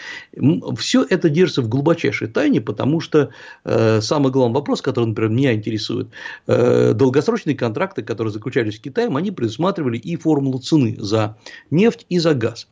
Все 0.76 1.04
это 1.08 1.28
держится 1.28 1.62
в 1.62 1.68
глубочайшей 1.68 2.28
тайне, 2.28 2.60
потому 2.60 3.00
что 3.00 3.30
э, 3.64 4.00
самый 4.00 4.32
главный 4.32 4.54
вопрос, 4.54 4.82
который, 4.82 5.06
например, 5.06 5.30
меня 5.30 5.54
интересует, 5.54 6.08
долгосрочные 6.46 7.56
контракты, 7.56 8.02
которые 8.02 8.32
заключались 8.32 8.76
с 8.76 8.78
Китаем, 8.78 9.16
они 9.16 9.30
предусматривали 9.30 9.98
и 9.98 10.16
формулу 10.16 10.58
цены 10.58 10.96
за 10.98 11.36
нефть 11.70 12.06
и 12.08 12.18
за 12.18 12.34
газ. 12.34 12.68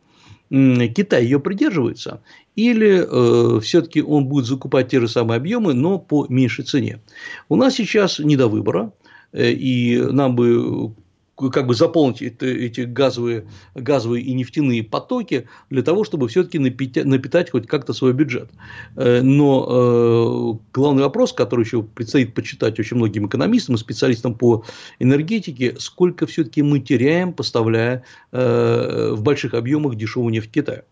Китай 0.55 1.25
ее 1.25 1.41
придерживается, 1.41 2.23
или 2.55 3.03
э, 3.03 3.61
все-таки 3.61 4.03
он 4.03 4.27
будет 4.27 4.47
закупать 4.47 4.89
те 4.89 5.01
же 5.01 5.09
самые 5.09 5.39
объемы, 5.39 5.75
но 5.75 5.99
по 5.99 6.27
меньшей 6.29 6.65
цене. 6.65 7.01
У 7.49 7.57
нас 7.57 7.75
сейчас 7.75 8.21
не 8.21 8.37
до 8.37 8.47
выбора, 8.47 8.93
э, 9.33 9.51
и 9.51 10.01
нам 10.01 10.37
бы 10.37 10.95
как 11.37 11.67
бы 11.67 11.75
заполнить 11.75 12.23
эти 12.23 12.83
газовые, 12.83 13.47
газовые 13.75 14.23
и 14.23 14.33
нефтяные 14.35 14.85
потоки 14.85 15.49
для 15.71 15.83
того, 15.83 16.05
чтобы 16.05 16.29
все-таки 16.29 16.59
напитать, 16.59 17.05
напитать 17.05 17.51
хоть 17.51 17.67
как-то 17.67 17.93
свой 17.93 18.13
бюджет. 18.13 18.51
Э, 18.97 19.21
но 19.23 19.67
э, 19.69 20.59
главный 20.73 21.03
вопрос, 21.03 21.33
который 21.33 21.65
еще 21.65 21.83
предстоит 21.83 22.35
почитать 22.35 22.79
очень 22.79 22.97
многим 22.97 23.27
экономистам 23.27 23.75
и 23.75 23.79
специалистам 23.79 24.35
по 24.35 24.65
энергетике, 24.99 25.77
сколько 25.79 26.27
все-таки 26.27 26.63
мы 26.63 26.81
теряем, 26.81 27.33
поставляя 27.33 28.05
э, 28.33 29.11
в 29.13 29.23
больших 29.23 29.55
объемах 29.55 29.97
дешевую 29.97 30.33
нефть 30.33 30.51
Китая. 30.51 30.85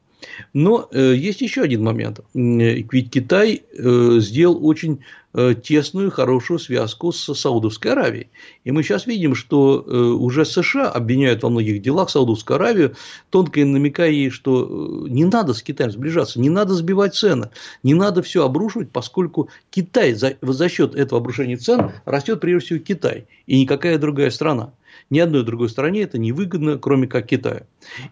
Но 0.52 0.88
э, 0.90 1.14
есть 1.14 1.40
еще 1.40 1.62
один 1.62 1.82
момент. 1.82 2.20
Ведь 2.34 3.10
Китай 3.10 3.62
э, 3.72 4.16
сделал 4.20 4.64
очень 4.66 5.00
э, 5.34 5.54
тесную, 5.62 6.10
хорошую 6.10 6.58
связку 6.58 7.12
с 7.12 7.34
Саудовской 7.34 7.92
Аравией. 7.92 8.28
И 8.64 8.70
мы 8.70 8.82
сейчас 8.82 9.06
видим, 9.06 9.34
что 9.34 9.80
уже 9.80 10.44
США 10.44 10.90
обвиняют 10.90 11.42
во 11.42 11.50
многих 11.50 11.82
делах 11.82 12.10
Саудовскую 12.10 12.56
Аравию, 12.56 12.94
тонко 13.30 13.64
намекая 13.64 14.10
ей, 14.10 14.30
что 14.30 15.06
не 15.08 15.24
надо 15.24 15.54
с 15.54 15.62
Китаем 15.62 15.90
сближаться, 15.90 16.40
не 16.40 16.50
надо 16.50 16.74
сбивать 16.74 17.14
цены, 17.14 17.50
не 17.82 17.94
надо 17.94 18.22
все 18.22 18.44
обрушивать, 18.44 18.90
поскольку 18.90 19.48
Китай 19.70 20.14
за, 20.14 20.36
за 20.40 20.68
счет 20.68 20.94
этого 20.94 21.20
обрушения 21.20 21.56
цен 21.56 21.92
растет 22.04 22.40
прежде 22.40 22.66
всего 22.66 22.78
Китай 22.80 23.26
и 23.46 23.60
никакая 23.60 23.98
другая 23.98 24.30
страна. 24.30 24.72
Ни 25.12 25.18
одной 25.18 25.44
другой 25.44 25.68
стране 25.68 26.00
это 26.00 26.16
не 26.16 26.32
выгодно, 26.32 26.78
кроме 26.78 27.06
как 27.06 27.26
Китаю. 27.26 27.66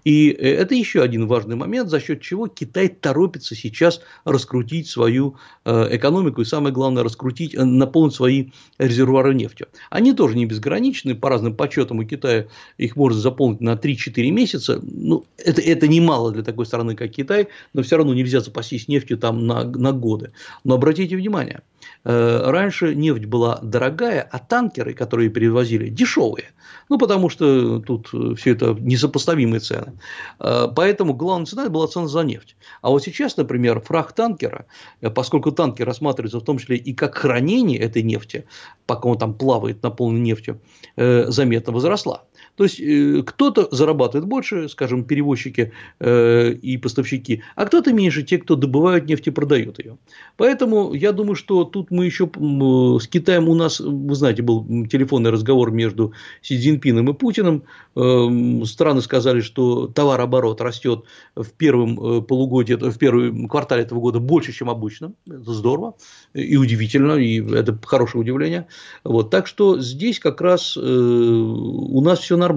И 0.04 0.28
э, 0.28 0.34
это 0.34 0.74
еще 0.74 1.00
один 1.00 1.26
важный 1.26 1.56
момент, 1.56 1.88
за 1.88 1.98
счет 1.98 2.20
чего 2.20 2.46
Китай 2.46 2.88
торопится 2.88 3.54
сейчас 3.54 4.02
раскрутить 4.26 4.86
свою 4.86 5.36
э, 5.64 5.96
экономику 5.96 6.42
и, 6.42 6.44
самое 6.44 6.74
главное, 6.74 7.02
раскрутить, 7.02 7.54
э, 7.54 7.64
наполнить 7.64 8.14
свои 8.14 8.50
резервуары 8.76 9.34
нефтью. 9.34 9.68
Они 9.88 10.12
тоже 10.12 10.36
не 10.36 10.44
безграничны, 10.44 11.14
по 11.14 11.30
разным 11.30 11.56
подсчетам 11.56 12.00
у 12.00 12.04
Китая 12.04 12.48
их 12.76 12.96
можно 12.96 13.18
заполнить 13.18 13.62
на 13.62 13.76
3-4 13.76 14.30
месяца. 14.30 14.78
Ну, 14.82 15.24
это, 15.38 15.62
это 15.62 15.88
немало 15.88 16.32
для 16.32 16.42
такой 16.42 16.66
страны, 16.66 16.96
как 16.96 17.12
Китай, 17.12 17.48
но 17.72 17.82
все 17.82 17.96
равно 17.96 18.12
нельзя 18.12 18.40
запастись 18.40 18.88
нефтью 18.88 19.16
там 19.16 19.46
на, 19.46 19.64
на 19.64 19.92
годы. 19.92 20.32
Но 20.64 20.74
обратите 20.74 21.16
внимание, 21.16 21.62
раньше 22.04 22.94
нефть 22.94 23.24
была 23.24 23.58
дорогая, 23.62 24.20
а 24.30 24.38
танкеры, 24.38 24.92
которые 24.92 25.30
перевозили, 25.30 25.88
дешевые. 25.88 26.50
Ну, 26.90 26.98
потому 26.98 27.28
что 27.28 27.78
тут 27.78 28.08
все 28.36 28.50
это 28.50 28.76
несопоставимые 28.78 29.60
цены. 29.60 29.92
Э, 30.40 30.66
поэтому 30.74 31.14
главная 31.14 31.46
цена 31.46 31.68
была 31.68 31.86
цена 31.86 32.08
за 32.08 32.22
нефть. 32.22 32.56
А 32.82 32.90
вот 32.90 33.04
сейчас, 33.04 33.36
например, 33.36 33.80
фраг 33.80 34.12
танкера, 34.12 34.66
э, 35.00 35.08
поскольку 35.08 35.52
танкер 35.52 35.86
рассматривается 35.86 36.40
в 36.40 36.44
том 36.44 36.58
числе 36.58 36.76
и 36.76 36.92
как 36.92 37.14
хранение 37.14 37.78
этой 37.78 38.02
нефти, 38.02 38.44
пока 38.86 39.08
он 39.08 39.18
там 39.18 39.34
плавает 39.34 39.84
наполненный 39.84 40.22
нефтью, 40.22 40.60
э, 40.96 41.30
заметно 41.30 41.72
возросла. 41.72 42.24
То 42.60 42.64
есть 42.64 42.78
э, 42.78 43.22
кто-то 43.24 43.68
зарабатывает 43.70 44.28
больше, 44.28 44.68
скажем, 44.68 45.04
перевозчики 45.04 45.72
э, 45.98 46.52
и 46.52 46.76
поставщики, 46.76 47.42
а 47.56 47.64
кто-то 47.64 47.90
меньше, 47.94 48.22
те, 48.22 48.36
кто 48.36 48.54
добывают 48.54 49.06
нефть 49.06 49.28
и 49.28 49.30
продают 49.30 49.78
ее. 49.78 49.96
Поэтому 50.36 50.92
я 50.92 51.12
думаю, 51.12 51.36
что 51.36 51.64
тут 51.64 51.90
мы 51.90 52.04
еще 52.04 52.26
с 52.26 53.06
Китаем 53.08 53.48
у 53.48 53.54
нас, 53.54 53.80
вы 53.80 54.14
знаете, 54.14 54.42
был 54.42 54.86
телефонный 54.88 55.30
разговор 55.30 55.70
между 55.70 56.12
Си 56.42 56.58
Цзиньпином 56.58 57.08
и 57.08 57.14
Путиным. 57.14 57.62
Эм, 57.96 58.66
страны 58.66 59.00
сказали, 59.00 59.40
что 59.40 59.86
товарооборот 59.86 60.60
растет 60.60 61.04
в 61.34 61.50
первом 61.52 62.18
э, 62.18 62.20
полугодии, 62.20 62.74
в 62.74 62.98
первом 62.98 63.48
квартале 63.48 63.84
этого 63.84 64.00
года 64.00 64.20
больше, 64.20 64.52
чем 64.52 64.68
обычно. 64.68 65.14
Это 65.26 65.54
здорово 65.54 65.94
и 66.34 66.58
удивительно, 66.58 67.12
и 67.12 67.40
это 67.40 67.78
хорошее 67.82 68.20
удивление. 68.20 68.66
Вот. 69.02 69.30
Так 69.30 69.46
что 69.46 69.80
здесь 69.80 70.20
как 70.20 70.42
раз 70.42 70.76
у 70.76 72.00
нас 72.02 72.18
все 72.18 72.36
нормально. 72.36 72.49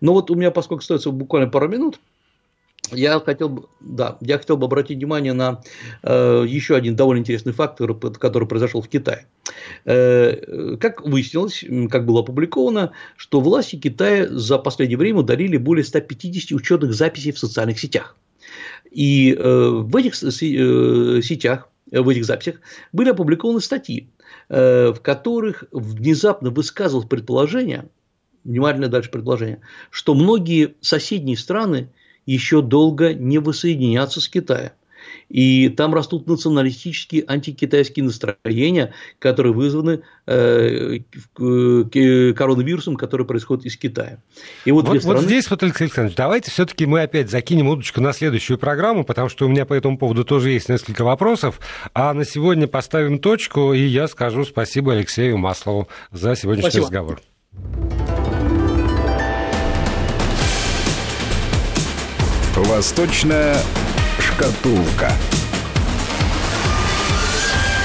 Но 0.00 0.12
вот 0.12 0.30
у 0.30 0.34
меня, 0.34 0.50
поскольку 0.50 0.80
остается 0.80 1.10
буквально 1.10 1.50
пару 1.50 1.68
минут, 1.68 2.00
я 2.92 3.18
хотел 3.20 3.48
бы, 3.48 3.64
да, 3.80 4.16
я 4.20 4.38
хотел 4.38 4.56
бы 4.56 4.66
обратить 4.66 4.98
внимание 4.98 5.32
на 5.32 5.60
э, 6.02 6.44
еще 6.46 6.76
один 6.76 6.94
довольно 6.94 7.20
интересный 7.20 7.52
факт, 7.52 7.78
который 7.78 8.46
произошел 8.46 8.80
в 8.80 8.88
Китае. 8.88 9.26
Э, 9.84 10.76
как 10.76 11.04
выяснилось, 11.04 11.64
как 11.90 12.06
было 12.06 12.20
опубликовано, 12.20 12.92
что 13.16 13.40
власти 13.40 13.76
Китая 13.76 14.28
за 14.28 14.58
последнее 14.58 14.98
время 14.98 15.20
удалили 15.20 15.56
более 15.56 15.84
150 15.84 16.52
учетных 16.52 16.94
записей 16.94 17.32
в 17.32 17.38
социальных 17.38 17.80
сетях. 17.80 18.16
И 18.90 19.34
э, 19.34 19.68
в 19.68 19.94
этих 19.96 20.14
э, 20.22 21.22
сетях, 21.22 21.68
в 21.90 22.08
этих 22.08 22.24
записях 22.24 22.56
были 22.92 23.10
опубликованы 23.10 23.60
статьи, 23.60 24.08
э, 24.48 24.92
в 24.92 25.00
которых 25.00 25.64
внезапно 25.72 26.50
высказывалось 26.50 27.08
предположение, 27.08 27.88
внимательно 28.46 28.88
дальше 28.88 29.10
предложение, 29.10 29.60
что 29.90 30.14
многие 30.14 30.74
соседние 30.80 31.36
страны 31.36 31.88
еще 32.24 32.62
долго 32.62 33.14
не 33.14 33.38
воссоединятся 33.38 34.20
с 34.20 34.28
Китаем. 34.28 34.72
И 35.28 35.68
там 35.68 35.94
растут 35.94 36.26
националистические 36.26 37.24
антикитайские 37.26 38.04
настроения, 38.04 38.92
которые 39.18 39.52
вызваны 39.52 40.02
э, 40.26 40.98
коронавирусом, 41.34 42.96
который 42.96 43.26
происходит 43.26 43.66
из 43.66 43.76
Китая. 43.76 44.18
И 44.64 44.72
вот, 44.72 44.88
вот, 44.88 44.98
страны... 44.98 45.18
вот 45.18 45.24
здесь, 45.26 45.50
вот, 45.50 45.62
Алексей 45.62 45.84
Александрович, 45.84 46.16
давайте 46.16 46.50
все-таки 46.50 46.86
мы 46.86 47.02
опять 47.02 47.30
закинем 47.30 47.68
удочку 47.68 48.00
на 48.00 48.12
следующую 48.12 48.58
программу, 48.58 49.04
потому 49.04 49.28
что 49.28 49.46
у 49.46 49.48
меня 49.48 49.64
по 49.64 49.74
этому 49.74 49.98
поводу 49.98 50.24
тоже 50.24 50.50
есть 50.50 50.68
несколько 50.68 51.04
вопросов. 51.04 51.60
А 51.92 52.12
на 52.14 52.24
сегодня 52.24 52.66
поставим 52.66 53.18
точку, 53.18 53.72
и 53.72 53.80
я 53.80 54.08
скажу 54.08 54.44
спасибо 54.44 54.92
Алексею 54.92 55.38
Маслову 55.38 55.88
за 56.12 56.36
сегодняшний 56.36 56.70
спасибо. 56.70 56.86
разговор. 56.86 57.20
Восточная 62.56 63.54
шкатулка. 64.18 65.12